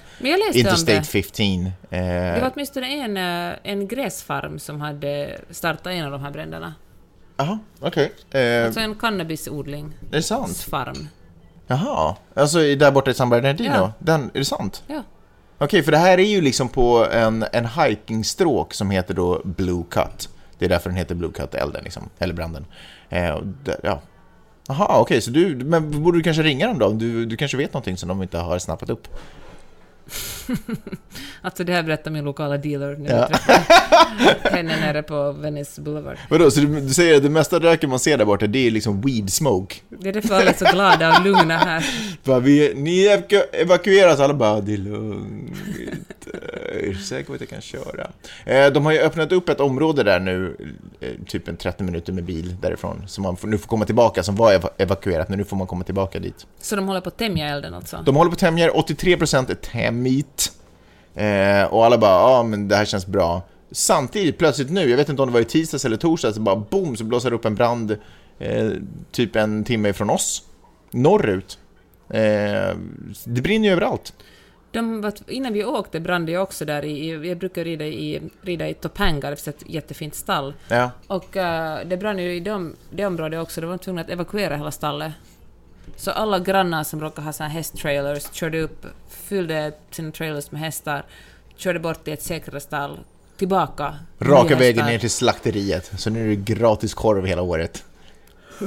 Interstate 0.53 1.03
15? 1.03 1.65
Eh, 1.65 1.71
det 1.89 2.39
var 2.41 2.51
åtminstone 2.53 2.87
en, 2.87 3.17
eh, 3.17 3.57
en 3.63 3.87
gräsfarm 3.87 4.59
som 4.59 4.81
hade 4.81 5.41
startat 5.49 5.87
en 5.87 6.05
av 6.05 6.11
de 6.11 6.21
här 6.21 6.31
bränderna. 6.31 6.73
Jaha, 7.37 7.59
okej. 7.79 8.11
Okay. 8.29 8.41
Eh, 8.41 8.65
alltså 8.65 8.79
en 8.79 8.95
cannabisodling. 8.95 9.93
Är 10.11 10.15
det 10.15 10.23
sant? 10.23 10.57
Farm. 10.57 11.07
Jaha, 11.67 12.15
alltså 12.33 12.59
där 12.59 12.91
borta 12.91 13.11
i 13.11 13.13
San 13.13 13.29
Bernardino? 13.29 13.73
Ja. 13.75 13.93
Den, 13.99 14.23
är 14.33 14.39
det 14.39 14.45
sant? 14.45 14.83
Ja. 14.87 15.03
Okej, 15.63 15.83
för 15.83 15.91
det 15.91 15.97
här 15.97 16.17
är 16.17 16.25
ju 16.25 16.41
liksom 16.41 16.69
på 16.69 17.07
en, 17.11 17.45
en 17.53 17.65
hikingstråk 17.65 18.73
som 18.73 18.91
heter 18.91 19.13
då 19.13 19.41
Blue 19.43 19.83
Cut. 19.89 20.29
Det 20.57 20.65
är 20.65 20.69
därför 20.69 20.89
den 20.89 20.97
heter 20.97 21.15
Blue 21.15 21.31
Cut, 21.31 21.55
elden 21.55 21.83
liksom, 21.83 22.09
eller 22.19 22.33
branden. 22.33 22.65
Eh, 23.09 23.39
där, 23.63 23.79
ja. 23.83 24.01
Jaha, 24.67 24.99
okej, 24.99 25.21
så 25.21 25.31
du, 25.31 25.55
men 25.55 26.03
borde 26.03 26.17
du 26.17 26.23
kanske 26.23 26.43
ringa 26.43 26.67
dem 26.67 26.79
då? 26.79 26.89
Du, 26.89 27.25
du 27.25 27.37
kanske 27.37 27.57
vet 27.57 27.73
någonting 27.73 27.97
som 27.97 28.09
de 28.09 28.21
inte 28.21 28.37
har 28.37 28.59
snappat 28.59 28.89
upp? 28.89 29.07
Alltså 31.41 31.63
det 31.63 31.73
här 31.73 31.83
berättar 31.83 32.11
min 32.11 32.25
lokala 32.25 32.57
dealer 32.57 32.95
när 32.97 33.09
Ja. 33.17 33.29
henne 34.51 34.79
nere 34.79 35.03
på 35.03 35.31
Venice 35.31 35.81
Boulevard. 35.81 36.17
Vadå, 36.29 36.51
så 36.51 36.59
du, 36.59 36.81
du 36.81 36.89
säger 36.93 37.15
att 37.17 37.23
det 37.23 37.29
mesta 37.29 37.59
röken 37.59 37.89
man 37.89 37.99
ser 37.99 38.17
där 38.17 38.25
borta, 38.25 38.47
det 38.47 38.67
är 38.67 38.71
liksom 38.71 39.01
weed 39.01 39.29
smoke? 39.33 39.75
Det 39.89 40.09
är 40.09 40.13
därför 40.13 40.35
alla 40.35 40.49
är 40.49 40.53
så 40.53 40.65
glada 40.65 41.17
och 41.17 41.25
lugna 41.25 41.57
här. 41.57 41.85
Bara, 42.23 42.39
vi, 42.39 42.73
ni 42.75 43.07
evaku- 43.07 43.43
evakueras, 43.53 44.19
alla 44.19 44.33
bara 44.33 44.61
det 44.61 44.73
är 44.73 44.77
lugnt. 44.77 45.57
Är 46.83 46.87
du 46.89 46.95
säker 46.95 47.25
på 47.27 47.33
att 47.33 47.39
jag 47.39 47.49
kan 47.49 47.61
köra? 47.61 48.07
Eh, 48.45 48.67
de 48.73 48.85
har 48.85 48.91
ju 48.91 48.99
öppnat 48.99 49.31
upp 49.31 49.49
ett 49.49 49.59
område 49.59 50.03
där 50.03 50.19
nu, 50.19 50.57
eh, 50.99 51.09
typ 51.27 51.47
en 51.47 51.57
30 51.57 51.83
minuter 51.83 52.13
med 52.13 52.23
bil 52.23 52.55
därifrån, 52.61 53.03
som 53.07 53.21
man 53.23 53.37
får, 53.37 53.47
nu 53.47 53.57
får 53.57 53.67
komma 53.67 53.85
tillbaka, 53.85 54.23
som 54.23 54.35
var 54.35 54.53
eva- 54.53 54.69
evakuerat, 54.77 55.29
men 55.29 55.37
nu 55.39 55.45
får 55.45 55.57
man 55.57 55.67
komma 55.67 55.83
tillbaka 55.83 56.19
dit. 56.19 56.47
Så 56.61 56.75
de 56.75 56.87
håller 56.87 57.01
på 57.01 57.09
att 57.09 57.17
tämja 57.17 57.47
elden 57.47 57.73
alltså? 57.73 58.03
De 58.05 58.15
håller 58.15 58.29
på 58.31 58.33
att 58.33 58.39
tämja, 58.39 58.69
83% 58.71 59.51
är 59.51 59.55
tämjt. 59.55 60.40
Eh, 61.15 61.63
och 61.63 61.85
alla 61.85 61.97
bara, 61.97 62.31
ja 62.31 62.43
men 62.43 62.67
det 62.67 62.75
här 62.75 62.85
känns 62.85 63.07
bra. 63.07 63.41
Samtidigt, 63.71 64.37
plötsligt 64.37 64.69
nu, 64.69 64.89
jag 64.89 64.97
vet 64.97 65.09
inte 65.09 65.21
om 65.21 65.27
det 65.27 65.33
var 65.33 65.41
i 65.41 65.45
tisdags 65.45 65.85
eller 65.85 65.97
torsdags, 65.97 66.35
så 66.35 66.41
bara 66.41 66.55
boom, 66.55 66.95
så 66.95 67.03
blåser 67.03 67.29
det 67.29 67.35
upp 67.35 67.45
en 67.45 67.55
brand 67.55 67.97
eh, 68.39 68.71
typ 69.11 69.35
en 69.35 69.63
timme 69.63 69.89
ifrån 69.89 70.09
oss. 70.09 70.43
Norrut. 70.91 71.59
Eh, 72.09 72.75
det 73.23 73.41
brinner 73.41 73.67
ju 73.67 73.71
överallt. 73.71 74.13
De, 74.71 75.11
innan 75.27 75.53
vi 75.53 75.65
åkte 75.65 75.99
brann 75.99 76.25
det 76.25 76.37
också 76.37 76.65
där 76.65 76.85
i, 76.85 77.27
jag 77.29 77.37
brukar 77.37 77.63
rida 77.63 77.85
i, 77.85 78.21
rida 78.41 78.69
i 78.69 78.73
Topanga, 78.73 79.29
det 79.29 79.35
finns 79.35 79.47
ett 79.47 79.63
jättefint 79.69 80.15
stall. 80.15 80.53
Ja. 80.67 80.91
Och 81.07 81.37
eh, 81.37 81.87
det 81.87 81.97
brann 81.97 82.19
ju 82.19 82.35
i 82.35 82.39
de, 82.39 82.75
det 82.89 83.05
området 83.05 83.41
också, 83.41 83.61
de 83.61 83.69
var 83.69 83.77
tvungna 83.77 84.01
att 84.01 84.09
evakuera 84.09 84.55
hela 84.55 84.71
stallet. 84.71 85.13
Så 85.95 86.11
alla 86.11 86.39
grannar 86.39 86.83
som 86.83 87.01
råkade 87.01 87.25
ha 87.25 87.33
såna 87.33 87.49
hästtrailers 87.49 88.33
körde 88.33 88.61
upp, 88.61 88.85
fyllde 89.31 89.73
sina 89.91 90.11
trailers 90.11 90.51
med 90.51 90.61
hästar, 90.61 91.05
körde 91.55 91.79
bort 91.79 92.03
till 92.03 92.13
ett 92.13 92.23
säkrare 92.23 92.59
stall, 92.59 92.99
tillbaka. 93.37 93.95
Raka 94.19 94.55
vägen 94.55 94.77
hästar. 94.77 94.91
ner 94.91 94.99
till 94.99 95.09
slakteriet, 95.09 95.91
så 95.97 96.09
nu 96.09 96.23
är 96.23 96.27
det 96.27 96.35
gratis 96.35 96.93
korv 96.93 97.25
hela 97.25 97.41
året. 97.41 97.83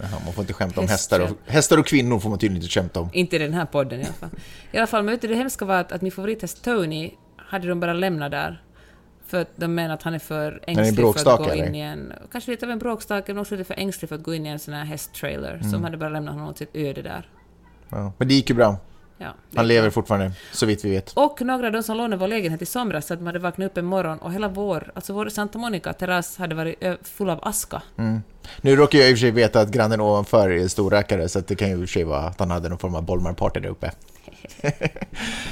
Jaha, 0.00 0.20
man 0.24 0.34
får 0.34 0.42
inte 0.42 0.52
skämta 0.52 0.80
om 0.80 0.88
hästar 0.88 1.20
och, 1.20 1.30
hästar 1.46 1.78
och 1.78 1.86
kvinnor 1.86 2.18
får 2.18 2.30
man 2.30 2.38
tydligen 2.38 2.62
inte 2.62 2.72
skämta 2.72 3.00
om. 3.00 3.10
Inte 3.12 3.36
i 3.36 3.38
den 3.38 3.54
här 3.54 3.66
podden 3.66 4.00
i 4.00 4.04
alla 4.04 4.12
fall. 4.12 4.30
I 4.72 4.76
alla 4.78 4.86
fall, 4.86 5.02
men 5.04 5.14
vet 5.14 5.22
du, 5.22 5.28
det 5.28 5.34
hemska 5.34 5.64
var 5.64 5.80
att, 5.80 5.92
att 5.92 6.02
min 6.02 6.12
favorithäst 6.12 6.64
Tony 6.64 7.10
hade 7.36 7.68
de 7.68 7.80
bara 7.80 7.92
lämnat 7.92 8.30
där. 8.30 8.62
För 9.26 9.40
att 9.40 9.50
de 9.56 9.74
menar 9.74 9.94
att 9.94 10.02
han 10.02 10.14
är 10.14 10.18
för 10.18 10.52
är 10.66 10.78
ängslig 10.78 11.14
för 11.14 11.34
att 11.34 11.38
gå 11.38 11.54
in 11.54 11.74
i 11.74 11.80
en... 11.80 12.12
Kanske 12.32 12.50
lite 12.50 12.66
av 12.66 12.72
en 12.72 12.78
bråkstake, 12.78 13.34
men 13.34 13.40
också 13.40 13.54
lite 13.54 13.64
för 13.64 13.80
ängslig 13.80 14.08
för 14.08 14.16
att 14.16 14.22
gå 14.22 14.34
in 14.34 14.46
i 14.46 14.48
en 14.48 14.58
sån 14.58 14.74
här 14.74 14.84
hästtrailer. 14.84 15.54
Mm. 15.54 15.70
Som 15.70 15.84
hade 15.84 15.96
bara 15.96 16.10
lämnat 16.10 16.34
honom 16.34 16.48
åt 16.48 16.58
sitt 16.58 16.76
öde 16.76 17.02
där. 17.02 17.28
Ja. 17.88 18.12
Men 18.18 18.28
det 18.28 18.34
gick 18.34 18.50
ju 18.50 18.56
bra. 18.56 18.78
Ja, 19.18 19.34
Han 19.56 19.68
lever 19.68 19.90
fortfarande, 19.90 20.32
så 20.52 20.66
vitt 20.66 20.84
vi 20.84 20.90
vet. 20.90 21.12
Och 21.14 21.40
några 21.42 21.66
av 21.66 21.72
de 21.72 21.82
som 21.82 21.96
lånade 21.96 22.16
vår 22.16 22.28
lägenhet 22.28 22.62
i 22.62 22.66
somras, 22.66 23.06
så 23.06 23.14
att 23.14 23.20
de 23.20 23.26
hade 23.26 23.38
vaknat 23.38 23.66
upp 23.70 23.78
en 23.78 23.84
morgon 23.84 24.18
och 24.18 24.32
hela 24.32 24.48
vår, 24.48 24.92
alltså 24.94 25.12
vår 25.12 25.28
Santa 25.28 25.58
Monica-terrass 25.58 26.36
hade 26.36 26.54
varit 26.54 26.78
full 27.02 27.30
av 27.30 27.38
aska. 27.42 27.82
Nu 28.60 28.76
råkar 28.76 28.98
jag 28.98 29.10
i 29.10 29.12
och 29.12 29.16
för 29.16 29.20
sig 29.20 29.30
veta 29.30 29.60
att 29.60 29.68
grannen 29.70 30.00
ovanför 30.00 30.50
är 30.50 30.68
storrökare, 30.68 31.28
så 31.28 31.38
att 31.38 31.46
det 31.48 31.56
kan 31.56 31.68
ju 31.68 31.74
i 31.74 31.76
och 31.76 31.80
för 31.80 31.86
sig 31.86 32.04
vara 32.04 32.20
att 32.20 32.38
han 32.40 32.50
hade 32.50 32.68
någon 32.68 32.78
form 32.78 32.94
av 32.94 33.02
Bollmarparty 33.02 33.60
där 33.60 33.68
uppe. 33.68 33.90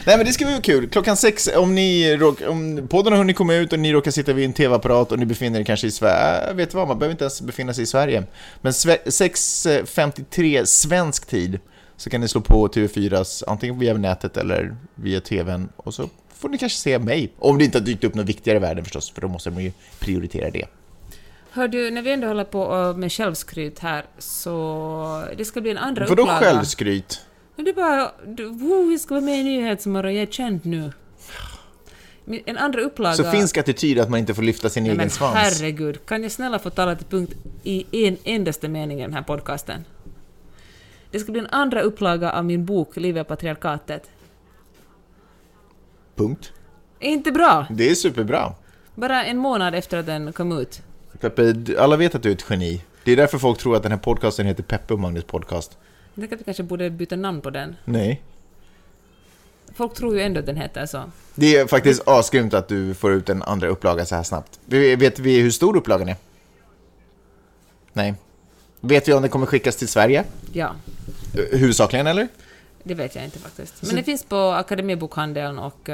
Nej 0.06 0.16
men 0.16 0.24
det 0.26 0.32
ska 0.32 0.44
bli 0.44 0.60
kul. 0.62 0.88
Klockan 0.88 1.16
sex, 1.16 1.48
om 1.56 1.74
ni 1.74 2.16
råk, 2.16 2.38
om 2.48 2.86
podden 2.90 3.12
har 3.12 3.18
hunnit 3.18 3.36
komma 3.36 3.54
ut 3.54 3.72
och 3.72 3.78
ni 3.78 3.92
råkar 3.92 4.10
sitta 4.10 4.32
vid 4.32 4.44
en 4.44 4.52
tv-apparat 4.52 5.12
och 5.12 5.18
ni 5.18 5.26
befinner 5.26 5.60
er 5.60 5.64
kanske 5.64 5.86
i 5.86 5.90
Sverige, 5.90 6.48
äh, 6.50 6.54
vet 6.54 6.70
du 6.70 6.76
vad, 6.76 6.88
man 6.88 6.98
behöver 6.98 7.12
inte 7.12 7.24
ens 7.24 7.40
befinna 7.42 7.74
sig 7.74 7.82
i 7.82 7.86
Sverige. 7.86 8.24
Men 8.60 8.72
sve- 8.72 9.10
6.53 9.10 10.64
svensk 10.66 11.26
tid 11.26 11.58
så 11.96 12.10
kan 12.10 12.20
ni 12.20 12.28
slå 12.28 12.40
på 12.40 12.68
TV4s, 12.68 13.42
antingen 13.46 13.78
via 13.78 13.94
nätet 13.94 14.36
eller 14.36 14.76
via 14.94 15.20
tvn, 15.20 15.68
och 15.76 15.94
så 15.94 16.08
får 16.34 16.48
ni 16.48 16.58
kanske 16.58 16.78
se 16.78 16.98
mig. 16.98 17.32
Om 17.38 17.58
det 17.58 17.64
inte 17.64 17.78
har 17.78 17.84
dykt 17.84 18.04
upp 18.04 18.14
något 18.14 18.26
viktigare 18.26 18.56
i 18.58 18.60
världen 18.60 18.84
förstås, 18.84 19.10
för 19.10 19.20
då 19.20 19.28
måste 19.28 19.50
de 19.50 19.62
ju 19.62 19.72
prioritera 19.98 20.50
det. 20.50 20.66
Hör 21.50 21.68
du, 21.68 21.90
när 21.90 22.02
vi 22.02 22.12
ändå 22.12 22.26
håller 22.26 22.44
på 22.44 22.74
eh, 22.76 22.96
med 22.96 23.12
självskryt 23.12 23.78
här, 23.78 24.04
så 24.18 25.24
det 25.36 25.44
ska 25.44 25.60
bli 25.60 25.70
en 25.70 25.78
andra 25.78 26.06
Vadå 26.06 26.22
upplaga. 26.22 26.40
självskryt? 26.40 27.20
Men 27.56 27.64
det 27.64 27.70
är 27.70 27.74
bara... 27.74 28.10
Du, 28.26 28.44
woo, 28.46 28.88
vi 28.88 28.98
ska 28.98 29.14
vara 29.14 29.24
med 29.24 29.40
i 29.40 29.42
Nyhetsmorgon, 29.42 30.14
jag 30.14 30.22
är 30.22 30.26
känd 30.26 30.60
nu. 30.66 30.92
En 32.46 32.58
andra 32.58 32.80
upplaga... 32.80 33.14
Så 33.14 33.30
finsk 33.30 33.56
attityd 33.56 33.98
att 33.98 34.10
man 34.10 34.20
inte 34.20 34.34
får 34.34 34.42
lyfta 34.42 34.68
sin 34.68 34.82
Nej, 34.82 34.90
egen 34.90 34.96
men 34.96 35.10
svans. 35.10 35.34
herregud, 35.36 36.06
kan 36.06 36.22
jag 36.22 36.32
snälla 36.32 36.58
få 36.58 36.70
tala 36.70 36.94
till 36.96 37.06
punkt 37.06 37.32
i 37.62 38.06
en 38.06 38.16
endaste 38.24 38.68
mening 38.68 38.98
i 38.98 39.02
den 39.02 39.14
här 39.14 39.22
podcasten? 39.22 39.84
Det 41.14 41.20
ska 41.20 41.32
bli 41.32 41.40
en 41.40 41.46
andra 41.46 41.80
upplaga 41.80 42.32
av 42.32 42.44
min 42.44 42.64
bok 42.64 42.96
Livet 42.96 43.20
och 43.20 43.28
patriarkatet. 43.28 44.10
Punkt. 46.14 46.52
Är 47.00 47.10
inte 47.10 47.32
bra? 47.32 47.66
Det 47.70 47.90
är 47.90 47.94
superbra. 47.94 48.52
Bara 48.94 49.24
en 49.24 49.38
månad 49.38 49.74
efter 49.74 49.98
att 49.98 50.06
den 50.06 50.32
kom 50.32 50.58
ut. 50.58 50.82
Peppe, 51.20 51.54
alla 51.78 51.96
vet 51.96 52.14
att 52.14 52.22
du 52.22 52.28
är 52.28 52.34
ett 52.34 52.44
geni. 52.50 52.82
Det 53.04 53.12
är 53.12 53.16
därför 53.16 53.38
folk 53.38 53.58
tror 53.58 53.76
att 53.76 53.82
den 53.82 53.92
här 53.92 53.98
podcasten 53.98 54.46
heter 54.46 54.62
Peppe 54.62 54.94
och 54.94 55.00
Magnus 55.00 55.24
podcast. 55.24 55.78
Jag 56.14 56.22
tänker 56.22 56.36
att 56.36 56.40
vi 56.40 56.44
kanske 56.44 56.62
borde 56.62 56.90
byta 56.90 57.16
namn 57.16 57.40
på 57.40 57.50
den. 57.50 57.76
Nej. 57.84 58.22
Folk 59.74 59.94
tror 59.94 60.14
ju 60.14 60.22
ändå 60.22 60.40
att 60.40 60.46
den 60.46 60.56
heter 60.56 60.86
så. 60.86 61.02
Det 61.34 61.56
är 61.56 61.66
faktiskt 61.66 62.08
asgrymt 62.08 62.54
att 62.54 62.68
du 62.68 62.94
får 62.94 63.12
ut 63.12 63.28
en 63.28 63.42
andra 63.42 63.68
upplaga 63.68 64.06
så 64.06 64.14
här 64.14 64.22
snabbt. 64.22 64.60
Vet 64.66 65.18
vi 65.18 65.40
hur 65.40 65.50
stor 65.50 65.76
upplagan 65.76 66.08
är? 66.08 66.16
Nej. 67.92 68.14
Vet 68.84 69.08
vi 69.08 69.12
om 69.12 69.22
den 69.22 69.30
kommer 69.30 69.46
skickas 69.46 69.76
till 69.76 69.88
Sverige? 69.88 70.24
Ja, 70.52 70.74
Eh, 71.38 71.58
Huvudsakligen 71.58 72.06
eller? 72.06 72.28
det 72.82 72.94
vet 72.94 73.14
jag 73.14 73.24
inte 73.24 73.38
faktiskt. 73.38 73.74
Men 73.82 73.90
Så- 73.90 73.96
det 73.96 74.02
finns 74.02 74.24
på 74.24 74.36
Akademibokhandeln 74.36 75.58
och... 75.58 75.88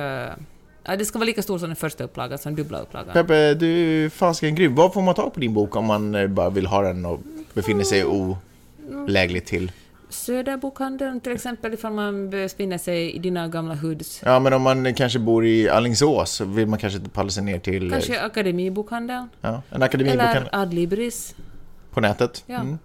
ja, 0.85 0.97
det 0.99 1.05
ska 1.05 1.19
vara 1.19 1.27
lika 1.27 1.43
stor 1.43 1.59
som 1.59 1.69
den 1.69 1.77
första 1.77 2.05
upplagan, 2.05 2.39
som 2.39 2.55
dubbla 2.57 2.79
upplagan. 2.81 3.13
Peppe, 3.13 3.55
du 3.55 4.05
är 4.05 4.09
fasiken 4.09 4.55
grym. 4.55 4.75
Var 4.75 4.91
får 4.91 5.03
man 5.03 5.15
tag 5.15 5.35
på 5.35 5.41
din 5.41 5.55
bok 5.55 5.77
om 5.77 5.85
man 5.85 6.15
eh, 6.15 6.27
bara 6.27 6.51
vill 6.51 6.67
ha 6.67 6.83
den 6.83 7.07
och 7.07 7.21
befinner 7.55 7.85
sig 7.85 8.05
olägligt 8.05 9.47
till? 9.47 9.73
Söderbokhandeln 10.09 11.21
till 11.21 11.33
exempel, 11.33 11.75
ifall 11.75 11.93
man 11.93 12.31
befinner 12.31 12.79
sig 12.79 13.13
i 13.13 13.19
dina 13.19 13.49
gamla 13.49 13.75
hoods. 13.75 14.21
Ja, 14.25 14.39
men 14.39 14.53
om 14.53 14.63
man 14.63 14.95
kanske 14.95 15.19
bor 15.19 15.47
i 15.47 15.69
Alingsås 15.69 16.31
så 16.31 16.45
vill 16.45 16.67
man 16.67 16.79
kanske 16.79 16.99
inte 16.99 17.11
palla 17.11 17.31
sig 17.31 17.43
ner 17.45 17.59
till 17.59 17.91
Kanske 17.91 18.21
Akademibokhandeln? 18.21 19.29
ja, 19.41 19.63
en 19.71 19.83
akademibok 19.83 20.21
Eller 20.21 20.49
Adlibris? 20.53 21.35
På 21.91 22.01
nätet. 22.01 22.45
Ja. 22.47 22.61
Mm. 22.61 22.79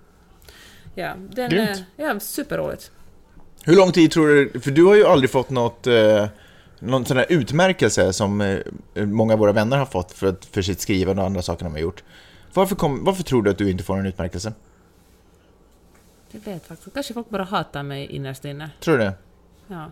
Ja, 0.96 1.14
den 1.30 1.50
Grymt. 1.50 1.84
är 1.98 2.06
ja, 2.06 2.20
superroligt. 2.20 2.92
Hur 3.64 3.76
lång 3.76 3.92
tid 3.92 4.12
tror 4.12 4.28
du, 4.28 4.60
för 4.60 4.72
du 4.72 4.84
har 4.84 4.96
ju 4.96 5.06
aldrig 5.06 5.30
fått 5.30 5.50
något, 5.50 5.88
eh, 5.88 6.28
någon 6.80 7.06
sån 7.06 7.18
här 7.18 7.26
utmärkelse 7.30 8.14
som 8.14 8.42
eh, 8.42 8.60
många 8.96 9.34
av 9.34 9.40
våra 9.40 9.52
vänner 9.52 9.78
har 9.78 9.86
fått 9.86 10.12
för, 10.12 10.28
att, 10.28 10.46
för 10.46 10.62
sitt 10.62 10.82
skrivande 10.82 11.22
och 11.22 11.26
andra 11.26 11.42
saker 11.42 11.64
de 11.66 11.74
har 11.74 11.80
gjort. 11.80 12.04
Varför, 12.54 12.76
kom, 12.76 13.04
varför 13.04 13.24
tror 13.24 13.44
du 13.44 13.50
att 13.50 13.58
du 13.58 13.72
inte 13.72 13.84
får 13.84 13.98
en 13.98 14.06
utmärkelse? 14.06 14.54
Jag 16.32 16.54
vet 16.54 16.66
faktiskt. 16.66 16.94
Kanske 16.94 17.14
folk 17.14 17.30
bara 17.30 17.44
hatar 17.44 17.84
mig 17.84 18.06
innerst 18.06 18.46
inne. 18.46 18.70
Tror 18.80 18.98
du 18.98 19.04
det? 19.04 19.14
Ja. 19.68 19.92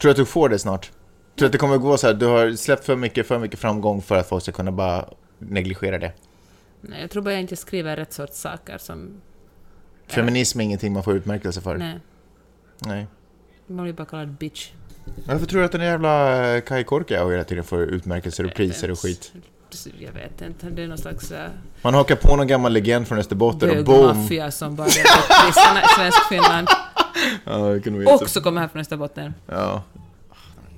Tror 0.00 0.08
du 0.08 0.10
att 0.10 0.16
du 0.16 0.24
får 0.24 0.48
det 0.48 0.58
snart? 0.58 0.82
Tror 0.84 0.92
du 1.34 1.46
att 1.46 1.52
det 1.52 1.58
kommer 1.58 1.78
gå 1.78 1.96
så 1.96 2.06
här, 2.06 2.14
du 2.14 2.26
har 2.26 2.52
släppt 2.52 2.84
för 2.84 2.96
mycket, 2.96 3.26
för 3.26 3.38
mycket 3.38 3.58
framgång 3.60 4.02
för 4.02 4.16
att 4.16 4.28
folk 4.28 4.42
ska 4.42 4.52
kunna 4.52 4.72
bara 4.72 5.08
negligera 5.38 5.98
det? 5.98 6.12
Nej, 6.88 7.00
jag 7.00 7.10
tror 7.10 7.22
bara 7.22 7.34
jag 7.34 7.40
inte 7.40 7.56
skriver 7.56 7.96
rätt 7.96 8.12
sorts 8.12 8.38
saker 8.38 8.78
som... 8.78 9.20
Feminism 10.06 10.60
är 10.60 10.64
ingenting 10.64 10.92
man 10.92 11.02
får 11.02 11.16
utmärkelse 11.16 11.60
för. 11.60 11.76
Nej, 11.76 12.00
Nej. 12.78 13.06
man 13.66 13.84
blir 13.84 13.92
bara 13.92 14.06
kallad 14.06 14.28
bitch. 14.28 14.70
Varför 15.26 15.46
tror 15.46 15.60
du 15.60 15.66
att 15.66 15.72
den 15.72 15.80
jävla 15.80 16.54
eh, 16.54 16.60
Kai 16.60 16.84
Korka 16.84 17.28
hela 17.28 17.44
tiden 17.44 17.64
får 17.64 17.82
utmärkelser 17.82 18.46
och 18.46 18.54
priser 18.54 18.90
och 18.90 18.98
skit? 18.98 19.32
Jag 19.98 20.12
vet 20.12 20.42
inte, 20.42 20.70
det 20.70 20.82
är 20.82 20.88
någon 20.88 20.98
slags 20.98 21.32
uh, 21.32 21.38
Man 21.82 21.94
hakar 21.94 22.16
på 22.16 22.36
någon 22.36 22.46
gammal 22.46 22.72
legend 22.72 23.08
från 23.08 23.18
Österbotten 23.18 23.78
och 23.78 23.84
boom! 23.84 24.06
bögmaffia 24.06 24.50
som 24.50 24.76
bara 24.76 24.88
delar 24.88 25.18
ut 25.18 25.54
priserna 25.54 26.62
i. 26.62 26.66
Ja, 27.44 27.80
kan 27.80 27.92
nog 27.92 28.04
vara 28.04 28.16
Och 28.16 28.30
så 28.30 28.40
kommer 28.40 28.60
här 28.60 28.68
från 28.68 28.80
Österbotten. 28.80 29.34
Ja. 29.46 29.82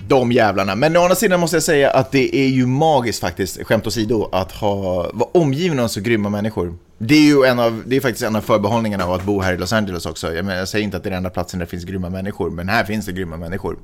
De 0.09 0.33
jävlarna. 0.33 0.75
Men 0.75 0.97
å 0.97 1.01
andra 1.03 1.15
sidan 1.15 1.41
måste 1.41 1.57
jag 1.57 1.63
säga 1.63 1.91
att 1.91 2.13
det 2.13 2.37
är 2.37 2.49
ju 2.49 2.67
magiskt 2.67 3.21
faktiskt, 3.21 3.63
skämt 3.65 3.87
åsido, 3.87 4.29
att 4.33 4.53
ha, 4.53 5.11
vara 5.13 5.31
omgiven 5.33 5.79
av 5.79 5.89
så 5.89 6.01
grymma 6.01 6.29
människor. 6.29 6.75
Det 6.99 7.15
är 7.15 7.23
ju 7.23 7.45
en 7.45 7.59
av, 7.59 7.83
det 7.87 7.97
är 7.97 8.01
faktiskt 8.01 8.25
en 8.25 8.37
av 8.37 8.41
förbehållningarna 8.41 9.05
av 9.05 9.13
att 9.13 9.25
bo 9.25 9.41
här 9.41 9.53
i 9.53 9.57
Los 9.57 9.73
Angeles 9.73 10.07
också. 10.07 10.35
Jag, 10.35 10.45
menar, 10.45 10.59
jag 10.59 10.69
säger 10.69 10.85
inte 10.85 10.97
att 10.97 11.03
det 11.03 11.09
är 11.09 11.11
den 11.11 11.17
enda 11.17 11.31
platsen 11.31 11.59
där 11.59 11.67
det 11.67 11.71
finns 11.71 11.85
grymma 11.85 12.11
människor, 12.11 12.51
men 12.51 12.69
här 12.69 12.85
finns 12.85 13.07
det 13.07 13.13
grymma 13.13 13.37
människor. 13.37 13.79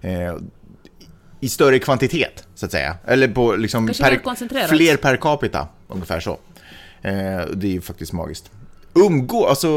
Eh, 0.00 0.34
I 1.40 1.48
större 1.48 1.78
kvantitet, 1.78 2.44
så 2.54 2.66
att 2.66 2.72
säga. 2.72 2.96
Eller 3.06 3.28
på 3.28 3.56
liksom 3.56 3.86
koncentrerat. 4.22 4.68
fler 4.68 4.96
per 4.96 5.16
capita, 5.16 5.68
ungefär 5.88 6.20
så. 6.20 6.30
Eh, 7.02 7.46
det 7.54 7.66
är 7.66 7.72
ju 7.72 7.80
faktiskt 7.80 8.12
magiskt. 8.12 8.50
Umgå, 8.94 9.46
alltså 9.46 9.68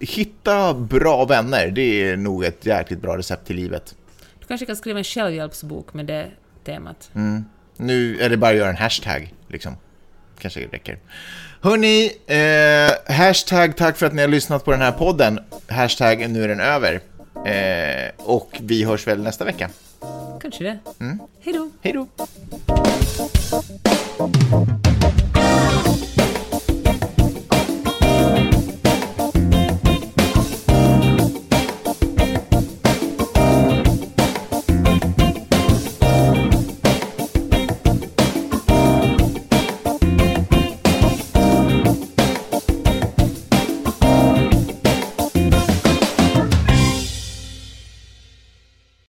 hitta 0.00 0.74
bra 0.74 1.24
vänner, 1.24 1.70
det 1.70 2.02
är 2.02 2.16
nog 2.16 2.44
ett 2.44 2.66
jäkligt 2.66 3.02
bra 3.02 3.18
recept 3.18 3.46
till 3.46 3.56
livet. 3.56 3.94
Kanske 4.52 4.66
kan 4.66 4.76
skriva 4.76 4.98
en 4.98 5.04
självhjälpsbok 5.04 5.94
med 5.94 6.06
det 6.06 6.30
temat. 6.64 7.10
Mm. 7.14 7.44
Nu 7.76 8.18
är 8.20 8.30
det 8.30 8.36
bara 8.36 8.50
att 8.50 8.56
göra 8.56 8.68
en 8.68 8.76
hashtag, 8.76 9.34
liksom. 9.48 9.76
Kanske 10.38 10.60
det 10.60 10.66
räcker. 10.66 10.98
Hörni, 11.60 12.12
eh, 12.26 13.16
hashtag 13.16 13.76
tack 13.76 13.96
för 13.96 14.06
att 14.06 14.14
ni 14.14 14.22
har 14.22 14.28
lyssnat 14.28 14.64
på 14.64 14.70
den 14.70 14.80
här 14.80 14.92
podden. 14.92 15.40
Hashtag 15.68 16.30
nu 16.30 16.44
är 16.44 16.48
den 16.48 16.60
över. 16.60 17.00
Eh, 17.46 18.10
och 18.16 18.58
vi 18.60 18.84
hörs 18.84 19.06
väl 19.06 19.22
nästa 19.22 19.44
vecka. 19.44 19.70
Kanske 20.42 20.64
det. 20.64 20.78
Mm. 21.00 21.18
Hej 21.40 21.54
då. 21.54 21.70
Hej 21.82 21.92
då. 21.92 22.06